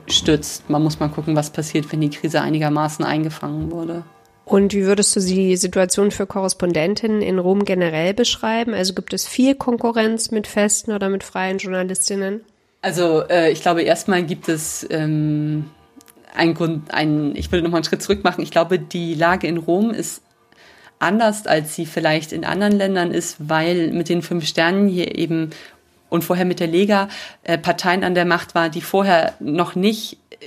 stützt. 0.07 0.69
Man 0.69 0.83
muss 0.83 1.01
mal 1.01 1.09
gucken, 1.09 1.37
was 1.37 1.51
passiert, 1.51 1.91
wenn 1.93 2.01
die 2.01 2.11
Krise 2.11 2.43
einigermaßen 2.43 3.05
eingefangen 3.05 3.71
wurde. 3.71 4.05
Und 4.49 4.73
wie 4.73 4.87
würdest 4.87 5.15
du 5.15 5.21
die 5.21 5.57
Situation 5.59 6.11
für 6.11 6.27
Korrespondentinnen 6.27 7.21
in 7.21 7.39
Rom 7.39 7.67
generell 7.67 8.15
beschreiben? 8.15 8.73
Also 8.73 8.95
gibt 8.95 9.13
es 9.13 9.29
viel 9.29 9.55
Konkurrenz 9.55 10.31
mit 10.31 10.47
festen 10.47 10.93
oder 10.93 11.11
mit 11.11 11.23
freien 11.23 11.59
Journalistinnen? 11.59 12.41
Also 12.81 13.29
äh, 13.29 13.51
ich 13.51 13.61
glaube, 13.61 13.83
erstmal 13.83 14.23
gibt 14.23 14.49
es 14.49 14.87
ähm, 14.89 15.67
einen 16.35 16.55
Grund, 16.55 16.95
ein, 16.95 17.37
ich 17.37 17.53
würde 17.53 17.63
nochmal 17.63 17.81
einen 17.81 17.85
Schritt 17.85 18.03
zurück 18.03 18.25
machen. 18.25 18.41
Ich 18.41 18.51
glaube, 18.51 18.79
die 18.79 19.15
Lage 19.15 19.47
in 19.47 19.59
Rom 19.59 19.91
ist 19.91 20.23
anders, 20.99 21.47
als 21.47 21.75
sie 21.75 21.85
vielleicht 21.85 22.33
in 22.33 22.47
anderen 22.47 22.73
Ländern 22.73 23.11
ist, 23.11 23.37
weil 23.51 23.93
mit 23.93 24.09
den 24.09 24.23
fünf 24.23 24.47
Sternen 24.47 24.89
hier 24.89 25.19
eben 25.19 25.51
und 26.09 26.25
vorher 26.25 26.47
mit 26.47 26.59
der 26.59 26.69
Lega 26.69 27.09
äh, 27.43 27.59
Parteien 27.59 28.03
an 28.03 28.15
der 28.15 28.25
Macht 28.25 28.55
war, 28.55 28.71
die 28.71 28.81
vorher 28.81 29.35
noch 29.41 29.75
nicht 29.75 30.17
äh, 30.31 30.47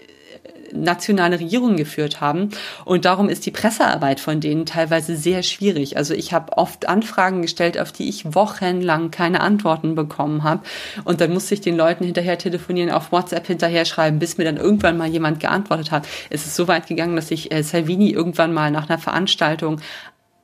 nationale 0.73 1.39
Regierungen 1.39 1.77
geführt 1.77 2.21
haben. 2.21 2.49
Und 2.85 3.05
darum 3.05 3.29
ist 3.29 3.45
die 3.45 3.51
Pressearbeit 3.51 4.19
von 4.19 4.39
denen 4.39 4.65
teilweise 4.65 5.15
sehr 5.15 5.43
schwierig. 5.43 5.97
Also 5.97 6.13
ich 6.13 6.33
habe 6.33 6.57
oft 6.57 6.87
Anfragen 6.87 7.41
gestellt, 7.41 7.79
auf 7.79 7.91
die 7.91 8.09
ich 8.09 8.33
wochenlang 8.33 9.11
keine 9.11 9.41
Antworten 9.41 9.95
bekommen 9.95 10.43
habe. 10.43 10.61
Und 11.03 11.21
dann 11.21 11.33
musste 11.33 11.53
ich 11.53 11.61
den 11.61 11.77
Leuten 11.77 12.05
hinterher 12.05 12.37
telefonieren, 12.37 12.91
auf 12.91 13.11
WhatsApp 13.11 13.47
hinterher 13.47 13.85
schreiben, 13.85 14.19
bis 14.19 14.37
mir 14.37 14.45
dann 14.45 14.57
irgendwann 14.57 14.97
mal 14.97 15.07
jemand 15.07 15.39
geantwortet 15.39 15.91
hat. 15.91 16.07
Es 16.29 16.45
ist 16.45 16.55
so 16.55 16.67
weit 16.67 16.87
gegangen, 16.87 17.15
dass 17.15 17.31
ich 17.31 17.51
äh, 17.51 17.63
Salvini 17.63 18.11
irgendwann 18.11 18.53
mal 18.53 18.71
nach 18.71 18.89
einer 18.89 18.99
Veranstaltung 18.99 19.79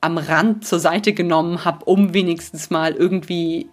am 0.00 0.18
Rand 0.18 0.64
zur 0.64 0.78
Seite 0.78 1.12
genommen 1.12 1.64
habe, 1.64 1.84
um 1.84 2.14
wenigstens 2.14 2.70
mal 2.70 2.92
irgendwie 2.92 3.68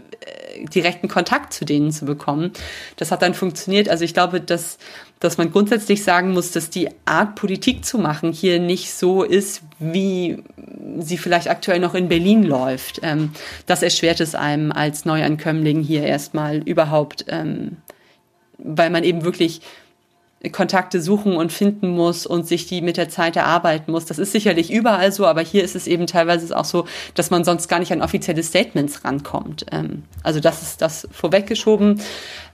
direkten 0.73 1.07
Kontakt 1.07 1.53
zu 1.53 1.65
denen 1.65 1.91
zu 1.91 2.05
bekommen. 2.05 2.51
Das 2.97 3.11
hat 3.11 3.21
dann 3.21 3.33
funktioniert. 3.33 3.89
Also 3.89 4.03
ich 4.03 4.13
glaube, 4.13 4.41
dass, 4.41 4.77
dass 5.19 5.37
man 5.37 5.51
grundsätzlich 5.51 6.03
sagen 6.03 6.31
muss, 6.31 6.51
dass 6.51 6.69
die 6.69 6.89
Art 7.05 7.35
Politik 7.35 7.85
zu 7.85 7.97
machen 7.97 8.31
hier 8.31 8.59
nicht 8.59 8.93
so 8.93 9.23
ist, 9.23 9.61
wie 9.79 10.43
sie 10.99 11.17
vielleicht 11.17 11.49
aktuell 11.49 11.79
noch 11.79 11.95
in 11.95 12.07
Berlin 12.07 12.43
läuft. 12.43 12.99
Ähm, 13.03 13.31
das 13.65 13.83
erschwert 13.83 14.19
es 14.19 14.35
einem 14.35 14.71
als 14.71 15.05
Neuankömmling 15.05 15.81
hier 15.81 16.03
erstmal 16.03 16.57
überhaupt, 16.57 17.25
ähm, 17.27 17.77
weil 18.57 18.89
man 18.89 19.03
eben 19.03 19.23
wirklich 19.23 19.61
Kontakte 20.51 21.01
suchen 21.01 21.35
und 21.35 21.51
finden 21.51 21.89
muss 21.89 22.25
und 22.25 22.47
sich 22.47 22.67
die 22.67 22.81
mit 22.81 22.97
der 22.97 23.09
Zeit 23.09 23.35
erarbeiten 23.35 23.91
muss. 23.91 24.05
Das 24.05 24.19
ist 24.19 24.31
sicherlich 24.31 24.71
überall 24.71 25.11
so, 25.11 25.25
aber 25.25 25.41
hier 25.41 25.63
ist 25.63 25.75
es 25.75 25.87
eben 25.87 26.07
teilweise 26.07 26.55
auch 26.57 26.65
so, 26.65 26.85
dass 27.13 27.29
man 27.29 27.43
sonst 27.43 27.67
gar 27.67 27.79
nicht 27.79 27.91
an 27.91 28.01
offizielle 28.01 28.43
Statements 28.43 29.03
rankommt. 29.05 29.65
Ähm, 29.71 30.03
also 30.23 30.39
das 30.39 30.61
ist 30.61 30.81
das 30.81 31.07
vorweggeschoben. 31.11 32.01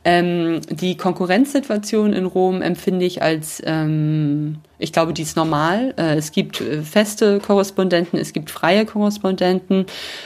Ähm, 0.04 0.62
die 0.70 0.98
Konkurrenzsituation 0.98 2.14
in 2.14 2.26
Rom 2.26 2.64
empfinde 2.64 3.06
ich 3.06 3.22
als, 3.22 3.62
ähm, 3.66 4.58
ich 4.80 4.92
glaube, 4.92 5.14
die 5.14 5.22
ist 5.22 5.38
normal. 5.38 5.94
Äh, 5.96 6.16
es 6.16 6.32
gibt 6.32 6.60
äh, 6.60 6.82
feste 6.82 7.40
Korrespondenten, 7.40 8.18
es 8.18 8.34
gibt 8.34 8.50
freie 8.50 8.86
Korrespondenten. 8.86 9.86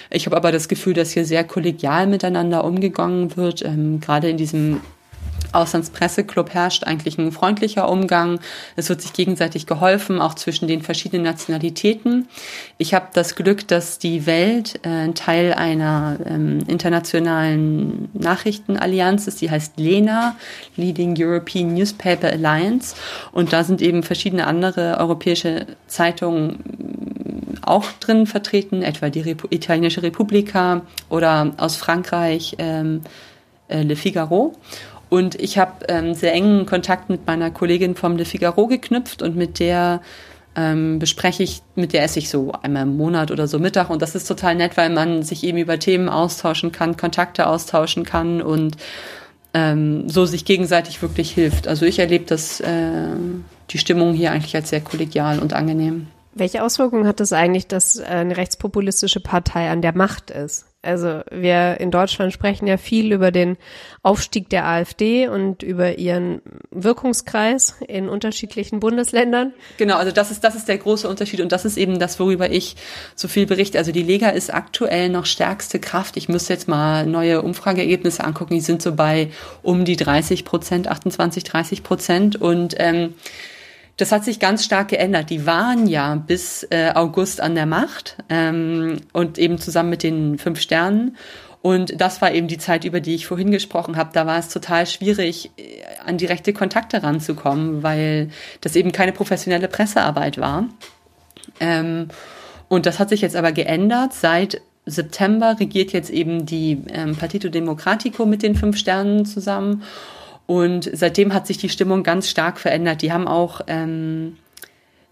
Ich 0.10 0.26
habe 0.28 0.38
aber 0.38 0.54
das 0.54 0.70
Gefühl, 0.70 0.94
dass 0.94 1.12
hier 1.12 1.26
sehr 1.26 1.44
kollegial 1.44 2.08
miteinander 2.08 2.64
umgegangen 2.64 3.36
wird, 3.36 3.66
gerade 4.00 4.30
in 4.30 4.38
diesem 4.38 4.80
Auslandspresseclub 5.56 6.54
herrscht 6.54 6.84
eigentlich 6.84 7.18
ein 7.18 7.32
freundlicher 7.32 7.90
Umgang. 7.90 8.40
Es 8.76 8.90
wird 8.90 9.02
sich 9.02 9.14
gegenseitig 9.14 9.66
geholfen, 9.66 10.22
auch 10.22 10.36
zwischen 10.36 10.68
den 10.68 10.82
verschiedenen 10.82 11.24
Nationalitäten. 11.24 12.28
Ich 12.78 12.94
habe 12.94 13.08
das 13.14 13.36
Glück, 13.36 13.68
dass 13.68 14.00
die 14.00 14.26
Welt 14.26 14.80
äh, 14.86 15.12
Teil 15.14 15.54
einer 15.54 16.18
ähm, 16.26 16.60
internationalen 16.68 18.10
Nachrichtenallianz 18.14 19.28
ist, 19.28 19.42
die 19.42 19.50
heißt 19.50 19.80
LENA, 19.80 20.36
Leading 20.76 21.16
European 21.18 21.74
Newspaper 21.74 22.30
Alliance. 22.30 22.96
Und 23.32 23.54
da 23.54 23.64
sind 23.64 23.82
eben 23.82 24.04
verschiedene 24.04 24.48
andere 24.48 24.98
europäische 25.00 25.66
Zeitungen 25.88 27.16
auch 27.62 27.92
drin 28.00 28.28
vertreten, 28.28 28.84
etwa 28.84 29.10
die 29.10 29.22
Repu 29.22 29.48
Italienische 29.50 30.04
Republika 30.04 30.82
oder 31.10 31.54
aus 31.58 31.76
Frankreich 31.76 32.56
ähm, 32.60 33.02
äh, 33.68 33.82
Le 33.82 33.96
Figaro. 33.96 34.54
Und 35.16 35.36
ich 35.36 35.58
habe 35.58 35.86
ähm, 35.88 36.14
sehr 36.14 36.34
engen 36.34 36.66
Kontakt 36.66 37.10
mit 37.10 37.26
meiner 37.26 37.50
Kollegin 37.50 37.96
vom 37.96 38.18
Le 38.18 38.26
Figaro 38.26 38.68
geknüpft 38.68 39.22
und 39.22 39.38
mit 39.38 39.60
der 39.60 40.02
ähm, 40.58 41.00
bespreche 41.00 41.42
ich, 41.42 41.62
mit 41.76 41.94
der 41.94 42.04
esse 42.04 42.20
ich 42.20 42.30
so 42.30 42.52
einmal 42.52 42.84
im 42.84 42.98
Monat 42.98 43.32
oder 43.32 43.48
so 43.48 43.58
Mittag 43.58 43.90
und 43.90 44.02
das 44.02 44.14
ist 44.14 44.28
total 44.28 44.56
nett, 44.56 44.76
weil 44.76 44.90
man 44.90 45.24
sich 45.24 45.46
eben 45.46 45.58
über 45.58 45.80
Themen 45.80 46.10
austauschen 46.10 46.74
kann, 46.74 46.98
Kontakte 46.98 47.48
austauschen 47.48 48.04
kann 48.04 48.42
und 48.42 48.76
ähm, 49.54 50.10
so 50.10 50.26
sich 50.26 50.44
gegenseitig 50.44 51.02
wirklich 51.02 51.32
hilft. 51.32 51.70
Also 51.70 51.86
ich 51.86 52.00
erlebe 52.00 52.26
das, 52.26 52.60
äh, 52.60 53.16
die 53.70 53.78
Stimmung 53.78 54.16
hier 54.16 54.34
eigentlich 54.34 54.58
als 54.58 54.70
sehr 54.70 54.82
kollegial 54.82 55.40
und 55.40 55.54
angenehm. 55.54 56.08
Welche 56.34 56.62
Auswirkungen 56.62 57.08
hat 57.08 57.22
das 57.22 57.32
eigentlich, 57.32 57.68
dass 57.68 58.02
eine 58.02 58.36
rechtspopulistische 58.36 59.22
Partei 59.22 59.70
an 59.70 59.82
der 59.82 59.96
Macht 59.96 60.30
ist? 60.30 60.66
Also 60.86 61.22
wir 61.32 61.80
in 61.80 61.92
Deutschland 61.92 62.34
sprechen 62.34 62.68
ja 62.68 62.78
viel 62.78 63.12
über 63.12 63.32
den 63.32 63.58
Aufstieg 64.04 64.50
der 64.50 64.66
AfD 64.66 65.28
und 65.28 65.64
über 65.64 65.98
ihren 65.98 66.42
Wirkungskreis 66.72 67.76
in 67.88 68.10
unterschiedlichen 68.10 68.80
Bundesländern. 68.80 69.54
Genau, 69.78 69.98
also 69.98 70.12
das 70.12 70.32
ist, 70.32 70.44
das 70.44 70.56
ist 70.56 70.68
der 70.68 70.78
große 70.78 71.08
Unterschied 71.08 71.42
und 71.42 71.52
das 71.52 71.66
ist 71.66 71.78
eben 71.78 72.00
das, 72.00 72.20
worüber 72.20 72.50
ich 72.50 72.76
so 73.16 73.28
viel 73.28 73.46
berichte. 73.46 73.78
Also 73.78 73.92
die 73.92 74.04
Lega 74.04 74.30
ist 74.30 74.54
aktuell 74.54 75.10
noch 75.10 75.26
stärkste 75.26 75.80
Kraft. 75.80 76.18
Ich 76.18 76.30
müsste 76.30 76.54
jetzt 76.54 76.68
mal 76.68 77.06
neue 77.06 77.42
Umfrageergebnisse 77.42 78.24
angucken. 78.24 78.54
Die 78.54 78.62
sind 78.62 78.82
so 78.82 78.94
bei 78.96 79.30
um 79.64 79.86
die 79.86 79.96
30 79.96 80.46
Prozent, 80.46 80.88
28, 80.88 81.44
30 81.44 81.84
Prozent 81.84 82.42
und 82.42 82.76
ähm, 82.78 83.16
das 83.98 84.12
hat 84.12 84.26
sich 84.26 84.40
ganz 84.40 84.66
stark 84.66 84.90
geändert. 84.90 85.30
Die 85.30 85.46
waren 85.46 85.88
ja 85.88 86.16
bis 86.16 86.68
äh, 86.70 86.92
August 86.94 87.42
an 87.42 87.56
der 87.56 87.66
Macht 87.66 88.18
ähm, 88.30 88.98
und 89.14 89.38
eben 89.38 89.58
zusammen 89.58 89.90
mit 89.90 90.04
den 90.04 90.38
fünf 90.38 90.60
Sternen. 90.60 91.16
Und 91.62 92.00
das 92.00 92.22
war 92.22 92.32
eben 92.32 92.48
die 92.48 92.60
Zeit, 92.60 92.86
über 92.86 93.00
die 93.00 93.16
ich 93.16 93.26
vorhin 93.26 93.50
gesprochen 93.50 93.96
habe. 93.96 94.12
Da 94.14 94.28
war 94.28 94.38
es 94.38 94.50
total 94.50 94.86
schwierig, 94.86 95.52
äh, 95.58 95.82
an 96.06 96.18
direkte 96.18 96.54
Kontakte 96.54 97.04
ranzukommen, 97.04 97.84
weil 97.84 98.30
das 98.62 98.76
eben 98.76 98.92
keine 98.92 99.14
professionelle 99.14 99.68
Pressearbeit 99.68 100.38
war. 100.38 100.66
Ähm, 101.60 102.10
und 102.68 102.86
das 102.86 103.00
hat 103.00 103.10
sich 103.10 103.22
jetzt 103.22 103.36
aber 103.36 103.52
geändert. 103.52 104.14
Seit 104.14 104.62
September 104.86 105.56
regiert 105.60 105.94
jetzt 105.94 106.10
eben 106.10 106.46
die 106.46 106.84
ähm, 106.90 107.16
Partito 107.16 107.50
Democratico 107.50 108.26
mit 108.26 108.44
den 108.44 108.56
fünf 108.56 108.78
Sternen 108.78 109.26
zusammen. 109.26 109.84
Und 110.48 110.90
seitdem 110.94 111.34
hat 111.34 111.48
sich 111.48 111.58
die 111.58 111.70
Stimmung 111.70 112.04
ganz 112.04 112.30
stark 112.30 112.60
verändert. 112.60 113.02
Die 113.02 113.12
haben 113.12 113.28
auch 113.28 113.62
ähm, 113.68 114.38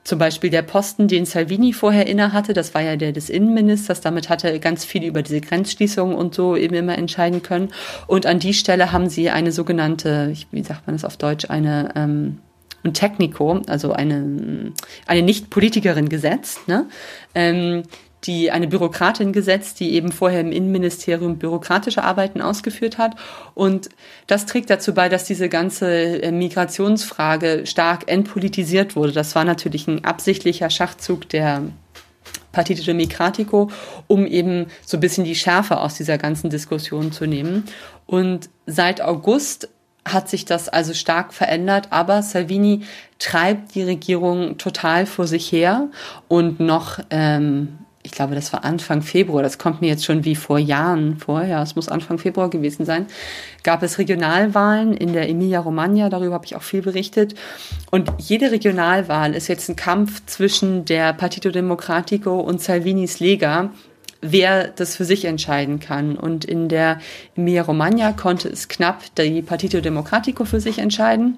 zum 0.04 0.20
Beispiel 0.20 0.50
der 0.50 0.62
Posten, 0.62 1.08
den 1.08 1.26
Salvini 1.26 1.74
vorher 1.74 2.08
inne 2.08 2.34
hatte, 2.34 2.54
das 2.54 2.74
war 2.74 2.82
ja 2.82 2.98
der 2.98 3.14
des 3.14 3.30
Innenministers, 3.30 4.02
damit 4.02 4.30
hat 4.30 4.44
er 4.44 4.60
ganz 4.60 4.84
viel 4.84 5.04
über 5.04 5.22
diese 5.22 5.40
Grenzschließungen 5.40 6.16
und 6.16 6.36
so 6.36 6.56
eben 6.56 6.76
immer 6.76 6.98
entscheiden 6.98 7.42
können. 7.42 7.72
Und 8.08 8.26
an 8.26 8.40
die 8.40 8.54
Stelle 8.54 8.92
haben 8.92 9.10
sie 9.10 9.30
eine 9.30 9.52
sogenannte, 9.52 10.34
wie 10.52 10.64
sagt 10.64 10.88
man 10.88 10.96
das 10.96 11.06
auf 11.06 11.18
Deutsch, 11.18 11.50
eine 11.50 11.94
ähm, 11.96 12.40
ein 12.84 12.94
Technico, 12.94 13.62
also 13.68 13.94
eine, 13.94 14.74
eine 15.08 15.22
Nicht-Politikerin 15.22 16.10
gesetzt, 16.10 16.68
ne? 16.68 16.86
ähm, 17.34 17.84
die 18.26 18.52
eine 18.52 18.68
Bürokratin 18.68 19.34
gesetzt, 19.34 19.80
die 19.80 19.94
eben 19.94 20.12
vorher 20.12 20.42
im 20.42 20.52
Innenministerium 20.52 21.38
bürokratische 21.38 22.04
Arbeiten 22.04 22.42
ausgeführt 22.42 22.98
hat. 22.98 23.16
Und 23.54 23.90
das 24.28 24.46
trägt 24.46 24.70
dazu 24.70 24.94
bei, 24.94 25.10
dass 25.10 25.26
diese 25.26 25.50
ganze 25.50 26.22
äh, 26.22 26.32
Migrationsfrage 26.32 27.66
stark 27.66 28.10
entpolitisiert 28.10 28.96
wurde. 28.96 29.12
Das 29.12 29.36
war 29.36 29.44
natürlich 29.44 29.88
ein 29.88 30.06
absichtlicher 30.06 30.70
Schachzug 30.70 31.30
der 31.30 31.64
Partito 32.52 32.84
Democratico, 32.84 33.70
um 34.08 34.26
eben 34.26 34.68
so 34.86 34.98
ein 34.98 35.02
bisschen 35.02 35.26
die 35.26 35.36
Schärfe 35.36 35.80
aus 35.80 35.96
dieser 35.96 36.18
ganzen 36.18 36.50
Diskussion 36.50 37.12
zu 37.12 37.26
nehmen. 37.26 37.66
Und 38.06 38.50
seit 38.66 39.02
August 39.02 39.70
hat 40.06 40.30
sich 40.30 40.46
das 40.46 40.70
also 40.70 40.94
stark 40.94 41.34
verändert, 41.34 41.88
aber 41.90 42.22
Salvini 42.22 42.84
treibt 43.20 43.74
die 43.76 43.84
Regierung 43.84 44.58
total 44.58 45.06
vor 45.06 45.28
sich 45.28 45.52
her 45.52 45.90
und 46.28 46.60
noch 46.60 47.00
ähm, 47.10 47.80
ich 48.04 48.12
glaube, 48.12 48.36
das 48.36 48.52
war 48.52 48.66
Anfang 48.66 49.02
Februar, 49.02 49.42
das 49.42 49.58
kommt 49.58 49.82
mir 49.82 49.88
jetzt 49.88 50.04
schon 50.06 50.26
wie 50.26 50.36
vor 50.36 50.60
Jahren 50.60 51.18
vor, 51.18 51.44
ja, 51.44 51.64
es 51.64 51.76
muss 51.76 51.88
Anfang 51.88 52.18
Februar 52.18 52.50
gewesen 52.50 52.86
sein, 52.86 53.08
gab 53.64 53.82
es 53.82 53.98
Regionalwahlen 53.98 54.94
in 54.94 55.14
der 55.14 55.30
Emilia-Romagna, 55.30 56.10
darüber 56.10 56.36
habe 56.36 56.46
ich 56.46 56.56
auch 56.56 56.64
viel 56.64 56.82
berichtet. 56.82 57.34
Und 57.92 58.12
jede 58.18 58.52
Regionalwahl 58.52 59.34
ist 59.34 59.48
jetzt 59.48 59.70
ein 59.70 59.78
Kampf 59.78 60.22
zwischen 60.26 60.84
der 60.84 61.14
Partito 61.14 61.50
Democratico 61.50 62.42
und 62.42 62.62
Salvinis 62.62 63.22
Lega, 63.22 63.72
wer 64.22 64.68
das 64.68 64.98
für 64.98 65.06
sich 65.06 65.26
entscheiden 65.26 65.80
kann. 65.80 66.18
Und 66.18 66.44
in 66.44 66.68
der 66.68 67.00
Emilia-Romagna 67.38 68.12
konnte 68.12 68.50
es 68.50 68.68
knapp 68.68 69.04
die 69.16 69.42
Partito 69.42 69.80
Democratico 69.80 70.44
für 70.44 70.60
sich 70.60 70.80
entscheiden. 70.80 71.38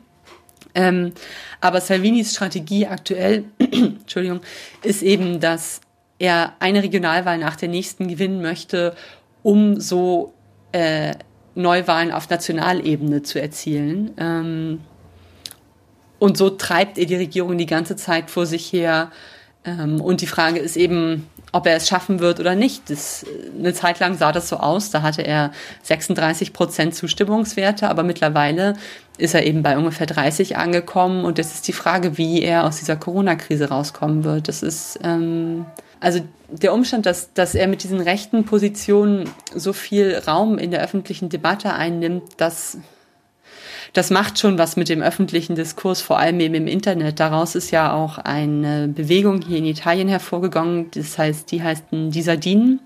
Ähm, 0.74 1.14
aber 1.62 1.80
Salvinis 1.80 2.34
Strategie 2.34 2.86
aktuell, 2.86 3.46
Entschuldigung, 3.60 4.42
ist 4.84 5.04
eben, 5.04 5.40
dass 5.40 5.80
er 6.20 6.54
eine 6.60 6.84
Regionalwahl 6.84 7.38
nach 7.38 7.56
der 7.56 7.70
nächsten 7.70 8.08
gewinnen 8.08 8.42
möchte, 8.42 8.96
um 9.44 9.80
so 9.80 10.34
äh, 10.72 11.14
Neuwahlen 11.56 12.12
auf 12.12 12.30
Nationalebene 12.30 13.24
zu 13.24 13.42
erzielen. 13.42 14.12
Ähm, 14.18 14.82
und 16.20 16.38
so 16.38 16.50
treibt 16.50 16.98
er 16.98 17.06
die 17.06 17.16
Regierung 17.16 17.58
die 17.58 17.66
ganze 17.66 17.96
Zeit 17.96 18.30
vor 18.30 18.46
sich 18.46 18.72
her. 18.72 19.12
Ähm, 19.66 20.02
und 20.02 20.22
die 20.22 20.28
Frage 20.28 20.60
ist 20.60 20.78
eben, 20.78 21.28
ob 21.52 21.68
er 21.68 21.76
es 21.76 21.88
schaffen 21.88 22.20
wird 22.20 22.40
oder 22.40 22.56
nicht. 22.56 22.90
Das, 22.90 23.26
eine 23.58 23.74
Zeit 23.74 24.00
lang 24.00 24.18
sah 24.18 24.32
das 24.32 24.50
so 24.50 24.58
aus. 24.58 24.92
Da 24.92 25.02
hatte 25.02 25.22
er 25.22 25.52
36 25.84 26.54
Prozent 26.54 26.96
Zustimmungswerte, 26.96 27.90
aber 27.90 28.04
mittlerweile 28.04 28.74
ist 29.18 29.34
er 29.34 29.46
eben 29.46 29.64
bei 29.64 29.78
ungefähr 29.78 30.08
30 30.08 30.58
angekommen. 30.58 31.24
Und 31.26 31.38
jetzt 31.38 31.54
ist 31.54 31.68
die 31.68 31.74
Frage, 31.74 32.18
wie 32.18 32.42
er 32.42 32.66
aus 32.66 32.78
dieser 32.78 32.98
Corona-Krise 32.98 33.70
rauskommen 33.70 34.24
wird. 34.24 34.48
Das 34.48 34.64
ist 34.64 35.00
ähm, 35.04 35.66
also 36.06 36.20
der 36.50 36.72
Umstand, 36.72 37.08
dass, 37.08 37.34
dass 37.34 37.56
er 37.56 37.68
mit 37.68 37.82
diesen 37.82 38.00
rechten 38.00 38.46
Positionen 38.46 39.28
so 39.56 39.74
viel 39.74 40.16
Raum 40.28 40.60
in 40.60 40.70
der 40.70 40.84
öffentlichen 40.84 41.30
Debatte 41.30 41.74
einnimmt, 41.74 42.22
das, 42.38 42.78
das 43.94 44.12
macht 44.12 44.38
schon 44.38 44.60
was 44.60 44.78
mit 44.78 44.88
dem 44.88 45.02
öffentlichen 45.02 45.56
Diskurs, 45.56 46.02
vor 46.02 46.20
allem 46.20 46.40
eben 46.42 46.54
im 46.54 46.68
Internet. 46.68 47.20
Daraus 47.20 47.56
ist 47.56 47.72
ja 47.72 47.92
auch 47.92 48.20
eine 48.20 48.88
Bewegung 48.88 49.42
hier 49.42 49.58
in 49.58 49.66
Italien 49.66 50.08
hervorgegangen, 50.08 50.92
das 50.92 51.18
heißt, 51.18 51.52
die 51.52 51.64
heißen 51.64 52.12
die 52.12 52.22
Sardinen. 52.22 52.82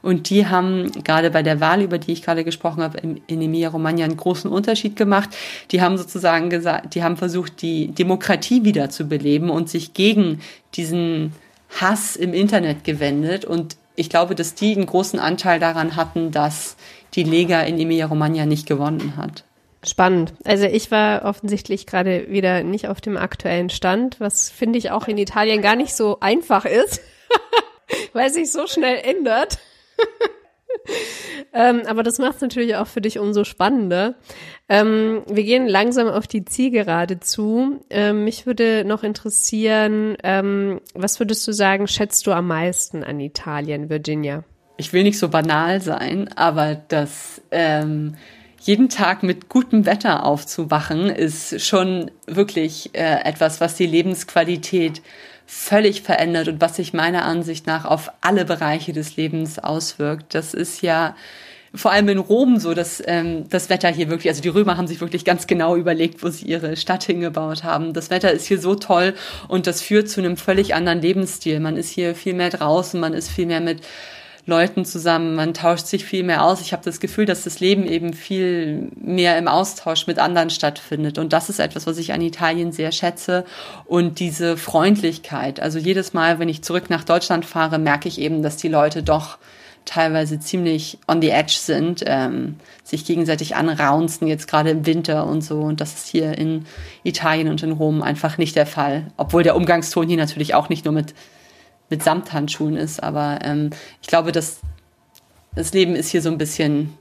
Und 0.00 0.30
die 0.30 0.46
haben 0.46 0.92
gerade 1.02 1.30
bei 1.30 1.42
der 1.42 1.58
Wahl, 1.58 1.82
über 1.82 1.98
die 1.98 2.12
ich 2.12 2.22
gerade 2.22 2.44
gesprochen 2.44 2.84
habe, 2.84 2.98
in 2.98 3.20
Emilia-Romagna 3.42 4.04
einen 4.04 4.16
großen 4.16 4.48
Unterschied 4.48 4.94
gemacht. 4.94 5.30
Die 5.72 5.82
haben 5.82 5.98
sozusagen 5.98 6.50
gesagt, 6.50 6.94
die 6.94 7.02
haben 7.02 7.16
versucht, 7.16 7.62
die 7.62 7.88
Demokratie 7.88 8.62
wiederzubeleben 8.62 9.50
und 9.50 9.68
sich 9.68 9.92
gegen 9.92 10.40
diesen 10.76 11.32
Hass 11.78 12.16
im 12.16 12.34
Internet 12.34 12.84
gewendet. 12.84 13.44
Und 13.44 13.76
ich 13.96 14.10
glaube, 14.10 14.34
dass 14.34 14.54
die 14.54 14.74
einen 14.74 14.86
großen 14.86 15.18
Anteil 15.18 15.60
daran 15.60 15.96
hatten, 15.96 16.30
dass 16.30 16.76
die 17.14 17.22
Lega 17.22 17.62
in 17.62 17.78
Emilia-Romagna 17.78 18.46
nicht 18.46 18.66
gewonnen 18.66 19.16
hat. 19.16 19.44
Spannend. 19.82 20.34
Also 20.44 20.66
ich 20.66 20.90
war 20.90 21.24
offensichtlich 21.24 21.86
gerade 21.86 22.30
wieder 22.30 22.62
nicht 22.62 22.88
auf 22.88 23.00
dem 23.00 23.16
aktuellen 23.16 23.70
Stand, 23.70 24.20
was 24.20 24.50
finde 24.50 24.78
ich 24.78 24.90
auch 24.90 25.08
in 25.08 25.16
Italien 25.16 25.62
gar 25.62 25.74
nicht 25.74 25.94
so 25.94 26.20
einfach 26.20 26.66
ist, 26.66 27.00
weil 28.12 28.30
sich 28.30 28.52
so 28.52 28.66
schnell 28.66 28.98
ändert. 29.02 29.58
ähm, 31.52 31.82
aber 31.86 32.02
das 32.02 32.18
macht 32.18 32.36
es 32.36 32.40
natürlich 32.40 32.76
auch 32.76 32.86
für 32.86 33.00
dich 33.00 33.18
umso 33.18 33.44
spannender. 33.44 34.14
Ähm, 34.68 35.22
wir 35.28 35.44
gehen 35.44 35.66
langsam 35.66 36.08
auf 36.08 36.26
die 36.26 36.44
Zielgerade 36.44 37.20
zu. 37.20 37.80
Ähm, 37.90 38.24
mich 38.24 38.46
würde 38.46 38.84
noch 38.84 39.02
interessieren, 39.02 40.16
ähm, 40.22 40.80
was 40.94 41.18
würdest 41.20 41.46
du 41.46 41.52
sagen, 41.52 41.86
schätzt 41.86 42.26
du 42.26 42.32
am 42.32 42.46
meisten 42.46 43.04
an 43.04 43.20
Italien, 43.20 43.90
Virginia? 43.90 44.44
Ich 44.76 44.92
will 44.92 45.02
nicht 45.02 45.18
so 45.18 45.28
banal 45.28 45.80
sein, 45.80 46.30
aber 46.36 46.74
das 46.74 47.42
ähm, 47.50 48.16
jeden 48.60 48.88
Tag 48.88 49.22
mit 49.22 49.48
gutem 49.48 49.86
Wetter 49.86 50.24
aufzuwachen, 50.24 51.06
ist 51.06 51.60
schon 51.60 52.10
wirklich 52.26 52.90
äh, 52.94 53.24
etwas, 53.24 53.60
was 53.60 53.74
die 53.74 53.86
Lebensqualität 53.86 55.02
völlig 55.52 56.02
verändert 56.02 56.46
und 56.46 56.60
was 56.60 56.76
sich 56.76 56.92
meiner 56.92 57.24
Ansicht 57.24 57.66
nach 57.66 57.84
auf 57.84 58.12
alle 58.20 58.44
Bereiche 58.44 58.92
des 58.92 59.16
Lebens 59.16 59.58
auswirkt. 59.58 60.32
Das 60.32 60.54
ist 60.54 60.80
ja 60.80 61.16
vor 61.74 61.90
allem 61.90 62.08
in 62.08 62.18
Rom 62.18 62.58
so, 62.60 62.72
dass 62.72 63.02
ähm, 63.04 63.48
das 63.48 63.68
Wetter 63.68 63.88
hier 63.88 64.08
wirklich, 64.10 64.28
also 64.28 64.42
die 64.42 64.48
Römer 64.48 64.76
haben 64.76 64.86
sich 64.86 65.00
wirklich 65.00 65.24
ganz 65.24 65.48
genau 65.48 65.74
überlegt, 65.74 66.22
wo 66.22 66.28
sie 66.28 66.46
ihre 66.46 66.76
Stadt 66.76 67.02
hingebaut 67.02 67.64
haben. 67.64 67.92
Das 67.94 68.10
Wetter 68.10 68.30
ist 68.30 68.46
hier 68.46 68.60
so 68.60 68.76
toll 68.76 69.12
und 69.48 69.66
das 69.66 69.82
führt 69.82 70.08
zu 70.08 70.20
einem 70.20 70.36
völlig 70.36 70.74
anderen 70.76 71.00
Lebensstil. 71.00 71.58
Man 71.58 71.76
ist 71.76 71.90
hier 71.90 72.14
viel 72.14 72.34
mehr 72.34 72.50
draußen, 72.50 73.00
man 73.00 73.12
ist 73.12 73.28
viel 73.28 73.46
mehr 73.46 73.60
mit 73.60 73.80
Leuten 74.50 74.84
zusammen, 74.84 75.34
man 75.34 75.54
tauscht 75.54 75.86
sich 75.86 76.04
viel 76.04 76.22
mehr 76.22 76.44
aus. 76.44 76.60
Ich 76.60 76.74
habe 76.74 76.84
das 76.84 77.00
Gefühl, 77.00 77.24
dass 77.24 77.44
das 77.44 77.60
Leben 77.60 77.86
eben 77.86 78.12
viel 78.12 78.90
mehr 79.00 79.38
im 79.38 79.48
Austausch 79.48 80.06
mit 80.06 80.18
anderen 80.18 80.50
stattfindet. 80.50 81.16
Und 81.16 81.32
das 81.32 81.48
ist 81.48 81.60
etwas, 81.60 81.86
was 81.86 81.96
ich 81.96 82.12
an 82.12 82.20
Italien 82.20 82.72
sehr 82.72 82.92
schätze. 82.92 83.46
Und 83.86 84.20
diese 84.20 84.58
Freundlichkeit. 84.58 85.60
Also 85.60 85.78
jedes 85.78 86.12
Mal, 86.12 86.38
wenn 86.38 86.50
ich 86.50 86.62
zurück 86.62 86.90
nach 86.90 87.04
Deutschland 87.04 87.46
fahre, 87.46 87.78
merke 87.78 88.08
ich 88.08 88.20
eben, 88.20 88.42
dass 88.42 88.58
die 88.58 88.68
Leute 88.68 89.02
doch 89.02 89.38
teilweise 89.84 90.38
ziemlich 90.38 90.98
on 91.08 91.22
the 91.22 91.30
edge 91.30 91.56
sind, 91.56 92.04
ähm, 92.06 92.56
sich 92.84 93.04
gegenseitig 93.04 93.56
anraunzen, 93.56 94.26
jetzt 94.26 94.46
gerade 94.46 94.70
im 94.70 94.86
Winter 94.86 95.26
und 95.26 95.42
so. 95.42 95.60
Und 95.60 95.80
das 95.80 95.94
ist 95.94 96.08
hier 96.08 96.36
in 96.36 96.66
Italien 97.02 97.48
und 97.48 97.62
in 97.62 97.72
Rom 97.72 98.02
einfach 98.02 98.36
nicht 98.36 98.56
der 98.56 98.66
Fall. 98.66 99.06
Obwohl 99.16 99.42
der 99.42 99.56
Umgangston 99.56 100.06
hier 100.06 100.16
natürlich 100.16 100.54
auch 100.54 100.68
nicht 100.68 100.84
nur 100.84 100.92
mit 100.92 101.14
mit 101.90 102.02
Samthandschuhen 102.02 102.76
ist. 102.76 103.02
Aber 103.02 103.40
ähm, 103.42 103.70
ich 104.00 104.08
glaube, 104.08 104.32
dass 104.32 104.60
das 105.54 105.72
Leben 105.72 105.96
ist 105.96 106.10
hier 106.10 106.22
so 106.22 106.30
ein 106.30 106.38
bisschen 106.38 106.94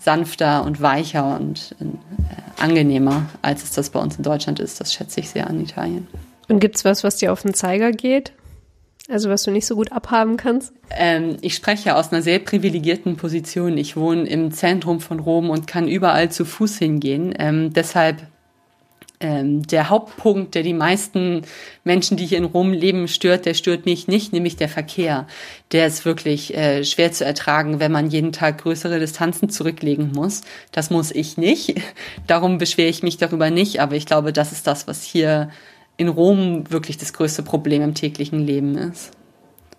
sanfter 0.00 0.64
und 0.64 0.80
weicher 0.80 1.36
und 1.38 1.74
äh, 1.80 2.62
angenehmer, 2.62 3.26
als 3.42 3.62
es 3.62 3.72
das 3.72 3.90
bei 3.90 4.00
uns 4.00 4.16
in 4.16 4.22
Deutschland 4.22 4.60
ist. 4.60 4.80
Das 4.80 4.92
schätze 4.92 5.20
ich 5.20 5.30
sehr 5.30 5.48
an 5.48 5.60
Italien. 5.60 6.06
Und 6.48 6.60
gibt's 6.60 6.84
was, 6.84 7.04
was 7.04 7.16
dir 7.16 7.32
auf 7.32 7.42
den 7.42 7.54
Zeiger 7.54 7.92
geht? 7.92 8.32
Also 9.10 9.30
was 9.30 9.42
du 9.42 9.50
nicht 9.50 9.66
so 9.66 9.74
gut 9.74 9.90
abhaben 9.90 10.36
kannst? 10.36 10.72
Ähm, 10.90 11.38
ich 11.40 11.54
spreche 11.54 11.96
aus 11.96 12.12
einer 12.12 12.20
sehr 12.20 12.38
privilegierten 12.40 13.16
Position. 13.16 13.78
Ich 13.78 13.96
wohne 13.96 14.28
im 14.28 14.52
Zentrum 14.52 15.00
von 15.00 15.18
Rom 15.18 15.48
und 15.48 15.66
kann 15.66 15.88
überall 15.88 16.30
zu 16.30 16.44
Fuß 16.44 16.78
hingehen. 16.78 17.34
Ähm, 17.38 17.72
deshalb 17.72 18.26
ähm, 19.20 19.66
der 19.66 19.90
Hauptpunkt, 19.90 20.54
der 20.54 20.62
die 20.62 20.74
meisten 20.74 21.42
Menschen, 21.84 22.16
die 22.16 22.26
hier 22.26 22.38
in 22.38 22.44
Rom 22.44 22.72
leben, 22.72 23.08
stört, 23.08 23.46
der 23.46 23.54
stört 23.54 23.84
mich 23.84 24.06
nicht, 24.06 24.32
nämlich 24.32 24.56
der 24.56 24.68
Verkehr. 24.68 25.26
Der 25.72 25.86
ist 25.86 26.04
wirklich 26.04 26.56
äh, 26.56 26.84
schwer 26.84 27.10
zu 27.10 27.24
ertragen, 27.24 27.80
wenn 27.80 27.90
man 27.90 28.10
jeden 28.10 28.32
Tag 28.32 28.62
größere 28.62 29.00
Distanzen 29.00 29.48
zurücklegen 29.48 30.12
muss. 30.12 30.42
Das 30.72 30.90
muss 30.90 31.10
ich 31.10 31.36
nicht. 31.36 31.80
Darum 32.26 32.58
beschwere 32.58 32.88
ich 32.88 33.02
mich 33.02 33.16
darüber 33.16 33.50
nicht, 33.50 33.80
aber 33.80 33.96
ich 33.96 34.06
glaube, 34.06 34.32
das 34.32 34.52
ist 34.52 34.66
das, 34.66 34.86
was 34.86 35.02
hier 35.02 35.50
in 35.96 36.08
Rom 36.08 36.70
wirklich 36.70 36.96
das 36.96 37.12
größte 37.12 37.42
Problem 37.42 37.82
im 37.82 37.94
täglichen 37.94 38.38
Leben 38.38 38.78
ist, 38.78 39.10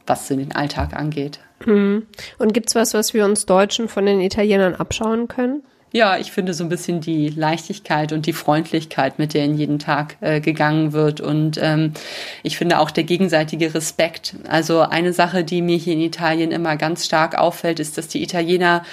was 0.05 0.27
den 0.27 0.51
Alltag 0.51 0.93
angeht. 0.93 1.39
Hm. 1.63 2.07
Und 2.37 2.53
gibt's 2.53 2.75
was, 2.75 2.93
was 2.93 3.13
wir 3.13 3.25
uns 3.25 3.45
Deutschen 3.45 3.87
von 3.87 4.05
den 4.05 4.19
Italienern 4.19 4.75
abschauen 4.75 5.27
können? 5.29 5.63
Ja, 5.91 6.19
ich 6.19 6.31
finde 6.31 6.53
so 6.53 6.63
ein 6.63 6.69
bisschen 6.69 7.01
die 7.01 7.29
Leichtigkeit 7.29 8.11
und 8.11 8.27
die 8.27 8.33
Freundlichkeit, 8.33 9.17
mit 9.17 9.33
der 9.33 9.45
in 9.45 9.57
jeden 9.57 9.79
Tag 9.79 10.17
äh, 10.21 10.39
gegangen 10.39 10.93
wird. 10.93 11.19
Und 11.19 11.59
ähm, 11.61 11.93
ich 12.43 12.57
finde 12.57 12.77
auch 12.77 12.91
der 12.91 13.05
gegenseitige 13.05 13.73
Respekt. 13.73 14.35
Also 14.47 14.81
eine 14.81 15.13
Sache, 15.13 15.43
die 15.43 15.63
mir 15.63 15.77
hier 15.77 15.93
in 15.93 16.01
Italien 16.01 16.51
immer 16.51 16.75
ganz 16.75 17.05
stark 17.05 17.35
auffällt, 17.35 17.79
ist, 17.79 17.97
dass 17.97 18.07
die 18.07 18.21
Italiener 18.21 18.83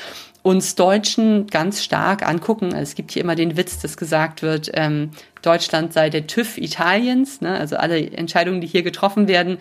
uns 0.42 0.74
Deutschen 0.74 1.48
ganz 1.48 1.82
stark 1.82 2.26
angucken. 2.26 2.66
Also 2.66 2.84
es 2.84 2.94
gibt 2.94 3.12
hier 3.12 3.22
immer 3.22 3.34
den 3.34 3.58
Witz, 3.58 3.80
dass 3.80 3.98
gesagt 3.98 4.40
wird, 4.42 4.70
ähm, 4.74 5.10
Deutschland 5.42 5.92
sei 5.92 6.08
der 6.08 6.26
TÜV 6.26 6.56
Italiens. 6.56 7.42
Ne? 7.42 7.58
Also 7.58 7.76
alle 7.76 8.10
Entscheidungen, 8.12 8.62
die 8.62 8.68
hier 8.68 8.82
getroffen 8.82 9.28
werden, 9.28 9.58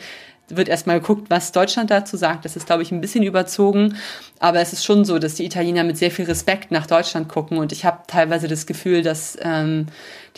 wird 0.50 0.70
erstmal 0.70 1.00
geguckt, 1.00 1.30
was 1.30 1.52
Deutschland 1.52 1.89
dazu 1.91 2.18
sagt. 2.18 2.46
Das 2.46 2.56
ist, 2.56 2.66
glaube 2.68 2.84
ich, 2.84 2.91
ein 2.91 3.02
bisschen 3.02 3.24
überzogen. 3.24 3.96
Aber 4.39 4.60
es 4.60 4.74
ist 4.74 4.86
schon 4.86 5.06
so, 5.06 5.18
dass 5.18 5.36
die 5.36 5.46
Italiener 5.46 5.84
mit 5.84 5.98
sehr 5.98 6.12
viel 6.12 6.26
Respekt 6.26 6.72
nach 6.72 6.86
Deutschland 6.86 7.30
gucken. 7.30 7.58
Und 7.58 7.72
ich 7.72 7.86
habe 7.86 8.00
teilweise 8.08 8.48
das 8.48 8.66
Gefühl, 8.66 9.02
dass 9.02 9.38
ähm, 9.41 9.88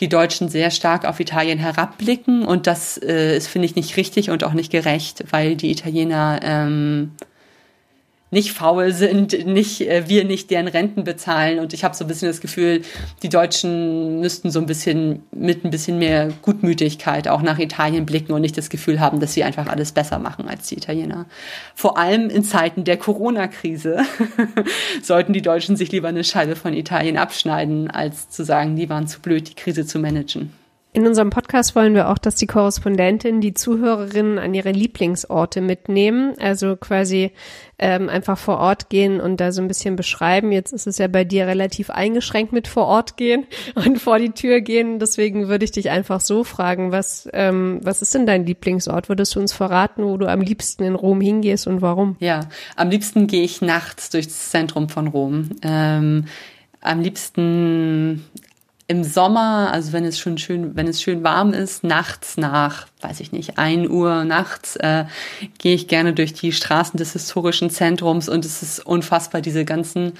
die 0.00 0.08
Deutschen 0.08 0.48
sehr 0.48 0.70
stark 0.70 1.04
auf 1.04 1.20
Italien 1.20 1.58
herabblicken. 1.58 2.44
Und 2.44 2.66
das 2.66 2.96
äh, 2.98 3.36
ist, 3.36 3.48
finde 3.48 3.66
ich, 3.66 3.76
nicht 3.76 3.96
richtig 3.96 4.30
und 4.30 4.44
auch 4.44 4.54
nicht 4.54 4.72
gerecht, 4.72 5.24
weil 5.30 5.56
die 5.56 5.70
Italiener 5.70 6.40
ähm, 6.42 7.12
nicht 8.30 8.52
faul 8.52 8.92
sind, 8.92 9.46
nicht 9.46 9.80
äh, 9.80 10.08
wir 10.08 10.24
nicht 10.24 10.50
deren 10.50 10.68
Renten 10.68 11.04
bezahlen 11.04 11.58
und 11.58 11.72
ich 11.72 11.84
habe 11.84 11.94
so 11.94 12.04
ein 12.04 12.08
bisschen 12.08 12.28
das 12.28 12.40
Gefühl, 12.40 12.82
die 13.22 13.28
Deutschen 13.28 14.20
müssten 14.20 14.50
so 14.50 14.60
ein 14.60 14.66
bisschen 14.66 15.22
mit 15.32 15.64
ein 15.64 15.70
bisschen 15.70 15.98
mehr 15.98 16.30
Gutmütigkeit 16.42 17.28
auch 17.28 17.42
nach 17.42 17.58
Italien 17.58 18.06
blicken 18.06 18.32
und 18.32 18.42
nicht 18.42 18.58
das 18.58 18.70
Gefühl 18.70 19.00
haben, 19.00 19.20
dass 19.20 19.34
sie 19.34 19.44
einfach 19.44 19.66
alles 19.66 19.92
besser 19.92 20.18
machen 20.18 20.48
als 20.48 20.68
die 20.68 20.76
Italiener. 20.76 21.26
Vor 21.74 21.96
allem 21.96 22.28
in 22.28 22.44
Zeiten 22.44 22.84
der 22.84 22.98
Corona-Krise 22.98 24.00
sollten 25.02 25.32
die 25.32 25.42
Deutschen 25.42 25.76
sich 25.76 25.90
lieber 25.92 26.08
eine 26.08 26.24
Scheibe 26.24 26.56
von 26.56 26.74
Italien 26.74 27.16
abschneiden, 27.16 27.90
als 27.90 28.28
zu 28.28 28.44
sagen, 28.44 28.76
die 28.76 28.88
waren 28.88 29.06
zu 29.06 29.20
blöd, 29.20 29.48
die 29.48 29.54
Krise 29.54 29.86
zu 29.86 29.98
managen. 29.98 30.52
In 30.94 31.06
unserem 31.06 31.28
Podcast 31.28 31.76
wollen 31.76 31.94
wir 31.94 32.08
auch, 32.08 32.16
dass 32.16 32.34
die 32.34 32.46
Korrespondentin 32.46 33.42
die 33.42 33.52
Zuhörerinnen 33.52 34.38
an 34.38 34.54
ihre 34.54 34.72
Lieblingsorte 34.72 35.60
mitnehmen, 35.60 36.34
also 36.40 36.76
quasi 36.76 37.30
ähm, 37.78 38.08
einfach 38.08 38.38
vor 38.38 38.58
Ort 38.58 38.88
gehen 38.88 39.20
und 39.20 39.38
da 39.38 39.52
so 39.52 39.60
ein 39.60 39.68
bisschen 39.68 39.96
beschreiben. 39.96 40.50
Jetzt 40.50 40.72
ist 40.72 40.86
es 40.86 40.96
ja 40.96 41.06
bei 41.06 41.24
dir 41.24 41.46
relativ 41.46 41.90
eingeschränkt 41.90 42.54
mit 42.54 42.68
vor 42.68 42.86
Ort 42.86 43.18
gehen 43.18 43.46
und 43.74 44.00
vor 44.00 44.18
die 44.18 44.30
Tür 44.30 44.62
gehen. 44.62 44.98
Deswegen 44.98 45.48
würde 45.48 45.66
ich 45.66 45.72
dich 45.72 45.90
einfach 45.90 46.20
so 46.20 46.42
fragen, 46.42 46.90
was, 46.90 47.28
ähm, 47.34 47.80
was 47.82 48.00
ist 48.00 48.14
denn 48.14 48.26
dein 48.26 48.46
Lieblingsort? 48.46 49.10
Würdest 49.10 49.34
du 49.34 49.40
uns 49.40 49.52
verraten, 49.52 50.04
wo 50.04 50.16
du 50.16 50.26
am 50.26 50.40
liebsten 50.40 50.84
in 50.84 50.94
Rom 50.94 51.20
hingehst 51.20 51.66
und 51.66 51.82
warum? 51.82 52.16
Ja, 52.18 52.48
am 52.76 52.88
liebsten 52.88 53.26
gehe 53.26 53.44
ich 53.44 53.60
nachts 53.60 54.08
durchs 54.08 54.50
Zentrum 54.50 54.88
von 54.88 55.06
Rom. 55.08 55.50
Ähm, 55.62 56.24
am 56.80 57.00
liebsten 57.00 58.24
im 58.90 59.04
Sommer, 59.04 59.70
also 59.70 59.92
wenn 59.92 60.06
es 60.06 60.18
schon 60.18 60.38
schön, 60.38 60.74
wenn 60.74 60.88
es 60.88 61.02
schön 61.02 61.22
warm 61.22 61.52
ist, 61.52 61.84
nachts 61.84 62.38
nach, 62.38 62.86
weiß 63.02 63.20
ich 63.20 63.32
nicht, 63.32 63.58
ein 63.58 63.88
Uhr 63.88 64.24
nachts, 64.24 64.76
äh, 64.76 65.04
gehe 65.58 65.74
ich 65.74 65.88
gerne 65.88 66.14
durch 66.14 66.32
die 66.32 66.52
Straßen 66.52 66.96
des 66.96 67.12
historischen 67.12 67.68
Zentrums 67.68 68.30
und 68.30 68.46
es 68.46 68.62
ist 68.62 68.84
unfassbar, 68.84 69.42
diese 69.42 69.66
ganzen 69.66 70.14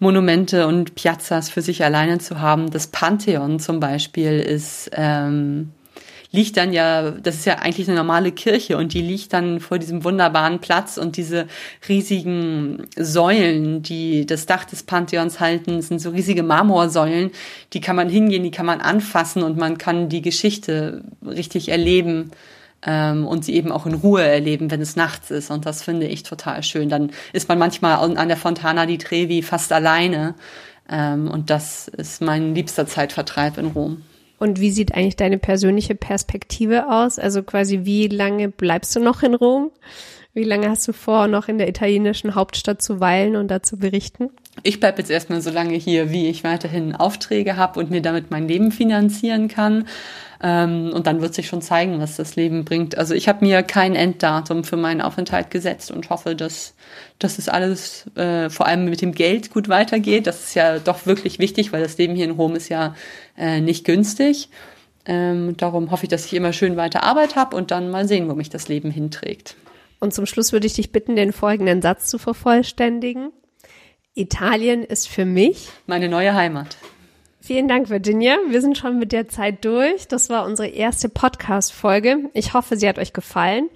Monumente 0.00 0.66
und 0.66 0.94
Piazzas 0.94 1.48
für 1.48 1.62
sich 1.62 1.82
alleine 1.82 2.18
zu 2.18 2.40
haben. 2.40 2.70
Das 2.70 2.88
Pantheon 2.88 3.58
zum 3.58 3.80
Beispiel 3.80 4.38
ist 4.38 4.90
ähm, 4.92 5.72
liegt 6.32 6.56
dann 6.56 6.72
ja, 6.72 7.10
das 7.10 7.36
ist 7.36 7.46
ja 7.46 7.56
eigentlich 7.56 7.88
eine 7.88 7.96
normale 7.96 8.32
Kirche 8.32 8.76
und 8.76 8.94
die 8.94 9.02
liegt 9.02 9.32
dann 9.32 9.60
vor 9.60 9.78
diesem 9.78 10.04
wunderbaren 10.04 10.60
Platz 10.60 10.96
und 10.96 11.16
diese 11.16 11.46
riesigen 11.88 12.86
Säulen, 12.96 13.82
die 13.82 14.26
das 14.26 14.46
Dach 14.46 14.64
des 14.64 14.84
Pantheons 14.84 15.40
halten, 15.40 15.82
sind 15.82 16.00
so 16.00 16.10
riesige 16.10 16.42
Marmorsäulen, 16.42 17.30
die 17.72 17.80
kann 17.80 17.96
man 17.96 18.08
hingehen, 18.08 18.42
die 18.44 18.52
kann 18.52 18.66
man 18.66 18.80
anfassen 18.80 19.42
und 19.42 19.56
man 19.56 19.78
kann 19.78 20.08
die 20.08 20.22
Geschichte 20.22 21.02
richtig 21.26 21.68
erleben 21.68 22.30
ähm, 22.86 23.26
und 23.26 23.44
sie 23.44 23.54
eben 23.54 23.72
auch 23.72 23.86
in 23.86 23.94
Ruhe 23.94 24.22
erleben, 24.22 24.70
wenn 24.70 24.80
es 24.80 24.96
nachts 24.96 25.30
ist. 25.30 25.50
Und 25.50 25.66
das 25.66 25.82
finde 25.82 26.06
ich 26.06 26.22
total 26.22 26.62
schön. 26.62 26.88
Dann 26.88 27.10
ist 27.32 27.48
man 27.48 27.58
manchmal 27.58 28.16
an 28.16 28.28
der 28.28 28.36
Fontana 28.36 28.86
di 28.86 28.98
Trevi 28.98 29.42
fast 29.42 29.72
alleine. 29.72 30.34
Ähm, 30.88 31.28
und 31.28 31.50
das 31.50 31.88
ist 31.88 32.22
mein 32.22 32.54
liebster 32.54 32.86
Zeitvertreib 32.86 33.58
in 33.58 33.66
Rom. 33.66 34.02
Und 34.40 34.58
wie 34.58 34.70
sieht 34.70 34.94
eigentlich 34.94 35.16
deine 35.16 35.38
persönliche 35.38 35.94
Perspektive 35.94 36.90
aus? 36.90 37.18
Also 37.18 37.42
quasi, 37.42 37.80
wie 37.84 38.08
lange 38.08 38.48
bleibst 38.48 38.96
du 38.96 39.00
noch 39.00 39.22
in 39.22 39.34
Rom? 39.34 39.70
Wie 40.32 40.44
lange 40.44 40.70
hast 40.70 40.88
du 40.88 40.92
vor, 40.92 41.26
noch 41.26 41.48
in 41.48 41.58
der 41.58 41.68
italienischen 41.68 42.34
Hauptstadt 42.34 42.80
zu 42.80 43.00
weilen 43.00 43.36
und 43.36 43.48
dazu 43.48 43.76
berichten? 43.76 44.30
Ich 44.62 44.80
bleibe 44.80 44.98
jetzt 44.98 45.10
erstmal 45.10 45.40
so 45.40 45.50
lange 45.50 45.74
hier, 45.74 46.10
wie 46.10 46.28
ich 46.28 46.44
weiterhin 46.44 46.94
Aufträge 46.94 47.56
habe 47.56 47.80
und 47.80 47.90
mir 47.90 48.02
damit 48.02 48.30
mein 48.30 48.48
Leben 48.48 48.72
finanzieren 48.72 49.48
kann. 49.48 49.86
Ähm, 50.42 50.90
und 50.94 51.06
dann 51.06 51.20
wird 51.20 51.34
sich 51.34 51.48
schon 51.48 51.62
zeigen, 51.62 52.00
was 52.00 52.16
das 52.16 52.36
Leben 52.36 52.64
bringt. 52.64 52.96
Also 52.96 53.14
ich 53.14 53.28
habe 53.28 53.44
mir 53.44 53.62
kein 53.62 53.94
Enddatum 53.94 54.64
für 54.64 54.76
meinen 54.76 55.02
Aufenthalt 55.02 55.50
gesetzt 55.50 55.90
und 55.90 56.08
hoffe, 56.10 56.34
dass, 56.34 56.74
dass 57.18 57.38
es 57.38 57.48
alles 57.48 58.06
äh, 58.16 58.48
vor 58.48 58.66
allem 58.66 58.86
mit 58.86 59.02
dem 59.02 59.12
Geld 59.12 59.52
gut 59.52 59.68
weitergeht. 59.68 60.26
Das 60.26 60.44
ist 60.44 60.54
ja 60.54 60.78
doch 60.78 61.06
wirklich 61.06 61.38
wichtig, 61.38 61.72
weil 61.72 61.82
das 61.82 61.98
Leben 61.98 62.14
hier 62.14 62.24
in 62.24 62.30
Rom 62.32 62.56
ist 62.56 62.68
ja 62.68 62.94
äh, 63.36 63.60
nicht 63.60 63.84
günstig. 63.84 64.48
Ähm, 65.06 65.56
darum 65.56 65.90
hoffe 65.90 66.04
ich, 66.04 66.10
dass 66.10 66.26
ich 66.26 66.34
immer 66.34 66.52
schön 66.52 66.76
weiter 66.76 67.02
Arbeit 67.02 67.36
habe 67.36 67.56
und 67.56 67.70
dann 67.70 67.90
mal 67.90 68.06
sehen, 68.06 68.28
wo 68.28 68.34
mich 68.34 68.50
das 68.50 68.68
Leben 68.68 68.90
hinträgt. 68.90 69.56
Und 69.98 70.14
zum 70.14 70.24
Schluss 70.24 70.52
würde 70.52 70.66
ich 70.66 70.74
dich 70.74 70.92
bitten, 70.92 71.16
den 71.16 71.32
folgenden 71.32 71.82
Satz 71.82 72.08
zu 72.08 72.18
vervollständigen. 72.18 73.32
Italien 74.20 74.84
ist 74.84 75.08
für 75.08 75.24
mich 75.24 75.70
meine 75.86 76.08
neue 76.08 76.34
Heimat. 76.34 76.76
Vielen 77.40 77.68
Dank, 77.68 77.88
Virginia. 77.88 78.36
Wir 78.50 78.60
sind 78.60 78.76
schon 78.76 78.98
mit 78.98 79.12
der 79.12 79.28
Zeit 79.28 79.64
durch. 79.64 80.08
Das 80.08 80.28
war 80.28 80.44
unsere 80.44 80.68
erste 80.68 81.08
Podcast-Folge. 81.08 82.28
Ich 82.34 82.52
hoffe, 82.52 82.76
sie 82.76 82.86
hat 82.86 82.98
euch 82.98 83.14
gefallen. 83.14 83.70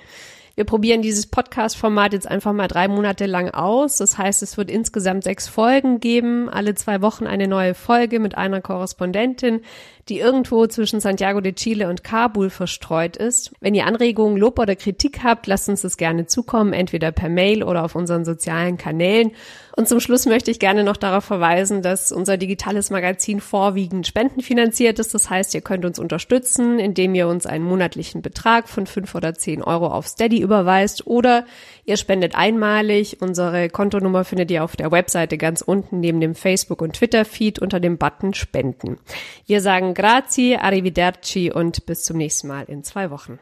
Wir 0.55 0.65
probieren 0.65 1.01
dieses 1.01 1.27
Podcast-Format 1.27 2.13
jetzt 2.13 2.31
einfach 2.31 2.53
mal 2.53 2.69
drei 2.69 2.89
Monate 2.89 3.25
lang 3.25 3.51
aus. 3.51 3.97
Das 3.97 4.19
heißt, 4.19 4.43
es 4.43 4.59
wird 4.59 4.71
insgesamt 4.71 5.25
sechs 5.25 5.49
Folgen 5.49 5.99
geben, 5.99 6.51
alle 6.51 6.75
zwei 6.75 7.01
Wochen 7.01 7.27
eine 7.27 7.49
neue 7.49 7.75
Folge 7.75 8.21
mit 8.21 8.37
einer 8.37 8.61
Korrespondentin, 8.61 9.63
die 10.09 10.19
irgendwo 10.19 10.67
zwischen 10.67 11.01
Santiago 11.01 11.41
de 11.41 11.53
Chile 11.53 11.89
und 11.89 12.05
Kabul 12.05 12.51
verstreut 12.51 13.17
ist. 13.17 13.53
Wenn 13.61 13.75
ihr 13.75 13.87
Anregungen, 13.87 14.37
Lob 14.37 14.59
oder 14.59 14.77
Kritik 14.77 15.21
habt, 15.25 15.47
lasst 15.47 15.69
uns 15.69 15.83
das 15.83 15.97
gerne 15.97 16.27
zukommen, 16.27 16.73
entweder 16.73 17.11
per 17.11 17.29
Mail 17.29 17.63
oder 17.63 17.85
auf 17.85 17.95
unseren 17.95 18.25
sozialen 18.25 18.77
Kanälen. 18.77 19.33
Und 19.77 19.89
zum 19.89 19.99
Schluss 19.99 20.27
möchte 20.27 20.51
ich 20.51 20.61
gerne 20.61 20.85
noch 20.85 20.97
darauf 20.97 21.25
verweisen, 21.25 21.83
dass 21.83 22.13
unser 22.13 22.37
digitales 22.37 22.91
Magazin 22.91 23.41
vorwiegend 23.41 24.07
spendenfinanziert 24.07 24.99
ist. 24.99 25.15
Das 25.15 25.31
heißt, 25.31 25.55
ihr 25.55 25.63
könnt 25.63 25.85
uns 25.85 25.99
unterstützen, 25.99 26.79
indem 26.79 27.15
ihr 27.15 27.27
uns 27.27 27.47
einen 27.47 27.65
monatlichen 27.65 28.23
Betrag 28.23 28.69
von 28.69 28.87
fünf 28.87 29.15
oder 29.15 29.35
zehn 29.35 29.63
Euro 29.63 29.89
auf 29.89 30.07
Steady 30.07 30.41
überweist 30.41 31.07
oder 31.07 31.45
ihr 31.85 31.97
spendet 31.97 32.35
einmalig. 32.35 33.20
Unsere 33.20 33.68
Kontonummer 33.68 34.24
findet 34.24 34.51
ihr 34.51 34.64
auf 34.64 34.76
der 34.76 34.91
Webseite 34.91 35.39
ganz 35.39 35.62
unten 35.62 36.01
neben 36.01 36.20
dem 36.20 36.35
Facebook- 36.35 36.82
und 36.82 36.95
Twitter-Feed 36.97 37.59
unter 37.59 37.80
dem 37.80 37.99
Button 37.99 38.35
Spenden. 38.35 38.99
Wir 39.47 39.61
sagen 39.61 39.95
grazie, 39.95 40.57
arrivederci 40.57 41.53
und 41.53 41.87
bis 41.87 42.03
zum 42.05 42.16
nächsten 42.16 42.49
Mal 42.49 42.64
in 42.64 42.85
zwei 42.85 43.11
Wochen. 43.11 43.39